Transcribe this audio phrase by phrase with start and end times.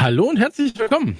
[0.00, 1.18] Hallo und herzlich willkommen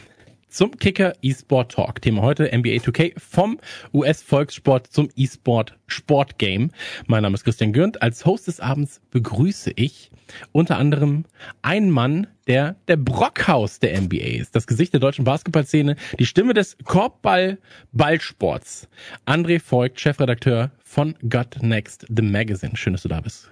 [0.49, 2.01] zum Kicker eSport Talk.
[2.01, 3.59] Thema heute NBA 2K vom
[3.93, 6.69] US-Volkssport zum eSport Sportgame.
[7.09, 8.01] Mein Name ist Christian Gürnt.
[8.03, 10.13] Als Host des Abends begrüße ich
[10.53, 11.25] unter anderem
[11.61, 16.55] einen Mann, der der Brockhaus der NBA ist, das Gesicht der deutschen Basketballszene, die Stimme
[16.55, 18.87] des Korbball-Ballsports.
[19.27, 22.77] André Voigt, Chefredakteur von Got Next, The Magazine.
[22.77, 23.51] Schön, dass du da bist.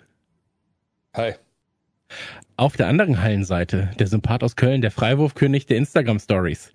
[1.15, 1.35] Hi.
[2.57, 6.73] Auf der anderen Hallenseite der Sympath aus Köln, der Freiwurfkönig der Instagram Stories,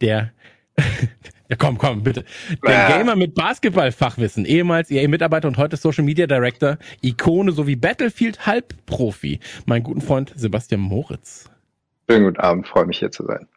[0.00, 0.32] der
[1.48, 2.24] ja, komm, komm, bitte.
[2.64, 9.40] Der Gamer mit Basketballfachwissen, ehemals EA-Mitarbeiter und heute Social Media Director, Ikone sowie Battlefield-Halbprofi.
[9.66, 11.50] Mein guten Freund Sebastian Moritz.
[12.08, 13.48] Schönen guten Abend, freue mich hier zu sein.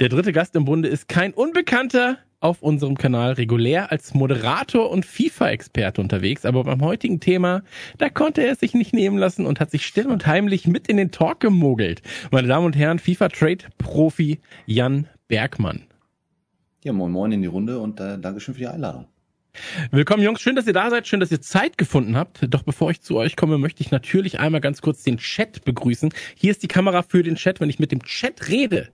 [0.00, 5.04] Der dritte Gast im Bunde ist kein Unbekannter, auf unserem Kanal regulär als Moderator und
[5.04, 7.62] FIFA-Experte unterwegs, aber beim heutigen Thema,
[7.98, 10.86] da konnte er es sich nicht nehmen lassen und hat sich still und heimlich mit
[10.86, 12.02] in den Talk gemogelt.
[12.30, 15.82] Meine Damen und Herren, FIFA-Trade-Profi Jan Bergmann.
[16.84, 19.06] Ja, moin moin in die Runde und äh, Dankeschön für die Einladung.
[19.90, 22.46] Willkommen Jungs, schön, dass ihr da seid, schön, dass ihr Zeit gefunden habt.
[22.48, 26.14] Doch bevor ich zu euch komme, möchte ich natürlich einmal ganz kurz den Chat begrüßen.
[26.36, 27.58] Hier ist die Kamera für den Chat.
[27.58, 28.90] Wenn ich mit dem Chat rede,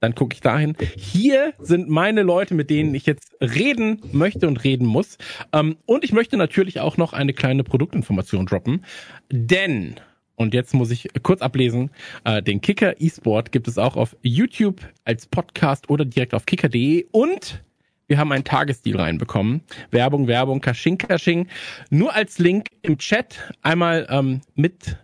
[0.00, 0.76] dann gucke ich dahin.
[0.96, 5.18] Hier sind meine Leute, mit denen ich jetzt reden möchte und reden muss.
[5.52, 8.84] Ähm, und ich möchte natürlich auch noch eine kleine Produktinformation droppen.
[9.30, 9.96] Denn,
[10.36, 11.90] und jetzt muss ich kurz ablesen,
[12.24, 17.06] äh, den Kicker eSport gibt es auch auf YouTube als Podcast oder direkt auf kicker.de
[17.12, 17.62] und
[18.06, 19.60] wir haben einen Tagesdeal reinbekommen.
[19.92, 21.46] Werbung, Werbung, Kasching, Kasching.
[21.90, 24.96] Nur als Link im Chat einmal ähm, mit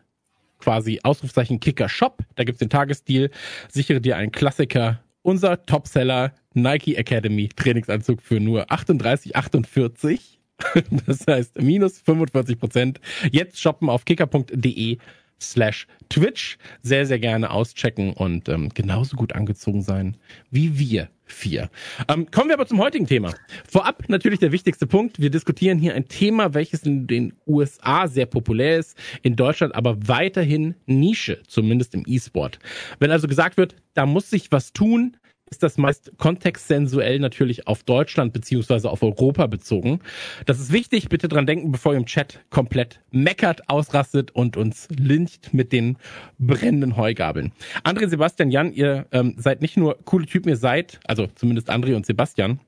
[0.66, 2.18] quasi Ausrufzeichen Kicker Shop.
[2.34, 3.30] Da gibt's den Tagesdeal.
[3.68, 5.00] Sichere dir einen Klassiker.
[5.22, 10.18] Unser Topseller Nike Academy Trainingsanzug für nur 38,48.
[11.06, 13.00] Das heißt minus 45 Prozent.
[13.30, 14.98] Jetzt shoppen auf kicker.de
[15.40, 16.58] slash Twitch.
[16.82, 20.16] Sehr, sehr gerne auschecken und ähm, genauso gut angezogen sein
[20.50, 21.68] wie wir vier.
[22.08, 23.34] Ähm, kommen wir aber zum heutigen Thema.
[23.68, 25.20] Vorab natürlich der wichtigste Punkt.
[25.20, 29.96] Wir diskutieren hier ein Thema, welches in den USA sehr populär ist, in Deutschland aber
[30.08, 32.58] weiterhin Nische, zumindest im E-Sport.
[33.00, 35.16] Wenn also gesagt wird, da muss sich was tun,
[35.50, 40.00] ist das meist kontextsensuell natürlich auf Deutschland beziehungsweise auf Europa bezogen.
[40.44, 44.88] Das ist wichtig, bitte dran denken, bevor ihr im Chat komplett meckert, ausrastet und uns
[44.96, 45.98] lyncht mit den
[46.38, 47.52] brennenden Heugabeln.
[47.84, 51.94] André, Sebastian, Jan, ihr ähm, seid nicht nur coole Typen, ihr seid, also zumindest André
[51.94, 52.60] und Sebastian,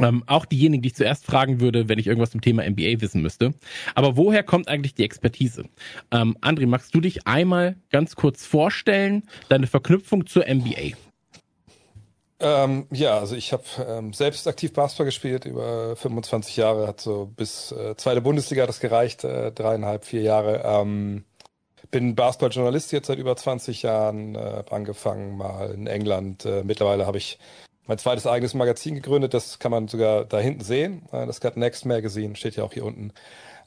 [0.00, 3.22] ähm, auch diejenigen, die ich zuerst fragen würde, wenn ich irgendwas zum Thema NBA wissen
[3.22, 3.54] müsste.
[3.94, 5.64] Aber woher kommt eigentlich die Expertise?
[6.10, 10.96] Ähm, André, magst du dich einmal ganz kurz vorstellen, deine Verknüpfung zur NBA?
[12.46, 17.24] Ähm, ja, also ich habe ähm, selbst aktiv Basketball gespielt über 25 Jahre, hat so
[17.24, 20.60] bis äh, zweite Bundesliga das gereicht, äh, dreieinhalb, vier Jahre.
[20.62, 21.24] Ähm,
[21.90, 26.44] bin Basketballjournalist jetzt seit über 20 Jahren, äh, angefangen mal in England.
[26.44, 27.38] Äh, mittlerweile habe ich
[27.86, 31.08] mein zweites eigenes Magazin gegründet, das kann man sogar da hinten sehen.
[31.12, 33.12] Äh, das Got Next Magazine steht ja auch hier unten.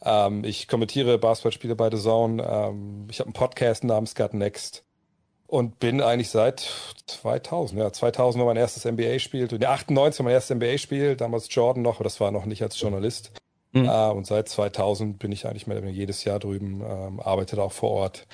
[0.03, 2.43] Ähm, ich kommentiere Basketballspiele bei The Zone.
[2.43, 4.86] Ähm, ich habe einen Podcast namens Got Next
[5.47, 6.69] und bin eigentlich seit
[7.07, 11.83] 2000, ja, 2000 war mein erstes NBA-Spiel, ja, 98 war mein erstes NBA-Spiel, damals Jordan
[11.83, 13.31] noch, aber das war noch nicht als Journalist.
[13.71, 13.85] Mhm.
[13.85, 17.91] Äh, und seit 2000 bin ich eigentlich mehr jedes Jahr drüben, ähm, arbeite auch vor
[17.91, 18.27] Ort.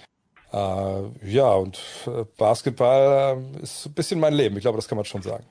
[0.51, 4.97] Äh, ja, und äh, Basketball äh, ist ein bisschen mein Leben, ich glaube, das kann
[4.97, 5.45] man schon sagen.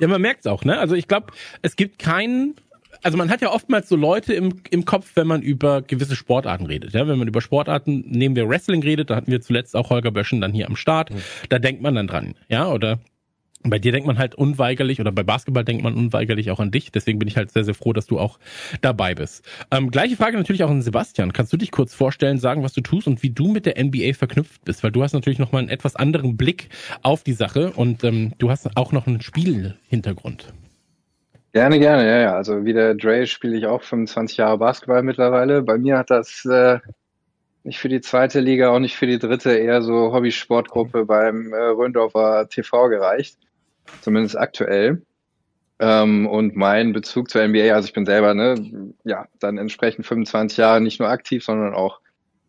[0.00, 0.78] Ja, man merkt es auch, ne?
[0.78, 1.32] Also ich glaube,
[1.62, 2.56] es gibt keinen
[3.02, 6.66] also man hat ja oftmals so Leute im, im Kopf, wenn man über gewisse Sportarten
[6.66, 6.92] redet.
[6.92, 10.10] Ja, wenn man über Sportarten, nehmen wir Wrestling redet, da hatten wir zuletzt auch Holger
[10.10, 11.18] Böschen dann hier am Start, mhm.
[11.48, 13.00] da denkt man dann dran, ja, oder
[13.62, 16.92] bei dir denkt man halt unweigerlich oder bei Basketball denkt man unweigerlich auch an dich.
[16.92, 18.38] Deswegen bin ich halt sehr, sehr froh, dass du auch
[18.80, 19.44] dabei bist.
[19.70, 21.32] Ähm, gleiche Frage natürlich auch an Sebastian.
[21.32, 24.14] Kannst du dich kurz vorstellen, sagen, was du tust und wie du mit der NBA
[24.14, 24.82] verknüpft bist?
[24.82, 26.70] Weil du hast natürlich nochmal einen etwas anderen Blick
[27.02, 30.54] auf die Sache und ähm, du hast auch noch einen Spielhintergrund.
[31.52, 32.34] Gerne, gerne, ja, ja.
[32.36, 35.62] Also wie der Dre spiele ich auch 25 Jahre Basketball mittlerweile.
[35.62, 36.78] Bei mir hat das äh,
[37.64, 41.56] nicht für die zweite Liga, auch nicht für die dritte, eher so Hobby-Sportgruppe beim äh,
[41.56, 43.36] Röndorfer TV gereicht.
[44.00, 45.02] Zumindest aktuell.
[45.80, 50.58] Ähm, und mein Bezug zur NBA, also ich bin selber, ne, ja, dann entsprechend 25
[50.58, 52.00] Jahre nicht nur aktiv, sondern auch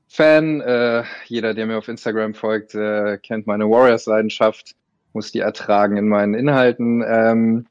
[0.07, 0.59] Fan.
[0.59, 4.75] Äh, jeder, der mir auf Instagram folgt, äh, kennt meine Warriors-Leidenschaft,
[5.13, 7.03] muss die ertragen in meinen Inhalten.
[7.07, 7.65] Ähm,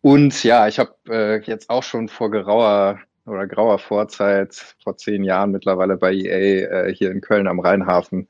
[0.00, 5.24] und ja, ich habe äh, jetzt auch schon vor gerauer oder grauer Vorzeit, vor zehn
[5.24, 8.28] Jahren mittlerweile bei EA äh, hier in Köln am Rheinhafen,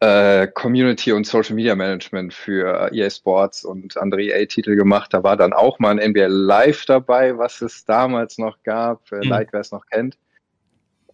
[0.00, 5.12] äh, Community und Social Media Management für EA Sports und andere EA-Titel gemacht.
[5.12, 9.16] Da war dann auch mal ein NBA Live dabei, was es damals noch gab, äh,
[9.16, 9.30] mhm.
[9.30, 10.16] like wer es noch kennt.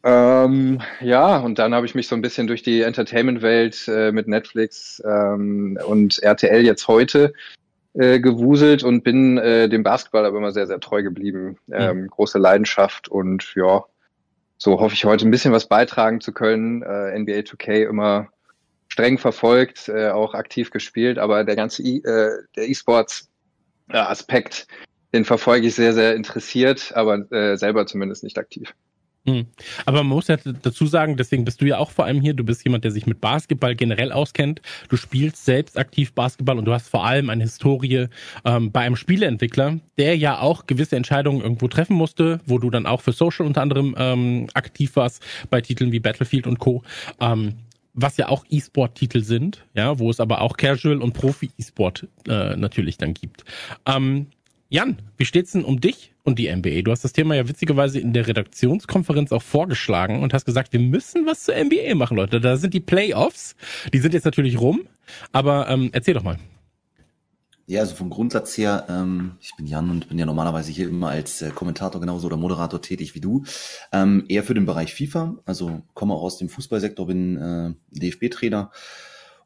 [0.07, 4.29] Ähm, ja, und dann habe ich mich so ein bisschen durch die Entertainment-Welt äh, mit
[4.29, 7.33] Netflix ähm, und RTL jetzt heute
[7.95, 11.59] äh, gewuselt und bin äh, dem Basketball aber immer sehr, sehr treu geblieben.
[11.71, 12.07] Ähm, mhm.
[12.09, 13.85] Große Leidenschaft und ja,
[14.59, 16.83] so hoffe ich heute ein bisschen was beitragen zu können.
[16.83, 18.29] Äh, NBA 2K immer
[18.89, 23.31] streng verfolgt, äh, auch aktiv gespielt, aber der ganze e äh, der E-Sports
[23.91, 24.67] äh, Aspekt,
[25.13, 28.75] den verfolge ich sehr, sehr interessiert, aber äh, selber zumindest nicht aktiv.
[29.27, 29.47] Hm.
[29.87, 32.45] Aber man muss ja dazu sagen, deswegen bist du ja auch vor allem hier, du
[32.45, 34.61] bist jemand, der sich mit Basketball generell auskennt.
[34.91, 38.09] Du spielst selbst aktiv Basketball und du hast vor allem eine Historie
[38.45, 42.87] ähm, bei einem Spieleentwickler, der ja auch gewisse Entscheidungen irgendwo treffen musste, wo du dann
[42.87, 46.83] auch für Social unter anderem ähm, aktiv warst, bei Titeln wie Battlefield und Co.
[47.19, 47.55] Ähm,
[47.95, 52.99] was ja auch E-Sport-Titel sind, ja, wo es aber auch Casual und Profi-E-Sport äh, natürlich
[52.99, 53.45] dann gibt.
[53.87, 54.27] Ähm,
[54.75, 56.83] Jan, wie steht's denn um dich und die NBA?
[56.83, 60.81] Du hast das Thema ja witzigerweise in der Redaktionskonferenz auch vorgeschlagen und hast gesagt, wir
[60.81, 62.41] müssen was zur NBA machen, Leute.
[62.41, 63.55] Da sind die Playoffs,
[63.93, 64.81] die sind jetzt natürlich rum,
[65.31, 66.41] aber ähm, erzähl doch mal.
[67.69, 71.11] Ja, also vom Grundsatz her, ähm, ich bin Jan und bin ja normalerweise hier immer
[71.11, 73.45] als äh, Kommentator genauso oder Moderator tätig wie du.
[73.93, 78.73] Ähm, eher für den Bereich FIFA, also komme auch aus dem Fußballsektor, bin äh, DFB-Trainer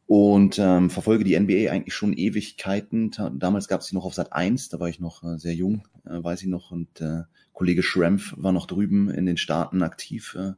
[0.08, 3.10] und ähm, verfolge die NBA eigentlich schon Ewigkeiten.
[3.34, 5.86] Damals gab es sie noch auf Sat 1, da war ich noch äh, sehr jung,
[6.06, 10.34] äh, weiß ich noch, und äh, Kollege Schrempf war noch drüben in den Staaten aktiv.
[10.38, 10.52] Äh,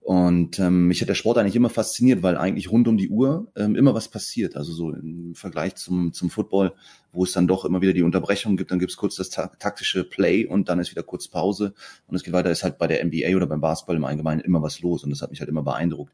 [0.00, 3.50] und ähm, mich hat der Sport eigentlich immer fasziniert, weil eigentlich rund um die Uhr
[3.56, 4.54] ähm, immer was passiert.
[4.54, 6.74] Also so im Vergleich zum, zum Football,
[7.10, 9.46] wo es dann doch immer wieder die Unterbrechung gibt, dann gibt es kurz das ta
[9.58, 11.72] taktische Play und dann ist wieder kurz Pause
[12.06, 14.60] und es geht weiter, ist halt bei der NBA oder beim Basketball im Allgemeinen immer
[14.60, 16.12] was los und das hat mich halt immer beeindruckt.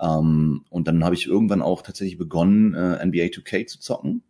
[0.00, 4.22] Ähm, und dann habe ich irgendwann auch tatsächlich begonnen, äh, NBA 2K zu zocken.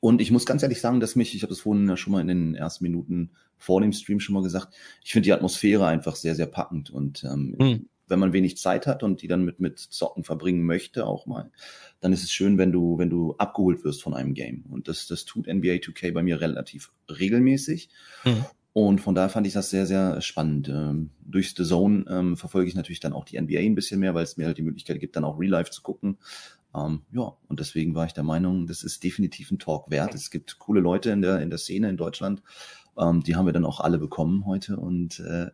[0.00, 2.20] Und ich muss ganz ehrlich sagen, dass mich, ich habe das vorhin ja schon mal
[2.20, 4.74] in den ersten Minuten vor dem Stream schon mal gesagt,
[5.04, 6.90] ich finde die Atmosphäre einfach sehr, sehr packend.
[6.90, 7.88] Und ähm, mhm.
[8.08, 11.50] wenn man wenig Zeit hat und die dann mit, mit Zocken verbringen möchte, auch mal,
[12.00, 14.64] dann ist es schön, wenn du, wenn du abgeholt wirst von einem Game.
[14.70, 17.90] Und das, das tut NBA 2K bei mir relativ regelmäßig.
[18.24, 18.46] Mhm.
[18.72, 20.68] Und von daher fand ich das sehr, sehr spannend.
[20.68, 24.14] Ähm, durch The Zone ähm, verfolge ich natürlich dann auch die NBA ein bisschen mehr,
[24.14, 26.18] weil es mir halt die Möglichkeit gibt, dann auch Real Life zu gucken.
[26.74, 30.14] Ähm, ja, und deswegen war ich der Meinung, das ist definitiv ein Talk wert.
[30.14, 32.42] Es gibt coole Leute in der, in der Szene in Deutschland.
[32.96, 34.76] Ähm, die haben wir dann auch alle bekommen heute.
[34.76, 35.48] Und äh,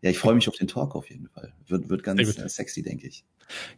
[0.00, 1.52] ja, ich freue mich auf den Talk auf jeden Fall.
[1.66, 3.24] Wird, wird ganz äh, sexy, denke ich.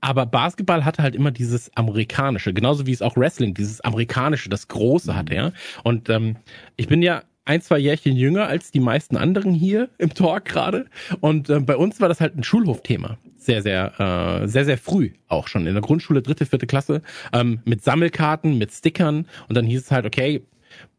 [0.00, 4.68] Aber Basketball hatte halt immer dieses amerikanische, genauso wie es auch Wrestling, dieses amerikanische, das
[4.68, 5.52] Große hatte, ja.
[5.82, 6.36] Und ähm,
[6.76, 10.86] ich bin ja ein, zwei Jährchen jünger als die meisten anderen hier im Talk gerade.
[11.20, 13.18] Und äh, bei uns war das halt ein Schulhofthema.
[13.38, 17.02] Sehr, sehr, äh, sehr, sehr früh auch schon in der Grundschule, dritte, vierte Klasse,
[17.32, 19.26] ähm, mit Sammelkarten, mit Stickern.
[19.48, 20.42] Und dann hieß es halt, okay,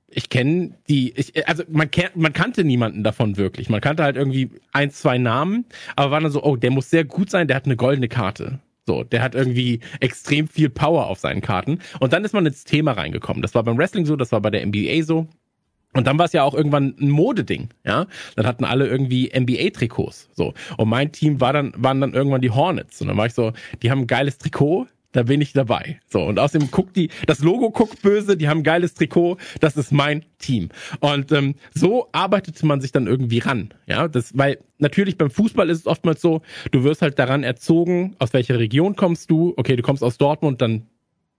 [0.10, 3.70] ich kenne die, ich, also man, man kannte niemanden davon wirklich.
[3.70, 5.66] Man kannte halt irgendwie ein, zwei Namen,
[5.96, 8.60] aber war dann so, oh, der muss sehr gut sein, der hat eine goldene Karte.
[8.86, 11.80] So, der hat irgendwie extrem viel Power auf seinen Karten.
[12.00, 13.42] Und dann ist man ins Thema reingekommen.
[13.42, 15.28] Das war beim Wrestling so, das war bei der NBA so.
[15.94, 18.06] Und dann war es ja auch irgendwann ein Modeding, ja.
[18.36, 20.54] Dann hatten alle irgendwie NBA-Trikots, so.
[20.78, 23.02] Und mein Team war dann, waren dann irgendwann die Hornets.
[23.02, 26.00] Und dann war ich so, die haben ein geiles Trikot, da bin ich dabei.
[26.08, 29.76] So, und außerdem guckt die, das Logo guckt böse, die haben ein geiles Trikot, das
[29.78, 30.70] ist mein Team.
[31.00, 33.74] Und ähm, so arbeitete man sich dann irgendwie ran.
[33.88, 36.42] Ja, das, weil natürlich beim Fußball ist es oftmals so,
[36.72, 40.62] du wirst halt daran erzogen, aus welcher Region kommst du, okay, du kommst aus Dortmund,
[40.62, 40.86] dann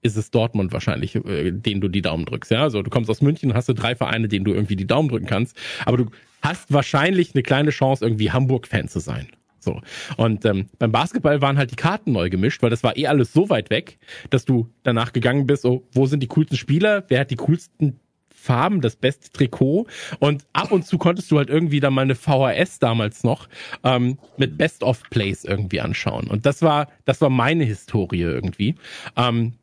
[0.03, 2.51] ist es Dortmund wahrscheinlich, äh, den du die Daumen drückst.
[2.51, 5.09] Ja, also du kommst aus München, hast du drei Vereine, denen du irgendwie die Daumen
[5.09, 6.07] drücken kannst, aber du
[6.43, 9.29] hast wahrscheinlich eine kleine Chance, irgendwie Hamburg-Fan zu sein.
[9.61, 9.81] So.
[10.17, 13.33] Und ähm, beim Basketball waren halt die Karten neu gemischt, weil das war eh alles
[13.33, 13.99] so weit weg,
[14.31, 17.99] dass du danach gegangen bist, oh, wo sind die coolsten Spieler, wer hat die coolsten
[18.39, 19.89] Farben, das beste Trikot
[20.21, 23.49] und ab und zu konntest du halt irgendwie dann mal eine VHS damals noch
[23.83, 28.77] ähm, mit Best of Plays irgendwie anschauen und das war das war meine Historie irgendwie
[29.17, 29.55] ähm,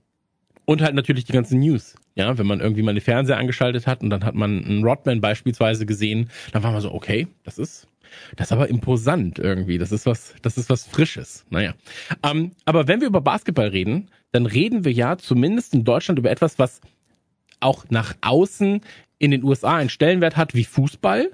[0.66, 1.96] und halt natürlich die ganzen News.
[2.16, 5.22] Ja, wenn man irgendwie mal den Fernseher angeschaltet hat und dann hat man einen Rodman
[5.22, 7.88] beispielsweise gesehen, dann war man so, okay, das ist,
[8.36, 9.78] das ist aber imposant irgendwie.
[9.78, 11.46] Das ist was, das ist was Frisches.
[11.50, 11.74] Naja.
[12.24, 16.32] Ähm, aber wenn wir über Basketball reden, dann reden wir ja zumindest in Deutschland über
[16.32, 16.82] etwas, was
[17.60, 18.82] auch nach außen
[19.18, 21.32] in den USA einen Stellenwert hat wie Fußball.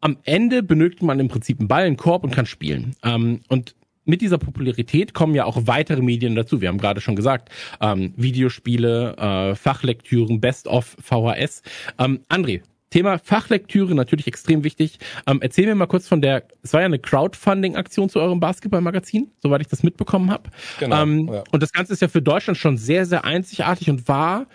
[0.00, 2.96] Am Ende benötigt man im Prinzip einen Ball, einen Korb und kann spielen.
[3.04, 3.74] Ähm, und
[4.08, 6.60] mit dieser Popularität kommen ja auch weitere Medien dazu.
[6.60, 7.50] Wir haben gerade schon gesagt,
[7.80, 11.62] ähm, Videospiele, äh, Fachlektüren, Best of VHS.
[11.98, 14.98] Ähm, André, Thema Fachlektüre natürlich extrem wichtig.
[15.26, 19.30] Ähm, erzähl mir mal kurz von der, es war ja eine Crowdfunding-Aktion zu eurem Basketballmagazin,
[19.42, 20.44] soweit ich das mitbekommen habe.
[20.80, 21.44] Genau, ähm, ja.
[21.50, 24.46] Und das Ganze ist ja für Deutschland schon sehr, sehr einzigartig und war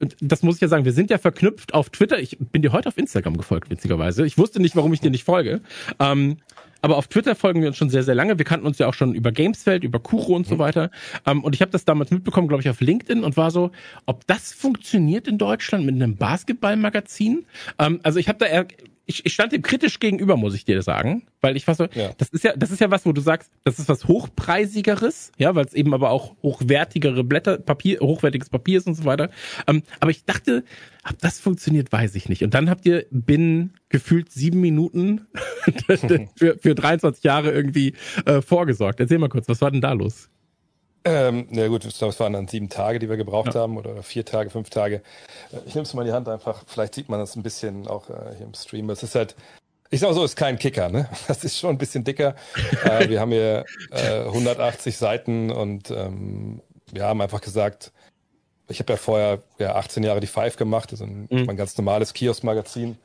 [0.00, 2.18] und das muss ich ja sagen, wir sind ja verknüpft auf Twitter.
[2.18, 4.26] Ich bin dir heute auf Instagram gefolgt, witzigerweise.
[4.26, 5.60] Ich wusste nicht, warum ich dir nicht folge.
[6.00, 6.38] Ähm,
[6.84, 8.36] aber auf Twitter folgen wir uns schon sehr, sehr lange.
[8.36, 10.58] Wir kannten uns ja auch schon über Gamesfeld, über Kuro und so mhm.
[10.58, 10.90] weiter.
[11.24, 13.70] Ähm, und ich habe das damals mitbekommen, glaube ich, auf LinkedIn und war so,
[14.04, 17.46] ob das funktioniert in Deutschland mit einem Basketballmagazin.
[17.78, 18.66] Ähm, also ich habe da eher
[19.06, 22.12] ich, ich stand dem kritisch gegenüber, muss ich dir sagen, weil ich was so, ja.
[22.16, 25.54] das ist ja, das ist ja was, wo du sagst, das ist was hochpreisigeres, ja,
[25.54, 29.30] weil es eben aber auch hochwertigere Blätter, Papier, hochwertiges Papier ist und so weiter.
[29.66, 30.64] Ähm, aber ich dachte,
[31.08, 32.42] ob das funktioniert, weiß ich nicht.
[32.42, 35.26] Und dann habt ihr binnen gefühlt sieben Minuten
[36.36, 37.94] für, für 23 Jahre irgendwie
[38.24, 39.00] äh, vorgesorgt.
[39.00, 40.30] Erzähl mal kurz, was war denn da los?
[41.06, 43.60] Ähm, na gut, ich glaube, es waren dann sieben Tage, die wir gebraucht ja.
[43.60, 45.02] haben, oder vier Tage, fünf Tage.
[45.52, 47.86] Äh, ich nehme es mal in die Hand einfach, vielleicht sieht man das ein bisschen
[47.86, 48.88] auch äh, hier im Stream.
[48.88, 49.36] Es ist halt,
[49.90, 51.08] ich sage so, es ist kein Kicker, ne?
[51.28, 52.34] Das ist schon ein bisschen dicker.
[52.84, 57.92] äh, wir haben hier äh, 180 Seiten und ähm, wir haben einfach gesagt,
[58.68, 61.50] ich habe ja vorher ja, 18 Jahre die Five gemacht, also ein, mhm.
[61.50, 62.96] ein ganz normales Kiosk-Magazin.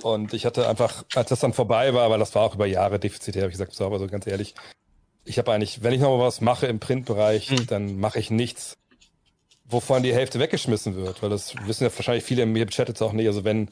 [0.00, 3.00] Und ich hatte einfach, als das dann vorbei war, weil das war auch über Jahre
[3.00, 4.54] defizitär, habe ich gesagt, so, aber so ganz ehrlich,
[5.24, 7.66] ich habe eigentlich, wenn ich noch mal was mache im Printbereich, mhm.
[7.66, 8.76] dann mache ich nichts,
[9.64, 13.12] wovon die Hälfte weggeschmissen wird, weil das wissen ja wahrscheinlich viele im Chat jetzt auch
[13.12, 13.26] nicht.
[13.26, 13.68] Also wenn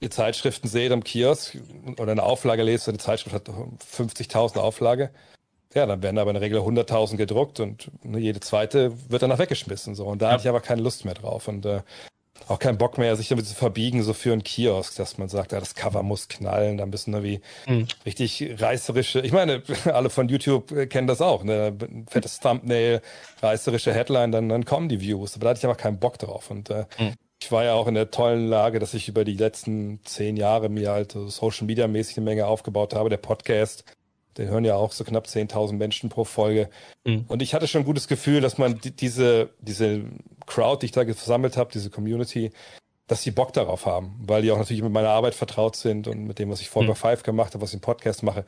[0.00, 1.56] ihr Zeitschriften seht am Kiosk
[1.98, 5.10] oder eine Auflage lest, eine Zeitschrift hat 50.000 Auflage,
[5.74, 9.96] ja, dann werden aber in der Regel 100.000 gedruckt und jede zweite wird danach weggeschmissen.
[9.96, 10.06] So.
[10.06, 10.32] Und da ja.
[10.32, 11.48] hatte ich aber keine Lust mehr drauf.
[11.48, 11.82] Und äh,
[12.48, 15.52] auch keinen Bock mehr, sich damit zu verbiegen, so für einen Kiosk, dass man sagt,
[15.52, 17.86] ja, das Cover muss knallen, da müssen irgendwie mhm.
[18.04, 21.74] richtig reißerische, ich meine, alle von YouTube kennen das auch, ne?
[22.08, 23.00] Fettes Thumbnail,
[23.42, 25.34] reißerische Headline, dann, dann kommen die Views.
[25.34, 26.50] Aber da hatte ich aber keinen Bock drauf.
[26.50, 27.14] Und äh, mhm.
[27.40, 30.68] ich war ja auch in der tollen Lage, dass ich über die letzten zehn Jahre
[30.68, 33.08] mir halt so Social Media mäßig eine Menge aufgebaut habe.
[33.08, 33.84] Der Podcast,
[34.36, 36.68] den hören ja auch so knapp 10.000 Menschen pro Folge.
[37.04, 37.24] Mhm.
[37.28, 40.02] Und ich hatte schon ein gutes Gefühl, dass man die, diese, diese
[40.46, 42.52] Crowd, die ich da gesammelt habe, diese Community,
[43.06, 46.24] dass sie Bock darauf haben, weil die auch natürlich mit meiner Arbeit vertraut sind und
[46.24, 46.94] mit dem, was ich vorher mhm.
[46.94, 48.44] bei Five gemacht habe, was ich im Podcast mache.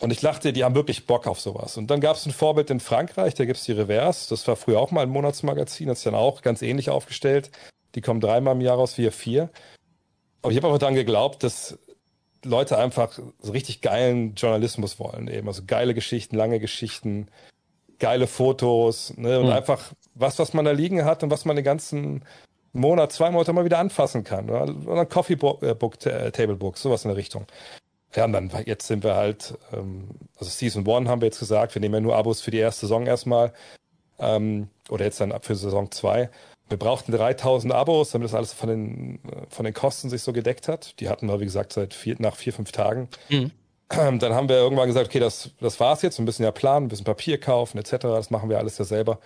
[0.00, 1.76] Und ich dachte, die haben wirklich Bock auf sowas.
[1.76, 4.30] Und dann gab es ein Vorbild in Frankreich, da gibt's die Reverse.
[4.30, 7.50] Das war früher auch mal ein Monatsmagazin, das ist dann auch ganz ähnlich aufgestellt.
[7.94, 9.50] Die kommen dreimal im Jahr raus, wir vier.
[10.42, 11.78] Aber ich habe einfach dann geglaubt, dass
[12.44, 15.46] Leute einfach so richtig geilen Journalismus wollen, eben.
[15.46, 17.28] Also geile Geschichten, lange Geschichten,
[17.98, 19.38] geile Fotos, ne?
[19.38, 19.52] Und mhm.
[19.52, 22.24] einfach was, was man da liegen hat und was man den ganzen
[22.72, 24.48] Monat, zwei Monate mal wieder anfassen kann.
[24.48, 27.46] Oder, Coffee Book, äh, Book äh, Table Book, sowas in der Richtung.
[28.14, 31.74] Ja, und dann jetzt sind wir halt, ähm, also Season One haben wir jetzt gesagt,
[31.74, 33.52] wir nehmen ja nur Abos für die erste Saison erstmal.
[34.18, 36.28] Ähm, oder jetzt dann ab für Saison zwei.
[36.68, 40.68] Wir brauchten 3000 Abos, damit das alles von den, von den Kosten sich so gedeckt
[40.68, 41.00] hat.
[41.00, 43.08] Die hatten wir, wie gesagt, seit vier, nach vier, fünf Tagen.
[43.28, 43.50] Mhm.
[43.88, 46.18] Dann haben wir irgendwann gesagt, okay, das, das war's jetzt.
[46.18, 47.96] Wir müssen ja planen, ein bisschen Papier kaufen, etc.
[48.02, 49.18] Das machen wir alles ja selber.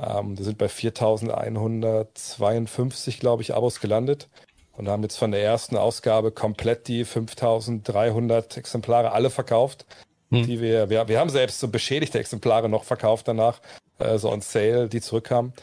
[0.00, 4.28] Ähm, wir sind bei 4152, glaube ich, Abos gelandet
[4.72, 9.84] und haben jetzt von der ersten Ausgabe komplett die 5300 Exemplare alle verkauft.
[10.30, 10.46] Mhm.
[10.46, 13.62] Die wir, wir, wir haben selbst so beschädigte Exemplare noch verkauft danach,
[13.98, 15.54] äh, so on Sale, die zurückkamen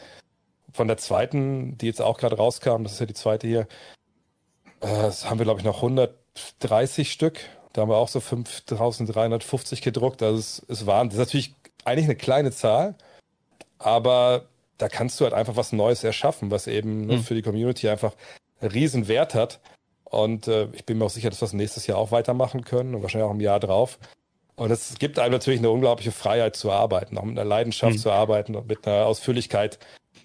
[0.76, 3.66] von der zweiten, die jetzt auch gerade rauskam, das ist ja die zweite hier,
[4.80, 7.40] äh, haben wir, glaube ich, noch 130 Stück.
[7.72, 10.22] Da haben wir auch so 5350 gedruckt.
[10.22, 12.94] Also es, es waren, das ist natürlich eigentlich eine kleine Zahl,
[13.78, 14.46] aber
[14.78, 17.06] da kannst du halt einfach was Neues erschaffen, was eben mhm.
[17.06, 17.22] ne, hm.
[17.22, 18.14] für die Community einfach
[18.60, 19.60] einen riesen Wert hat.
[20.04, 22.94] Und äh, ich bin mir auch sicher, dass wir es nächstes Jahr auch weitermachen können
[22.94, 23.98] und wahrscheinlich auch im Jahr drauf.
[24.54, 28.00] Und es gibt einem natürlich eine unglaubliche Freiheit zu arbeiten, auch mit einer Leidenschaft mhm.
[28.00, 29.78] zu arbeiten und mit einer Ausführlichkeit,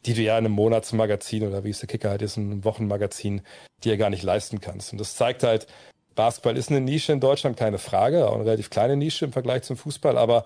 [0.06, 3.42] die du ja in einem Monatsmagazin oder wie es der Kicker halt ist, ein Wochenmagazin,
[3.84, 4.94] die ja gar nicht leisten kannst.
[4.94, 5.68] Und das zeigt halt,
[6.16, 9.64] Basketball ist eine Nische in Deutschland, keine Frage, auch eine relativ kleine Nische im Vergleich
[9.64, 10.46] zum Fußball, aber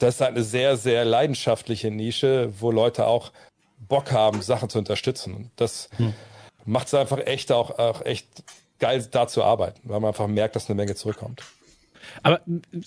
[0.00, 3.32] das ist eine sehr, sehr leidenschaftliche Nische, wo Leute auch
[3.78, 5.34] Bock haben, Sachen zu unterstützen.
[5.34, 6.14] Und das hm.
[6.64, 8.26] macht es einfach echt auch, auch echt
[8.78, 11.42] geil, da zu arbeiten, weil man einfach merkt, dass eine Menge zurückkommt.
[12.22, 12.40] Aber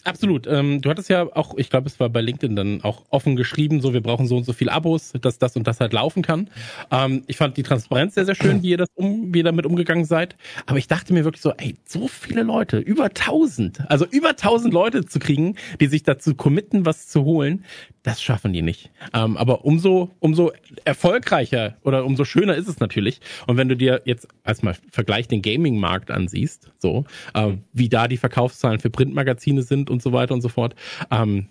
[0.04, 0.48] absolut.
[0.48, 3.82] Ähm, du hattest ja auch, ich glaube, es war bei LinkedIn dann auch offen geschrieben,
[3.82, 6.50] so wir brauchen so und so viel Abos, dass das und das halt laufen kann.
[6.92, 9.66] Ähm, ich fand die Transparenz sehr, sehr schön, wie ihr das um, wie ihr damit
[9.66, 10.36] umgegangen seid.
[10.66, 14.74] Aber ich dachte mir wirklich so, ey, so viele Leute, über tausend, also über tausend
[14.74, 17.64] Leute zu kriegen, die sich dazu committen, was zu holen,
[18.04, 18.92] das schaffen die nicht.
[19.14, 20.52] Ähm, aber umso, umso
[20.84, 23.22] erfolgreicher oder umso schöner ist es natürlich.
[23.48, 28.18] Und wenn du dir jetzt erstmal Vergleich den Gaming-Markt ansiehst, so, äh, wie da die
[28.18, 30.76] Verkaufszahlen für Printmagazine sind und so weiter und so fort,
[31.12, 31.48] ähm,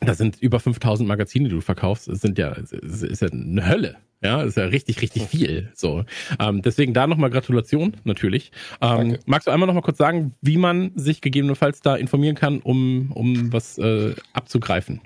[0.00, 3.96] da sind über 5000 Magazine, die du verkaufst, das sind ja, ist ja eine Hölle.
[4.20, 5.70] Ja, ist ja richtig, richtig viel.
[5.76, 6.04] So,
[6.40, 8.50] ähm, deswegen da nochmal Gratulation natürlich.
[8.80, 13.12] Ähm, magst du einmal nochmal kurz sagen, wie man sich gegebenenfalls da informieren kann, um
[13.12, 15.00] um was äh, abzugreifen?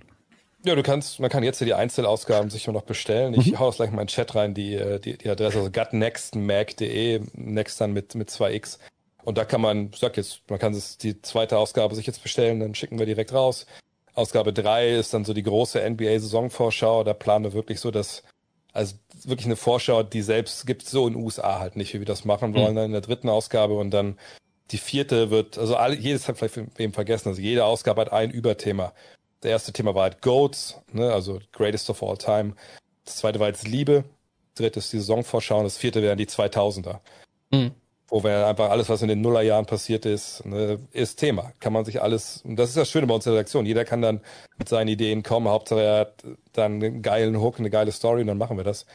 [0.64, 3.34] Ja, du kannst, man kann jetzt ja die Einzelausgaben sich nur noch bestellen.
[3.34, 3.58] Ich mhm.
[3.58, 7.20] hau das gleich mal in den Chat rein, die, äh, die, die Adresse, also gutnextmac.de,
[7.34, 8.78] next dann mit, mit 2x.
[9.24, 12.22] Und da kann man, ich sag jetzt, man kann es die zweite Ausgabe sich jetzt
[12.22, 13.66] bestellen, dann schicken wir direkt raus.
[14.14, 17.04] Ausgabe 3 ist dann so die große NBA-Saisonvorschau.
[17.04, 18.24] Da planen wir wirklich so, dass,
[18.72, 22.06] also wirklich eine Vorschau, die selbst gibt so in den USA halt nicht, wie wir
[22.06, 22.76] das machen wollen, mhm.
[22.76, 24.18] dann in der dritten Ausgabe und dann
[24.70, 28.30] die vierte wird, also alle, jedes hat vielleicht wem vergessen, also jede Ausgabe hat ein
[28.30, 28.92] Überthema.
[29.42, 32.54] Der erste Thema war halt Goats, ne, also Greatest of All Time.
[33.04, 34.04] Das zweite war jetzt Liebe.
[34.54, 37.00] Das dritte ist die Saisonvorschau und das vierte wären die 2000er.
[37.50, 37.72] Mhm
[38.08, 41.52] wo wir einfach alles, was in den Nullerjahren passiert ist, ne, ist Thema.
[41.60, 43.66] Kann man sich alles, und das ist das Schöne bei unserer Redaktion.
[43.66, 44.20] Jeder kann dann
[44.58, 45.48] mit seinen Ideen kommen.
[45.48, 48.86] Hauptsache er hat dann einen geilen Hook, eine geile Story und dann machen wir das.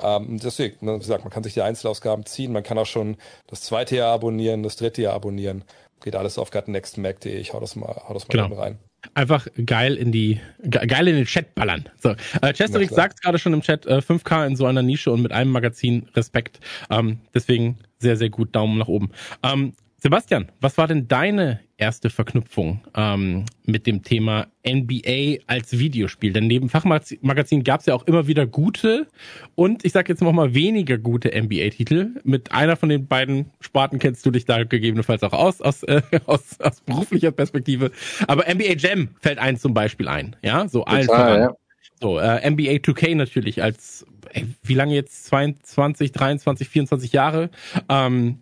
[0.00, 2.52] Ähm, deswegen, ne, wie gesagt, man kann sich die Einzelausgaben ziehen.
[2.52, 5.64] Man kann auch schon das zweite Jahr abonnieren, das dritte Jahr abonnieren.
[6.02, 7.38] Geht alles auf gutnextmac.de.
[7.38, 8.78] Ich hau das mal, hau das mal rein
[9.14, 11.88] einfach geil in die geil in den Chat ballern.
[11.98, 12.10] So,
[12.42, 15.32] äh, Chesterix sagt gerade schon im Chat, äh, 5K in so einer Nische und mit
[15.32, 16.60] einem Magazin Respekt.
[16.90, 19.10] Ähm, deswegen sehr sehr gut Daumen nach oben.
[19.42, 26.34] Ähm, Sebastian, was war denn deine erste Verknüpfung ähm, mit dem Thema NBA als Videospiel?
[26.34, 29.06] Denn neben Fachmagazin gab es ja auch immer wieder gute
[29.54, 32.20] und ich sage jetzt noch mal weniger gute NBA-Titel.
[32.24, 36.02] Mit einer von den beiden Sparten kennst du dich da gegebenenfalls auch aus, aus, äh,
[36.26, 37.90] aus, aus beruflicher Perspektive.
[38.28, 41.40] Aber NBA Jam fällt eins zum Beispiel ein, ja, so allen voran.
[41.40, 41.56] Ja.
[42.00, 45.24] So, äh, NBA 2K natürlich als, ey, wie lange jetzt?
[45.26, 47.48] 22, 23, 24 Jahre.
[47.88, 48.40] Ähm,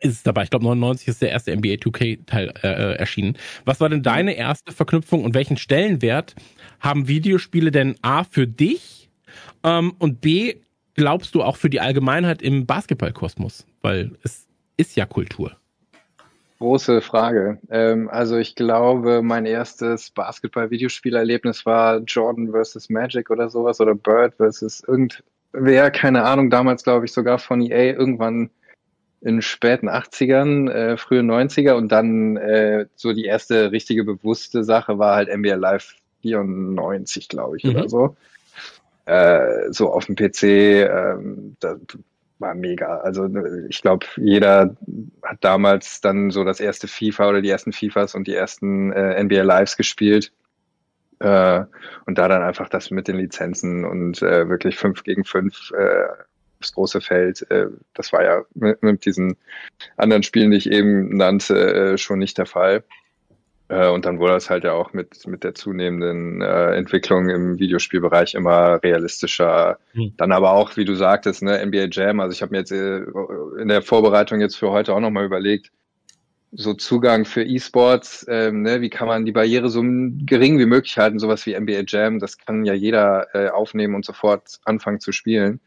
[0.00, 0.44] ist es dabei.
[0.44, 3.36] Ich glaube, 99 ist der erste NBA 2K-Teil äh, äh, erschienen.
[3.64, 6.34] Was war denn deine erste Verknüpfung und welchen Stellenwert
[6.80, 9.08] haben Videospiele denn A für dich
[9.62, 10.56] ähm, und B
[10.94, 13.66] glaubst du auch für die Allgemeinheit im Basketballkosmos?
[13.82, 14.46] Weil es
[14.76, 15.56] ist ja Kultur.
[16.58, 17.58] Große Frage.
[17.70, 24.34] Ähm, also ich glaube, mein erstes Basketball-Videospielerlebnis war Jordan versus Magic oder sowas oder Bird
[24.36, 28.50] versus irgendwer, keine Ahnung, damals glaube ich sogar von EA irgendwann
[29.20, 34.98] in späten 80ern, äh, frühe 90er und dann äh, so die erste richtige bewusste Sache
[34.98, 37.70] war halt NBA Live 94, glaube ich, mhm.
[37.70, 38.16] oder so.
[39.06, 41.78] Äh, so auf dem PC, ähm, das
[42.38, 42.98] war mega.
[42.98, 43.28] Also
[43.68, 44.76] ich glaube, jeder
[45.22, 49.22] hat damals dann so das erste FIFA oder die ersten FIFAs und die ersten äh,
[49.22, 50.32] NBA Lives gespielt.
[51.18, 51.64] Äh,
[52.06, 56.08] und da dann einfach das mit den Lizenzen und äh, wirklich fünf gegen fünf äh,
[56.60, 57.50] das große Feld.
[57.50, 59.36] Äh, das war ja mit, mit, diesen
[59.96, 62.84] anderen Spielen, die ich eben nannte, äh, schon nicht der Fall.
[63.68, 68.34] Äh, und dann wurde es halt ja auch mit, mit der zunehmenden Entwicklung im Videospielbereich
[68.34, 69.78] immer realistischer.
[69.94, 70.12] Mhm.
[70.16, 72.20] Dann aber auch, wie du sagtest, ne, NBA Jam.
[72.20, 75.72] Also ich habe mir jetzt in der Vorbereitung jetzt für heute auch nochmal überlegt,
[76.52, 80.98] so Zugang für E-Sports, ähm, ne, wie kann man die Barriere so gering wie möglich
[80.98, 85.12] halten, sowas wie NBA Jam, das kann ja jeder äh, aufnehmen und sofort anfangen zu
[85.12, 85.60] spielen.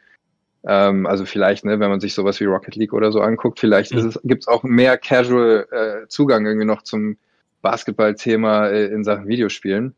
[0.65, 3.93] Ähm, also vielleicht, ne, wenn man sich sowas wie Rocket League oder so anguckt, vielleicht
[3.93, 4.13] mhm.
[4.23, 7.17] gibt es auch mehr Casual äh, Zugang irgendwie noch zum
[7.61, 9.95] Basketball-Thema äh, in Sachen Videospielen.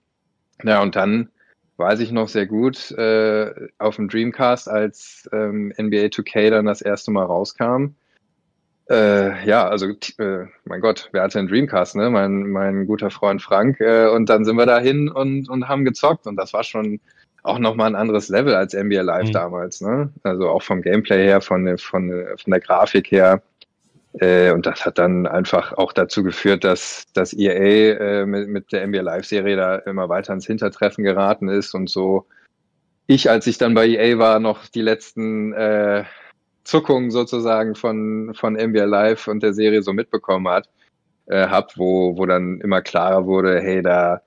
[0.63, 1.29] Ja, und dann
[1.77, 6.81] weiß ich noch sehr gut, äh, auf dem Dreamcast, als ähm, NBA 2K dann das
[6.81, 7.95] erste Mal rauskam.
[8.89, 9.87] Äh, ja, also
[10.19, 12.09] äh, mein Gott, wer hatte einen Dreamcast, ne?
[12.09, 13.79] Mein, mein guter Freund Frank.
[13.81, 16.27] Äh, und dann sind wir dahin und, und haben gezockt.
[16.27, 16.99] Und das war schon
[17.45, 19.33] auch nochmal ein anderes Level als NBA Live mhm.
[19.33, 20.11] damals, ne?
[20.23, 23.41] Also auch vom Gameplay her, von, von, von der Grafik her.
[24.19, 28.71] Äh, und das hat dann einfach auch dazu geführt, dass, dass EA äh, mit, mit
[28.71, 32.25] der NBA Live-Serie da immer weiter ins Hintertreffen geraten ist und so
[33.07, 36.05] ich, als ich dann bei EA war, noch die letzten äh,
[36.63, 40.69] Zuckungen sozusagen von, von NBA Live und der Serie so mitbekommen hat,
[41.27, 44.21] äh, hab, wo, wo dann immer klarer wurde, hey, da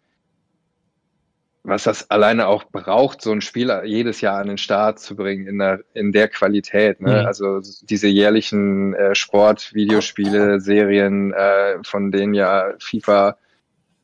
[1.69, 5.47] was das alleine auch braucht, so ein Spiel jedes Jahr an den Start zu bringen
[5.47, 7.01] in der, in der Qualität.
[7.01, 7.21] Ne?
[7.21, 7.27] Mhm.
[7.27, 13.37] Also diese jährlichen äh, Sport-Videospiele, Serien, äh, von denen ja FIFA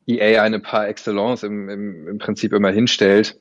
[0.07, 3.41] EA eine par excellence im, im, im Prinzip immer hinstellt.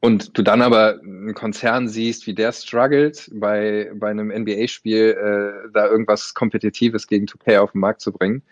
[0.00, 5.70] Und du dann aber einen Konzern siehst, wie der struggelt, bei, bei einem NBA-Spiel äh,
[5.72, 8.42] da irgendwas Kompetitives gegen 2K auf den Markt zu bringen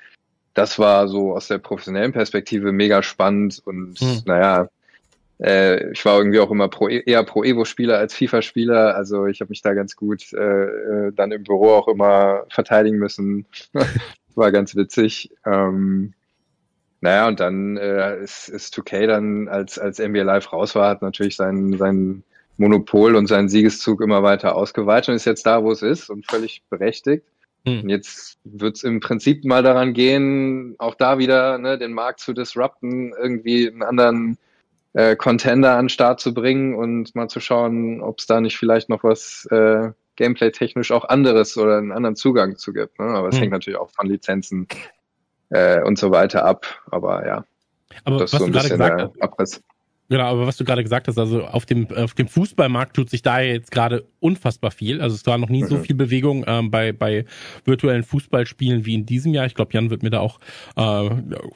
[0.56, 4.22] das war so aus der professionellen Perspektive mega spannend und hm.
[4.24, 4.68] naja,
[5.40, 8.94] äh, ich war irgendwie auch immer pro, eher pro Evo-Spieler als FIFA-Spieler.
[8.94, 12.98] Also ich habe mich da ganz gut äh, äh dann im Büro auch immer verteidigen
[12.98, 13.46] müssen.
[14.34, 15.30] war ganz witzig.
[15.44, 16.14] Ähm,
[17.00, 21.02] Naja, und dann äh, ist, ist 2K dann, als, als NBA Live raus war, hat
[21.02, 22.22] natürlich sein, sein
[22.56, 26.26] Monopol und seinen Siegeszug immer weiter ausgeweitet und ist jetzt da, wo es ist und
[26.26, 27.24] völlig berechtigt.
[27.66, 27.82] Hm.
[27.82, 32.20] Und jetzt wird es im Prinzip mal daran gehen, auch da wieder ne, den Markt
[32.20, 34.38] zu disrupten, irgendwie einen anderen
[34.96, 38.56] äh, Contender an den Start zu bringen und mal zu schauen, ob es da nicht
[38.56, 42.98] vielleicht noch was äh, Gameplay-technisch auch anderes oder einen anderen Zugang zu gibt.
[42.98, 43.04] Ne?
[43.04, 43.42] Aber es hm.
[43.42, 44.66] hängt natürlich auch von Lizenzen
[45.50, 46.64] äh, und so weiter ab.
[46.90, 47.44] Aber ja,
[48.04, 49.62] aber das ist so ein bisschen der Abriss.
[50.08, 53.20] Genau, aber was du gerade gesagt hast, also auf dem, auf dem Fußballmarkt tut sich
[53.20, 55.00] da jetzt gerade unfassbar viel.
[55.00, 55.68] Also es war noch nie mhm.
[55.68, 57.24] so viel Bewegung ähm, bei, bei
[57.64, 59.46] virtuellen Fußballspielen wie in diesem Jahr.
[59.46, 60.40] Ich glaube, Jan wird mir da auch
[60.76, 61.10] äh,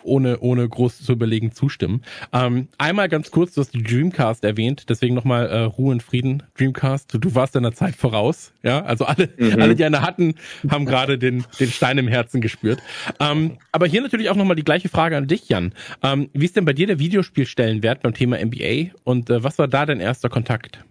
[0.05, 2.03] ohne, ohne groß zu überlegen zustimmen.
[2.33, 6.45] Ähm, einmal ganz kurz, du hast die Dreamcast erwähnt, deswegen nochmal äh, Ruhe und Frieden,
[6.57, 7.13] Dreamcast.
[7.13, 8.53] Du, du warst deiner Zeit voraus.
[8.63, 9.61] Ja, also alle, mhm.
[9.61, 10.35] alle, die eine hatten,
[10.69, 12.81] haben gerade den, den Stein im Herzen gespürt.
[13.19, 15.73] Ähm, aber hier natürlich auch nochmal die gleiche Frage an dich, Jan.
[16.03, 19.67] Ähm, wie ist denn bei dir der Videospielstellenwert beim Thema NBA und äh, was war
[19.67, 20.85] da dein erster Kontakt?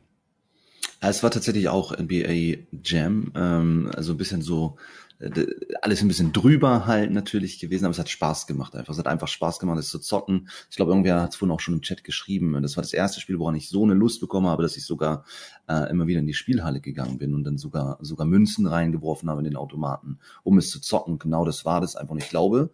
[1.02, 4.78] Es war tatsächlich auch NBA Jam, ähm, also ein bisschen so
[5.20, 5.46] äh,
[5.82, 8.94] alles ein bisschen drüber halt natürlich gewesen, aber es hat Spaß gemacht einfach.
[8.94, 10.50] Es hat einfach Spaß gemacht, es zu zocken.
[10.70, 12.62] Ich glaube, irgendwer hat es vorhin auch schon im Chat geschrieben.
[12.62, 15.26] Das war das erste Spiel, woran ich so eine Lust bekommen habe, dass ich sogar
[15.68, 19.42] äh, immer wieder in die Spielhalle gegangen bin und dann sogar sogar Münzen reingeworfen habe
[19.42, 21.20] in den Automaten, um es zu zocken.
[21.20, 22.12] Genau das war das einfach.
[22.12, 22.72] Und ich glaube,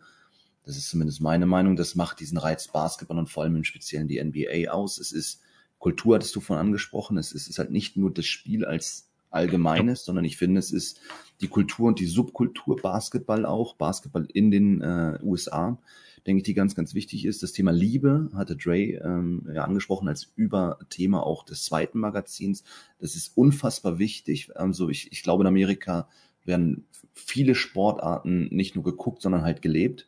[0.63, 4.07] das ist zumindest meine Meinung, das macht diesen Reiz Basketball und vor allem im Speziellen
[4.07, 4.97] die NBA aus.
[4.97, 5.41] Es ist
[5.85, 10.03] Kultur, hattest du von angesprochen, es ist, ist halt nicht nur das Spiel als Allgemeines,
[10.03, 10.99] sondern ich finde, es ist
[11.41, 15.77] die Kultur und die Subkultur Basketball auch, Basketball in den äh, USA,
[16.25, 17.43] denke ich, die ganz, ganz wichtig ist.
[17.43, 22.63] Das Thema Liebe hatte Dre ähm, ja, angesprochen als Überthema auch des zweiten Magazins.
[22.97, 24.57] Das ist unfassbar wichtig.
[24.57, 26.09] Also ich, ich glaube, in Amerika
[26.45, 30.07] werden viele Sportarten nicht nur geguckt, sondern halt gelebt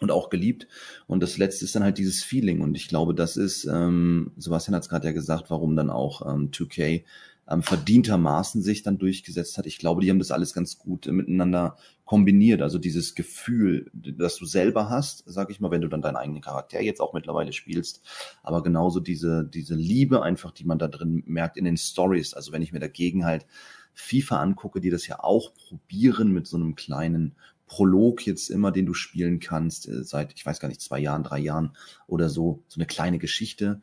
[0.00, 0.66] und auch geliebt.
[1.06, 2.60] Und das letzte ist dann halt dieses Feeling.
[2.60, 6.22] Und ich glaube, das ist, ähm, Sebastian hat es gerade ja gesagt, warum dann auch
[6.26, 7.04] ähm, 2K
[7.48, 9.66] ähm, verdientermaßen sich dann durchgesetzt hat.
[9.66, 12.62] Ich glaube, die haben das alles ganz gut äh, miteinander kombiniert.
[12.62, 16.42] Also dieses Gefühl, das du selber hast, sag ich mal, wenn du dann deinen eigenen
[16.42, 18.02] Charakter jetzt auch mittlerweile spielst,
[18.42, 22.34] aber genauso diese, diese Liebe einfach, die man da drin merkt in den Stories.
[22.34, 23.46] Also wenn ich mir dagegen halt
[23.94, 27.34] FIFA angucke, die das ja auch probieren mit so einem kleinen
[27.72, 31.22] Prolog jetzt immer, den du spielen kannst, äh, seit, ich weiß gar nicht, zwei Jahren,
[31.22, 31.74] drei Jahren
[32.06, 33.80] oder so, so eine kleine Geschichte.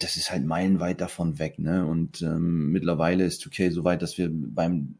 [0.00, 1.86] Das ist halt meilenweit davon weg, ne?
[1.86, 4.96] Und ähm, mittlerweile ist 2K so weit, dass wir beim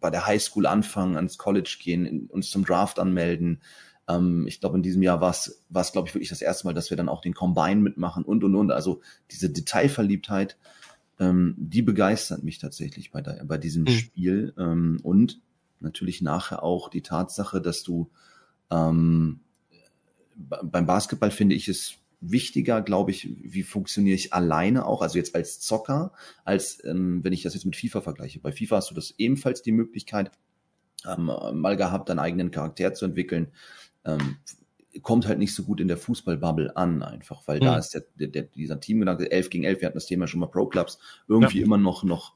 [0.00, 3.60] bei der Highschool anfangen, ans College gehen, uns zum Draft anmelden.
[4.06, 6.66] Ähm, ich glaube, in diesem Jahr war es, war es, glaube ich, wirklich das erste
[6.66, 8.70] Mal, dass wir dann auch den Combine mitmachen und und und.
[8.70, 9.00] Also
[9.30, 10.58] diese Detailverliebtheit,
[11.18, 13.88] ähm, die begeistert mich tatsächlich bei, der, bei diesem mhm.
[13.88, 14.54] Spiel.
[14.58, 15.40] Ähm, und
[15.80, 18.10] natürlich nachher auch die Tatsache, dass du
[18.70, 19.40] ähm,
[20.34, 25.34] beim Basketball finde ich es wichtiger, glaube ich, wie funktioniere ich alleine auch, also jetzt
[25.34, 26.12] als Zocker,
[26.44, 28.40] als ähm, wenn ich das jetzt mit FIFA vergleiche.
[28.40, 30.30] Bei FIFA hast du das ebenfalls die Möglichkeit,
[31.06, 33.48] ähm, mal gehabt, deinen eigenen Charakter zu entwickeln.
[34.04, 34.36] Ähm,
[35.02, 37.64] kommt halt nicht so gut in der Fußballbubble an, einfach, weil mhm.
[37.64, 40.40] da ist der, der, der, dieser Teamgedanke 11 gegen 11, wir hatten das Thema schon
[40.40, 41.64] mal Pro Clubs, irgendwie ja.
[41.64, 42.34] immer noch, noch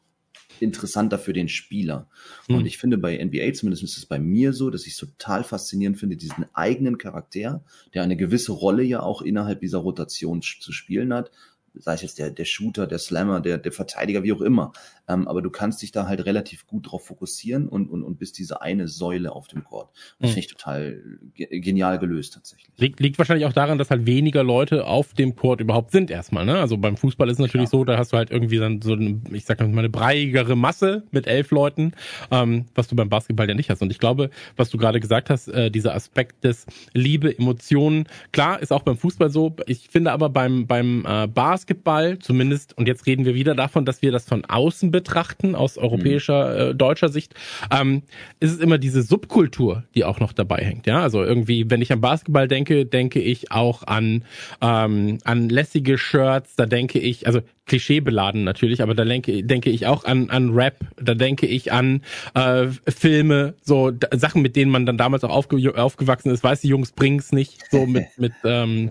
[0.60, 2.08] interessanter für den Spieler.
[2.48, 2.56] Mhm.
[2.56, 5.44] Und ich finde bei NBA zumindest ist es bei mir so, dass ich es total
[5.44, 7.62] faszinierend finde, diesen eigenen Charakter,
[7.94, 11.30] der eine gewisse Rolle ja auch innerhalb dieser Rotation zu spielen hat,
[11.74, 14.72] sei es jetzt der, der Shooter, der Slammer, der, der Verteidiger, wie auch immer.
[15.08, 18.38] Ähm, aber du kannst dich da halt relativ gut drauf fokussieren und, und, und bist
[18.38, 19.90] diese eine Säule auf dem Court.
[20.18, 20.34] Das mhm.
[20.34, 21.02] finde ich total
[21.34, 22.70] genial gelöst tatsächlich.
[22.76, 26.46] Liegt, liegt wahrscheinlich auch daran, dass halt weniger Leute auf dem Court überhaupt sind erstmal.
[26.46, 26.58] Ne?
[26.58, 27.70] Also beim Fußball ist es natürlich ja.
[27.70, 31.02] so, da hast du halt irgendwie dann so eine, ich sag mal, eine breiigere Masse
[31.10, 31.92] mit elf Leuten,
[32.30, 33.82] ähm, was du beim Basketball ja nicht hast.
[33.82, 38.60] Und ich glaube, was du gerade gesagt hast, äh, dieser Aspekt des Liebe, Emotionen, klar,
[38.62, 39.54] ist auch beim Fußball so.
[39.66, 43.87] Ich finde aber beim, beim äh, Basketball Basketball, zumindest, und jetzt reden wir wieder davon,
[43.87, 47.35] dass wir das von außen betrachten, aus europäischer, äh, deutscher Sicht,
[47.70, 48.03] ähm,
[48.38, 50.87] ist es immer diese Subkultur, die auch noch dabei hängt.
[50.87, 54.24] Ja, also irgendwie, wenn ich an Basketball denke, denke ich auch an,
[54.61, 59.87] ähm, an lässige Shirts, da denke ich, also klischeebeladen natürlich, aber da denke, denke ich
[59.87, 62.03] auch an, an Rap, da denke ich an
[62.35, 66.44] äh, Filme, so da, Sachen, mit denen man dann damals auch aufge aufgewachsen ist.
[66.44, 68.90] Weiß die Jungs bringen's nicht, so mit, mit ähm,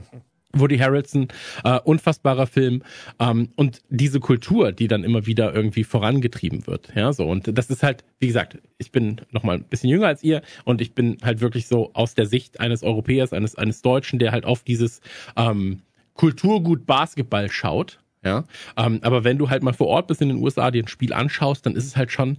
[0.53, 1.27] Woody Harrelson,
[1.63, 2.83] äh, unfassbarer Film
[3.19, 7.69] ähm, und diese Kultur, die dann immer wieder irgendwie vorangetrieben wird, ja so und das
[7.69, 10.93] ist halt, wie gesagt, ich bin noch mal ein bisschen jünger als ihr und ich
[10.93, 14.63] bin halt wirklich so aus der Sicht eines Europäers, eines eines Deutschen, der halt auf
[14.63, 15.01] dieses
[15.35, 15.81] ähm,
[16.13, 18.45] Kulturgut Basketball schaut, ja,
[18.77, 21.13] ähm, aber wenn du halt mal vor Ort bist in den USA, dir ein Spiel
[21.13, 22.37] anschaust, dann ist es halt schon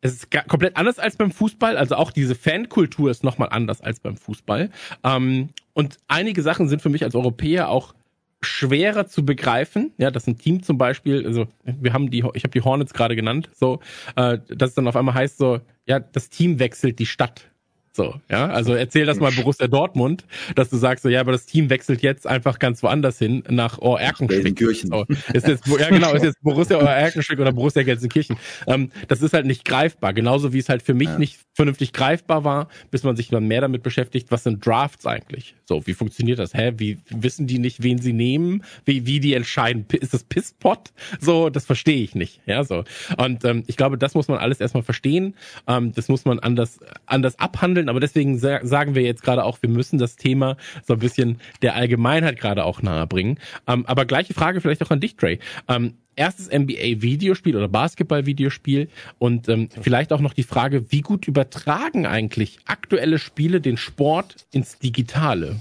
[0.00, 1.76] es ist komplett anders als beim Fußball.
[1.76, 4.70] Also auch diese Fankultur ist nochmal anders als beim Fußball.
[5.02, 7.94] Ähm, und einige Sachen sind für mich als Europäer auch
[8.42, 12.50] schwerer zu begreifen, ja, dass ein Team zum Beispiel, also wir haben die, ich habe
[12.50, 13.78] die Hornets gerade genannt, so,
[14.16, 17.52] äh, dass es dann auf einmal heißt so, ja, das Team wechselt die Stadt.
[17.98, 21.46] So, ja, also erzähl das mal Borussia Dortmund, dass du sagst so, ja, aber das
[21.46, 24.56] Team wechselt jetzt einfach ganz woanders hin nach Oerkenschwick.
[24.56, 28.36] So, ist jetzt, ja genau, ist jetzt Borussia Oerkenschwick oder Borussia Gelsenkirchen.
[28.68, 31.18] Ähm, das ist halt nicht greifbar, genauso wie es halt für mich ja.
[31.18, 35.56] nicht vernünftig greifbar war, bis man sich dann mehr damit beschäftigt, was sind Drafts eigentlich?
[35.64, 36.54] So, wie funktioniert das?
[36.54, 38.62] Hä, wie wissen die nicht, wen sie nehmen?
[38.84, 39.84] Wie, wie die entscheiden?
[39.90, 40.92] Ist das Pisspot?
[41.18, 42.40] So, das verstehe ich nicht.
[42.46, 42.84] Ja, so.
[43.16, 45.34] Und ähm, ich glaube, das muss man alles erstmal verstehen.
[45.66, 49.70] Ähm, das muss man anders, anders abhandeln aber deswegen sagen wir jetzt gerade auch, wir
[49.70, 53.38] müssen das Thema so ein bisschen der Allgemeinheit gerade auch nahe bringen.
[53.66, 55.38] Ähm, aber gleiche Frage vielleicht auch an dich, Trey.
[55.68, 62.06] Ähm, erstes NBA-Videospiel oder Basketball-Videospiel und ähm, vielleicht auch noch die Frage, wie gut übertragen
[62.06, 65.56] eigentlich aktuelle Spiele den Sport ins Digitale?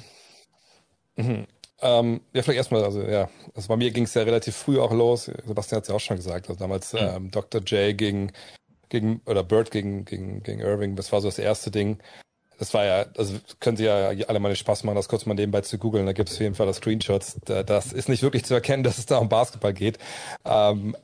[1.16, 1.46] Mhm.
[1.80, 4.92] Ähm, ja, vielleicht erstmal, also ja, also bei mir ging es ja relativ früh auch
[4.92, 5.26] los.
[5.46, 6.50] Sebastian hat es ja auch schon gesagt.
[6.50, 7.00] Also damals mhm.
[7.02, 7.62] ähm, Dr.
[7.62, 8.32] J gegen
[8.90, 12.00] gegen, oder Bird gegen, gegen, gegen Irving, das war so das erste Ding.
[12.60, 15.62] Das war ja, also können Sie ja alle mal Spaß machen, das kurz mal nebenbei
[15.62, 17.40] zu googeln, da gibt es auf jeden Fall das Screenshots.
[17.46, 20.00] Das ist nicht wirklich zu erkennen, dass es da um Basketball geht.
[20.44, 20.96] Ähm,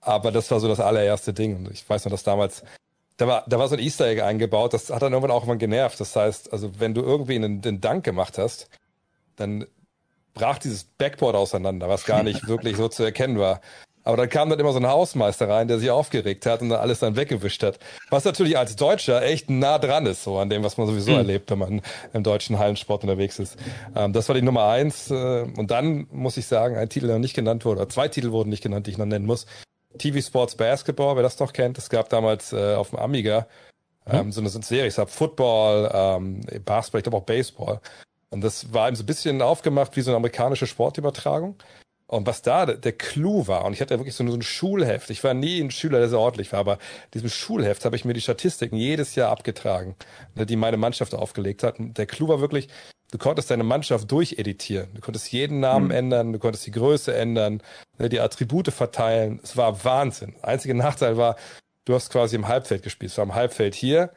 [0.00, 1.56] aber das war so das allererste Ding.
[1.56, 2.64] Und ich weiß noch, dass damals,
[3.18, 5.58] da war, da war so ein Easter Egg eingebaut, das hat dann irgendwann auch mal
[5.58, 6.00] genervt.
[6.00, 8.68] Das heißt, also wenn du irgendwie einen, den Dank gemacht hast,
[9.36, 9.66] dann
[10.34, 13.60] brach dieses Backboard auseinander, was gar nicht wirklich so zu erkennen war.
[14.04, 16.80] Aber dann kam dann immer so ein Hausmeister rein, der sich aufgeregt hat und dann
[16.80, 17.78] alles dann weggewischt hat.
[18.10, 21.18] Was natürlich als Deutscher echt nah dran ist, so an dem, was man sowieso mhm.
[21.18, 23.56] erlebt, wenn man im deutschen Hallensport unterwegs ist.
[23.94, 25.10] Ähm, das war die Nummer eins.
[25.10, 28.08] Äh, und dann muss ich sagen, ein Titel, der noch nicht genannt wurde, oder zwei
[28.08, 29.46] Titel wurden nicht genannt, die ich noch nennen muss.
[29.98, 33.46] TV Sports Basketball, wer das noch kennt, es gab damals äh, auf dem Amiga
[34.06, 34.14] mhm.
[34.14, 37.80] ähm, so eine Serie, ich habe Football, ähm, Basketball, ich glaube auch Baseball.
[38.30, 41.56] Und das war eben so ein bisschen aufgemacht wie so eine amerikanische Sportübertragung.
[42.12, 45.24] Und was da der Clou war, und ich hatte ja wirklich so ein Schulheft, ich
[45.24, 46.76] war nie ein Schüler, der so ordentlich war, aber
[47.14, 49.96] diesem Schulheft habe ich mir die Statistiken jedes Jahr abgetragen,
[50.34, 51.78] ne, die meine Mannschaft aufgelegt hat.
[51.78, 52.68] Und der Clou war wirklich,
[53.12, 54.90] du konntest deine Mannschaft durcheditieren.
[54.92, 55.92] Du konntest jeden Namen mhm.
[55.92, 57.62] ändern, du konntest die Größe ändern,
[57.96, 59.40] ne, die Attribute verteilen.
[59.42, 60.34] Es war Wahnsinn.
[60.42, 61.36] Einziger Nachteil war,
[61.86, 63.12] du hast quasi im Halbfeld gespielt.
[63.12, 64.10] Es war im Halbfeld hier.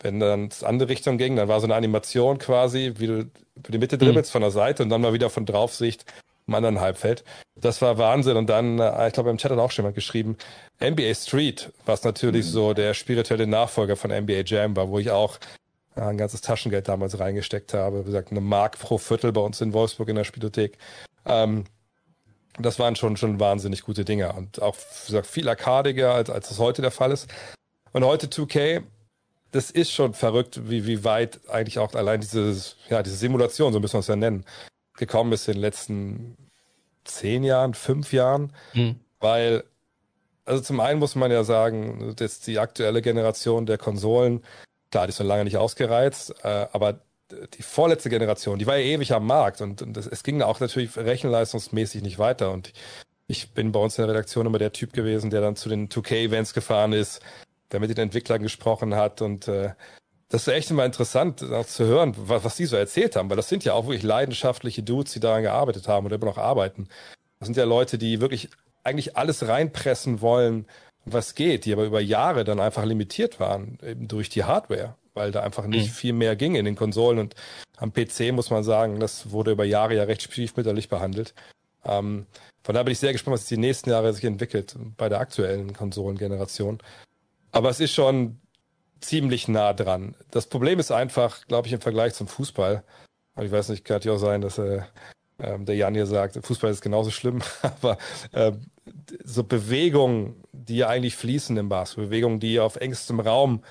[0.00, 3.70] Wenn dann es andere Richtung ging, dann war so eine Animation quasi, wie du über
[3.70, 4.32] die Mitte dribbelst mhm.
[4.32, 6.04] von der Seite und dann mal wieder von Draufsicht
[6.46, 7.24] im anderen Halbfeld.
[7.54, 8.36] Das war Wahnsinn.
[8.36, 10.36] Und dann, äh, ich glaube, im Chat hat auch schon jemand geschrieben,
[10.80, 12.50] NBA Street, was natürlich mhm.
[12.50, 15.38] so der spirituelle Nachfolger von NBA Jam war, wo ich auch
[15.96, 18.00] äh, ein ganzes Taschengeld damals reingesteckt habe.
[18.00, 20.78] Wie gesagt, eine Mark pro Viertel bei uns in Wolfsburg in der Spielothek.
[21.26, 21.64] Ähm,
[22.58, 26.48] das waren schon, schon wahnsinnig gute Dinge und auch wie gesagt, viel arkadiger, als, als
[26.48, 27.28] das heute der Fall ist.
[27.92, 28.82] Und heute 2K,
[29.52, 33.80] das ist schon verrückt, wie, wie weit eigentlich auch allein dieses, ja, diese Simulation, so
[33.80, 34.44] müssen wir es ja nennen,
[35.06, 36.36] gekommen ist in den letzten
[37.04, 38.96] zehn Jahren, fünf Jahren, hm.
[39.18, 39.64] weil
[40.44, 44.42] also zum einen muss man ja sagen, dass die aktuelle Generation der Konsolen,
[44.90, 47.00] klar, die ist noch lange nicht ausgereizt, äh, aber
[47.56, 50.60] die vorletzte Generation, die war ja ewig am Markt und, und das, es ging auch
[50.60, 52.72] natürlich rechenleistungsmäßig nicht weiter und
[53.26, 55.88] ich bin bei uns in der Redaktion immer der Typ gewesen, der dann zu den
[55.88, 57.20] 2K-Events gefahren ist,
[57.70, 59.70] der mit den Entwicklern gesprochen hat und äh,
[60.32, 63.36] das ist echt immer interessant auch zu hören, was, was die so erzählt haben, weil
[63.36, 66.88] das sind ja auch wirklich leidenschaftliche Dudes, die daran gearbeitet haben oder immer noch arbeiten.
[67.38, 68.48] Das sind ja Leute, die wirklich
[68.82, 70.66] eigentlich alles reinpressen wollen,
[71.04, 75.32] was geht, die aber über Jahre dann einfach limitiert waren, eben durch die Hardware, weil
[75.32, 75.92] da einfach nicht mhm.
[75.92, 77.34] viel mehr ging in den Konsolen und
[77.76, 81.34] am PC muss man sagen, das wurde über Jahre ja recht stiefmütterlich behandelt.
[81.84, 82.24] Ähm,
[82.64, 85.74] von daher bin ich sehr gespannt, was die nächsten Jahre sich entwickelt bei der aktuellen
[85.74, 86.78] Konsolengeneration.
[87.50, 88.40] Aber es ist schon
[89.02, 90.14] ziemlich nah dran.
[90.30, 92.82] Das Problem ist einfach, glaube ich, im Vergleich zum Fußball.
[93.40, 94.82] Ich weiß nicht, kann ja auch sein, dass äh,
[95.38, 97.98] ähm, der Jan hier sagt, Fußball ist genauso schlimm, aber
[98.32, 98.52] äh,
[99.24, 103.62] so Bewegungen, die ja eigentlich fließen im Basketball, Bewegungen, die auf engstem Raum,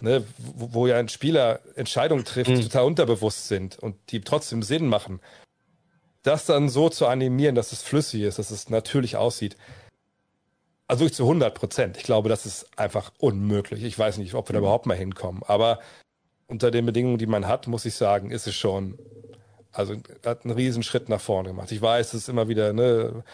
[0.00, 2.56] ne, wo, wo ja ein Spieler Entscheidungen trifft, mhm.
[2.56, 5.20] die total unterbewusst sind und die trotzdem Sinn machen,
[6.22, 9.56] das dann so zu animieren, dass es flüssig ist, dass es natürlich aussieht,
[10.88, 11.96] also wirklich zu 100 Prozent.
[11.96, 13.82] Ich glaube, das ist einfach unmöglich.
[13.82, 14.66] Ich weiß nicht, ob wir da mhm.
[14.66, 15.42] überhaupt mal hinkommen.
[15.44, 15.80] Aber
[16.46, 18.98] unter den Bedingungen, die man hat, muss ich sagen, ist es schon,
[19.72, 21.72] also hat einen riesen Schritt nach vorne gemacht.
[21.72, 23.24] Ich weiß, dass es immer wieder ne,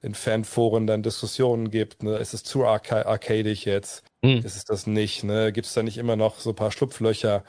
[0.00, 2.02] in Fanforen dann Diskussionen gibt.
[2.02, 4.04] Ne, ist es zu arca arcadisch jetzt?
[4.22, 4.38] Mhm.
[4.38, 5.22] Ist es das nicht?
[5.22, 5.52] Ne?
[5.52, 7.44] Gibt es da nicht immer noch so ein paar Schlupflöcher?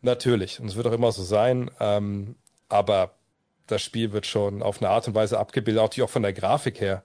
[0.00, 0.60] Natürlich.
[0.60, 1.70] Und es wird auch immer so sein.
[1.78, 2.36] Ähm,
[2.68, 3.14] aber
[3.66, 6.80] das Spiel wird schon auf eine Art und Weise abgebildet, auch, auch von der Grafik
[6.80, 7.02] her.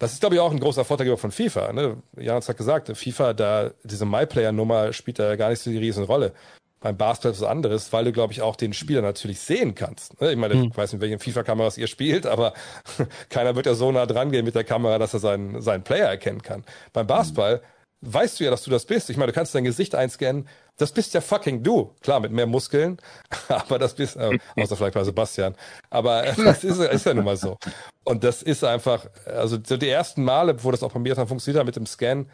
[0.00, 1.74] Das ist, glaube ich, auch ein großer Vorteil von FIFA.
[1.74, 1.98] Ne?
[2.16, 6.32] Jans hat gesagt, FIFA, da diese MyPlayer-Nummer spielt da gar nicht so die riesen Rolle.
[6.80, 10.18] Beim Basketball ist was anderes, weil du, glaube ich, auch den Spieler natürlich sehen kannst.
[10.18, 10.32] Ne?
[10.32, 10.70] Ich meine, hm.
[10.70, 12.54] ich weiß nicht, welchen FIFA-Kameras ihr spielt, aber
[13.28, 16.08] keiner wird ja so nah dran gehen mit der Kamera, dass er seinen, seinen Player
[16.08, 16.64] erkennen kann.
[16.94, 17.64] Beim Basketball hm
[18.02, 19.10] weißt du ja, dass du das bist.
[19.10, 20.48] Ich meine, du kannst dein Gesicht einscannen.
[20.76, 21.94] Das bist ja fucking du.
[22.00, 22.98] Klar, mit mehr Muskeln,
[23.48, 25.54] aber das bist, äh, außer vielleicht bei Sebastian.
[25.90, 27.58] Aber äh, das ist, ist ja nun mal so.
[28.04, 31.28] Und das ist einfach, also so die ersten Male, bevor das auch bei mir dann
[31.28, 32.26] funktioniert hat mit dem Scan,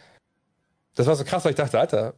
[0.94, 2.14] das war so krass, weil ich dachte, Alter,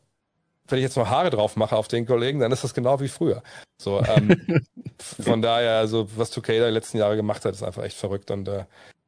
[0.69, 3.09] wenn ich jetzt mal Haare drauf mache auf den Kollegen, dann ist das genau wie
[3.09, 3.43] früher.
[3.79, 4.63] So, ähm,
[4.99, 8.31] von daher, also was 2K da die letzten Jahre gemacht hat, ist einfach echt verrückt.
[8.31, 8.67] Und äh,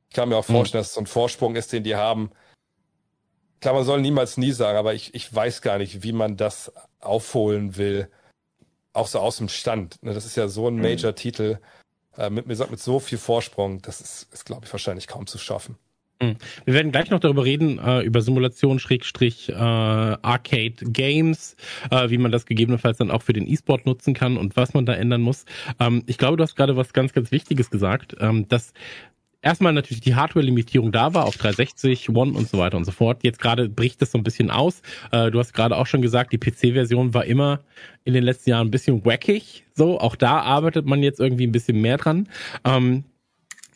[0.08, 0.84] ich kann mir auch vorstellen, mhm.
[0.84, 2.30] dass es so ein Vorsprung ist, den die haben,
[3.60, 6.72] klar, man soll niemals nie sagen, aber ich, ich weiß gar nicht, wie man das
[7.00, 8.08] aufholen will.
[8.92, 10.02] Auch so aus dem Stand.
[10.02, 10.14] Ne?
[10.14, 10.82] Das ist ja so ein mhm.
[10.82, 11.58] Major-Titel
[12.16, 13.82] äh, mit, mit so viel Vorsprung.
[13.82, 15.76] Das ist, ist glaube ich, wahrscheinlich kaum zu schaffen.
[16.20, 16.36] Mhm.
[16.64, 21.56] Wir werden gleich noch darüber reden, äh, über Simulation, Schrägstrich, äh, Arcade Games,
[21.90, 24.86] äh, wie man das gegebenenfalls dann auch für den E-Sport nutzen kann und was man
[24.86, 25.44] da ändern muss.
[25.78, 28.72] Ähm, ich glaube, du hast gerade was ganz, ganz Wichtiges gesagt, ähm, dass
[29.42, 33.22] erstmal natürlich die Hardware-Limitierung da war auf 360, One und so weiter und so fort.
[33.22, 34.82] Jetzt gerade bricht das so ein bisschen aus.
[35.12, 37.60] Äh, du hast gerade auch schon gesagt, die PC-Version war immer
[38.04, 39.64] in den letzten Jahren ein bisschen wackig.
[39.74, 42.28] So, auch da arbeitet man jetzt irgendwie ein bisschen mehr dran.
[42.64, 43.04] Ähm,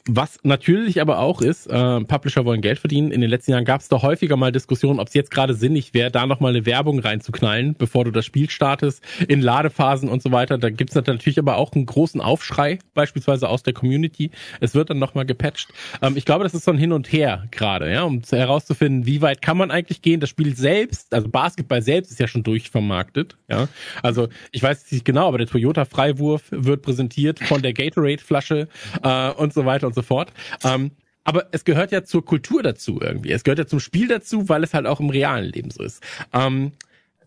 [0.06, 3.10] was natürlich aber auch ist, äh, Publisher wollen Geld verdienen.
[3.10, 5.94] In den letzten Jahren gab es da häufiger mal Diskussionen, ob es jetzt gerade sinnig
[5.94, 10.30] wäre, da nochmal eine Werbung reinzuknallen, bevor du das Spiel startest, in Ladephasen und so
[10.30, 10.58] weiter.
[10.58, 14.30] Da gibt's natürlich aber auch einen großen Aufschrei, beispielsweise aus der Community.
[14.60, 15.70] Es wird dann nochmal gepatcht.
[16.02, 19.22] Ähm, ich glaube, das ist so ein Hin und Her gerade, ja, um herauszufinden, wie
[19.22, 20.20] weit kann man eigentlich gehen.
[20.20, 23.36] Das Spiel selbst, also Basketball selbst ist ja schon durchvermarktet.
[23.48, 23.68] Ja,
[24.02, 28.68] also ich weiß nicht genau, aber der Toyota Freiwurf wird präsentiert von der Gatorade-Flasche
[29.02, 30.32] äh, und so weiter und so fort.
[30.62, 30.92] Ähm,
[31.24, 33.32] aber es gehört ja zur Kultur dazu irgendwie.
[33.32, 36.02] Es gehört ja zum Spiel dazu, weil es halt auch im realen Leben so ist.
[36.32, 36.72] Ähm,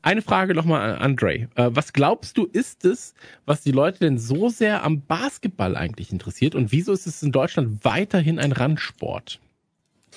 [0.03, 1.49] eine Frage nochmal an Andre.
[1.55, 3.13] Äh, was glaubst du, ist es,
[3.45, 6.55] was die Leute denn so sehr am Basketball eigentlich interessiert?
[6.55, 9.39] Und wieso ist es in Deutschland weiterhin ein Randsport?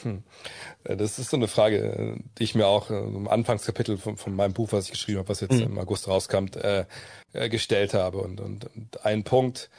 [0.02, 0.22] Hm.
[0.84, 4.72] Das ist so eine Frage, die ich mir auch im Anfangskapitel von, von meinem Buch,
[4.72, 5.62] was ich geschrieben habe, was jetzt mhm.
[5.62, 6.84] im August rauskam, äh,
[7.32, 8.18] äh, gestellt habe.
[8.18, 9.70] Und, und, und ein Punkt,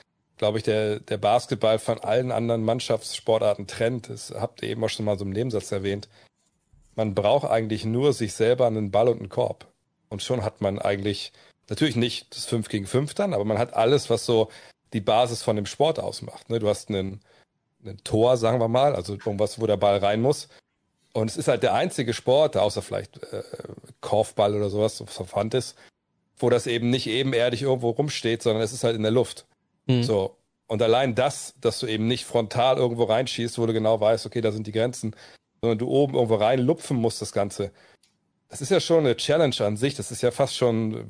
[0.42, 4.10] glaube ich, der, der Basketball von allen anderen Mannschaftssportarten trennt.
[4.10, 6.10] Das habt ihr eben auch schon mal so im Nebensatz erwähnt.
[6.96, 9.68] Man braucht eigentlich nur sich selber einen Ball und einen Korb.
[10.10, 11.32] Und schon hat man eigentlich,
[11.70, 14.50] natürlich nicht das 5 gegen 5 dann, aber man hat alles, was so
[14.94, 16.50] die Basis von dem Sport ausmacht.
[16.50, 16.58] Ne?
[16.58, 17.22] Du hast einen,
[17.86, 20.50] einen Tor, sagen wir mal, also irgendwas, wo der Ball rein muss.
[21.14, 23.44] Und es ist halt der einzige Sport, außer vielleicht äh,
[24.00, 25.76] Korfball oder sowas, so verwandt ist,
[26.36, 29.46] wo das eben nicht ebenerdig irgendwo rumsteht, sondern es ist halt in der Luft.
[29.98, 30.04] Mhm.
[30.04, 30.38] So.
[30.68, 34.42] Und allein das, dass du eben nicht frontal irgendwo reinschießt, wo du genau weißt, okay,
[34.42, 35.16] da sind die Grenzen,
[35.62, 37.72] sondern du oben irgendwo reinlupfen musst, das Ganze.
[38.50, 39.96] Das ist ja schon eine Challenge an sich.
[39.96, 41.08] Das ist ja fast schon,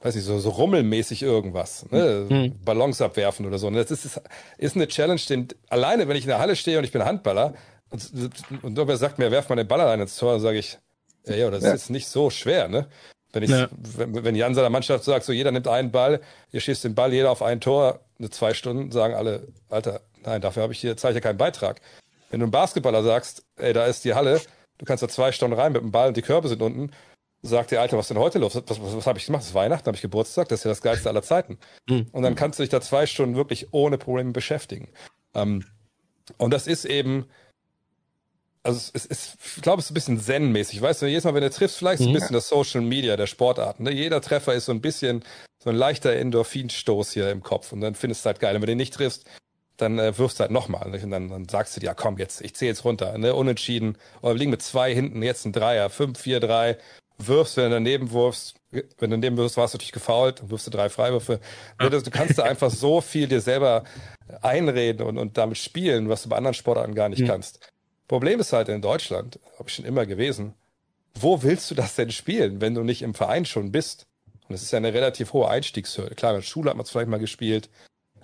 [0.00, 1.90] weiß nicht, so, so rummelmäßig irgendwas.
[1.90, 2.26] Ne?
[2.28, 2.64] Mhm.
[2.64, 3.66] Ballons abwerfen oder so.
[3.66, 4.20] Und das ist, ist,
[4.58, 7.54] ist eine Challenge, den alleine, wenn ich in der Halle stehe und ich bin Handballer
[7.90, 8.12] und,
[8.62, 10.78] und irgendwer sagt mir, werf mal den Ball allein ins Tor, dann sage ich,
[11.26, 11.70] ja, ja, das ja.
[11.70, 12.86] ist jetzt nicht so schwer, ne?
[13.32, 13.68] Wenn, ich, ja.
[13.96, 17.12] wenn, wenn Jan seiner Mannschaft sagt, so jeder nimmt einen Ball, ihr schießt den Ball,
[17.12, 20.96] jeder auf ein Tor, eine zwei Stunden, sagen alle, Alter, nein, dafür habe ich hier,
[20.96, 21.80] zeige ich ja keinen Beitrag.
[22.30, 24.40] Wenn du einem Basketballer sagst, ey, da ist die Halle,
[24.78, 26.90] du kannst da zwei Stunden rein mit dem Ball und die Körbe sind unten,
[27.42, 28.54] sagt der Alter, was denn heute los?
[28.54, 29.42] Was, was, was habe ich gemacht?
[29.42, 31.58] Das ist Weihnachten, habe ich Geburtstag, das ist ja das geilste aller Zeiten.
[31.88, 32.08] Mhm.
[32.12, 34.88] Und dann kannst du dich da zwei Stunden wirklich ohne Probleme beschäftigen.
[35.34, 35.64] Ähm,
[36.36, 37.26] und das ist eben,
[38.62, 40.80] also es ist, ich glaube, es ist ein bisschen zen-mäßig.
[40.82, 43.26] Weißt du, jedes Mal, wenn du triffst, vielleicht ist ein bisschen das Social Media der
[43.26, 43.84] Sportarten.
[43.84, 43.92] Ne?
[43.92, 45.24] Jeder Treffer ist so ein bisschen
[45.62, 48.54] so ein leichter Endorphinstoß hier im Kopf und dann findest du halt geil.
[48.54, 49.24] Und wenn du den nicht triffst,
[49.76, 50.92] dann äh, wirfst du halt nochmal.
[50.92, 53.34] Und dann, dann sagst du dir, ja komm, jetzt, ich zähle jetzt runter, ne?
[53.34, 53.96] Unentschieden.
[54.22, 56.76] Oder wir liegen mit zwei hinten, jetzt ein Dreier, fünf, vier, drei.
[57.20, 60.68] Wirfst, wenn du daneben wirfst, wenn du daneben wirfst, warst du natürlich gefault, dann wirfst
[60.68, 61.40] du drei Freiwürfe.
[61.80, 61.88] Ja.
[61.88, 63.82] Du kannst da einfach so viel dir selber
[64.40, 67.26] einreden und, und damit spielen, was du bei anderen Sportarten gar nicht mhm.
[67.26, 67.58] kannst.
[68.08, 70.54] Problem ist halt in Deutschland, habe ich schon immer gewesen,
[71.14, 74.06] wo willst du das denn spielen, wenn du nicht im Verein schon bist?
[74.48, 76.14] Und das ist ja eine relativ hohe Einstiegshürde.
[76.14, 77.68] Klar, in der Schule hat man es vielleicht mal gespielt,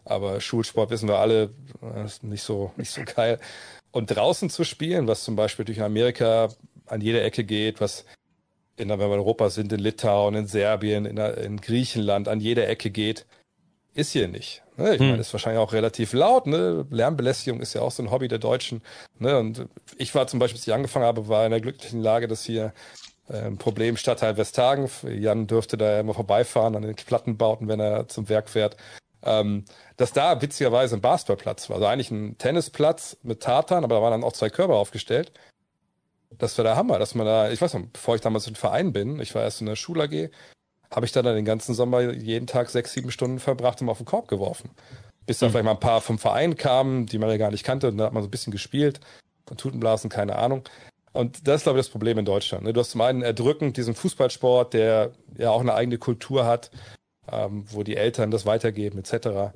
[0.04, 1.50] aber Schulsport wissen wir alle,
[2.04, 3.38] ist nicht so, nicht so geil.
[3.90, 6.48] Und draußen zu spielen, was zum Beispiel durch Amerika
[6.86, 8.04] an jeder Ecke geht, was
[8.76, 12.68] in, wenn wir in Europa sind, in Litauen, in Serbien, in, in Griechenland an jeder
[12.68, 13.26] Ecke geht,
[13.94, 14.62] ist hier nicht.
[14.76, 14.94] Ne?
[14.94, 15.10] Ich hm.
[15.10, 16.46] meine, ist wahrscheinlich auch relativ laut.
[16.46, 16.86] Ne?
[16.90, 18.82] Lärmbelästigung ist ja auch so ein Hobby der Deutschen.
[19.18, 19.38] Ne?
[19.38, 19.66] Und
[19.96, 22.72] ich war zum Beispiel, als ich angefangen habe, war in der glücklichen Lage, dass hier
[23.28, 24.90] äh, ein Problem Stadtteil Westhagen.
[25.04, 28.76] Jan dürfte da ja immer vorbeifahren an den Plattenbauten, wenn er zum Werk fährt.
[29.22, 29.64] Ähm,
[29.96, 31.76] dass da witzigerweise ein Basketballplatz war.
[31.76, 35.32] Also eigentlich ein Tennisplatz mit Tartan, aber da waren dann auch zwei Körper aufgestellt.
[36.36, 38.92] Das war der Hammer, dass man da, ich weiß noch, bevor ich damals in Verein
[38.92, 40.30] bin, ich war erst in der Schul AG,
[40.94, 44.06] habe ich dann den ganzen Sommer jeden Tag sechs, sieben Stunden verbracht und auf den
[44.06, 44.70] Korb geworfen.
[45.26, 45.52] Bis dann mhm.
[45.52, 48.06] vielleicht mal ein paar vom Verein kamen, die man ja gar nicht kannte, und dann
[48.06, 49.00] hat man so ein bisschen gespielt,
[49.46, 50.62] von Tutenblasen, keine Ahnung.
[51.12, 52.64] Und das ist, glaube ich, das Problem in Deutschland.
[52.64, 52.72] Ne?
[52.72, 56.70] Du hast zum einen erdrückend diesen Fußballsport, der ja auch eine eigene Kultur hat,
[57.30, 59.54] ähm, wo die Eltern das weitergeben, etc.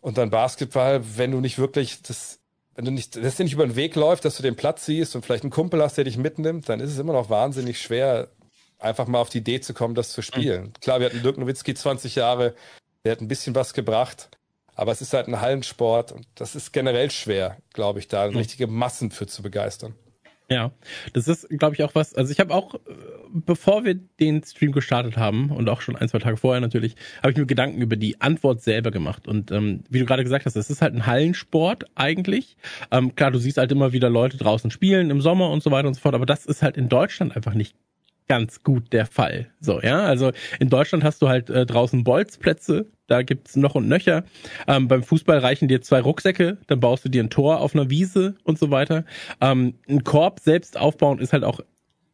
[0.00, 2.40] Und dann Basketball, wenn du nicht wirklich das,
[2.74, 5.16] wenn du nicht, das dir nicht über den Weg läuft, dass du den Platz siehst
[5.16, 8.28] und vielleicht einen Kumpel hast, der dich mitnimmt, dann ist es immer noch wahnsinnig schwer,
[8.84, 10.64] einfach mal auf die Idee zu kommen, das zu spielen.
[10.64, 10.72] Mhm.
[10.80, 12.54] Klar, wir hatten Dirk Nowitzki 20 Jahre,
[13.04, 14.28] der hat ein bisschen was gebracht,
[14.74, 18.36] aber es ist halt ein Hallensport und das ist generell schwer, glaube ich, da mhm.
[18.36, 19.94] richtige Massen für zu begeistern.
[20.50, 20.72] Ja,
[21.14, 22.14] das ist, glaube ich, auch was.
[22.14, 22.74] Also ich habe auch,
[23.32, 27.32] bevor wir den Stream gestartet haben und auch schon ein, zwei Tage vorher natürlich, habe
[27.32, 29.26] ich mir Gedanken über die Antwort selber gemacht.
[29.26, 32.58] Und ähm, wie du gerade gesagt hast, es ist halt ein Hallensport eigentlich.
[32.90, 35.88] Ähm, klar, du siehst halt immer wieder Leute draußen spielen im Sommer und so weiter
[35.88, 37.74] und so fort, aber das ist halt in Deutschland einfach nicht
[38.28, 39.48] ganz gut der Fall.
[39.60, 43.88] So, ja, also in Deutschland hast du halt äh, draußen Bolzplätze, da gibt's noch und
[43.88, 44.24] nöcher.
[44.66, 47.90] Ähm, beim Fußball reichen dir zwei Rucksäcke, dann baust du dir ein Tor auf einer
[47.90, 49.04] Wiese und so weiter.
[49.40, 51.60] Ähm, ein Korb selbst aufbauen ist halt auch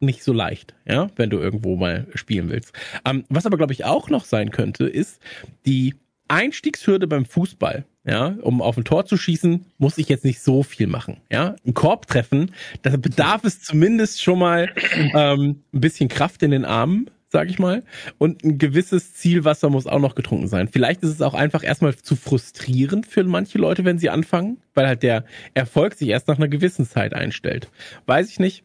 [0.00, 2.72] nicht so leicht, ja, wenn du irgendwo mal spielen willst.
[3.04, 5.20] Ähm, was aber glaube ich auch noch sein könnte, ist
[5.66, 5.94] die
[6.30, 10.62] Einstiegshürde beim Fußball, ja, um auf ein Tor zu schießen, muss ich jetzt nicht so
[10.62, 11.56] viel machen, ja.
[11.66, 12.52] Ein Korb treffen,
[12.82, 14.70] da bedarf es zumindest schon mal
[15.14, 17.82] ähm, ein bisschen Kraft in den Armen, sag ich mal,
[18.18, 20.68] und ein gewisses Zielwasser muss auch noch getrunken sein.
[20.68, 24.86] Vielleicht ist es auch einfach erstmal zu frustrierend für manche Leute, wenn sie anfangen, weil
[24.86, 25.24] halt der
[25.54, 27.68] Erfolg sich erst nach einer gewissen Zeit einstellt.
[28.06, 28.64] Weiß ich nicht.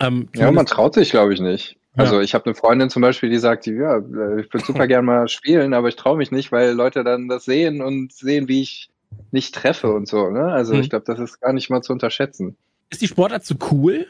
[0.00, 1.76] Ähm, ja, man traut sich, glaube ich, nicht.
[1.96, 5.04] Also ich habe eine Freundin zum Beispiel, die sagt, ja, äh, ich würde super gern
[5.04, 8.62] mal spielen, aber ich traue mich nicht, weil Leute dann das sehen und sehen, wie
[8.62, 8.90] ich
[9.30, 10.30] nicht treffe und so.
[10.30, 10.44] Ne?
[10.44, 10.80] Also mhm.
[10.80, 12.56] ich glaube, das ist gar nicht mal zu unterschätzen.
[12.90, 14.06] Ist die Sportart zu cool?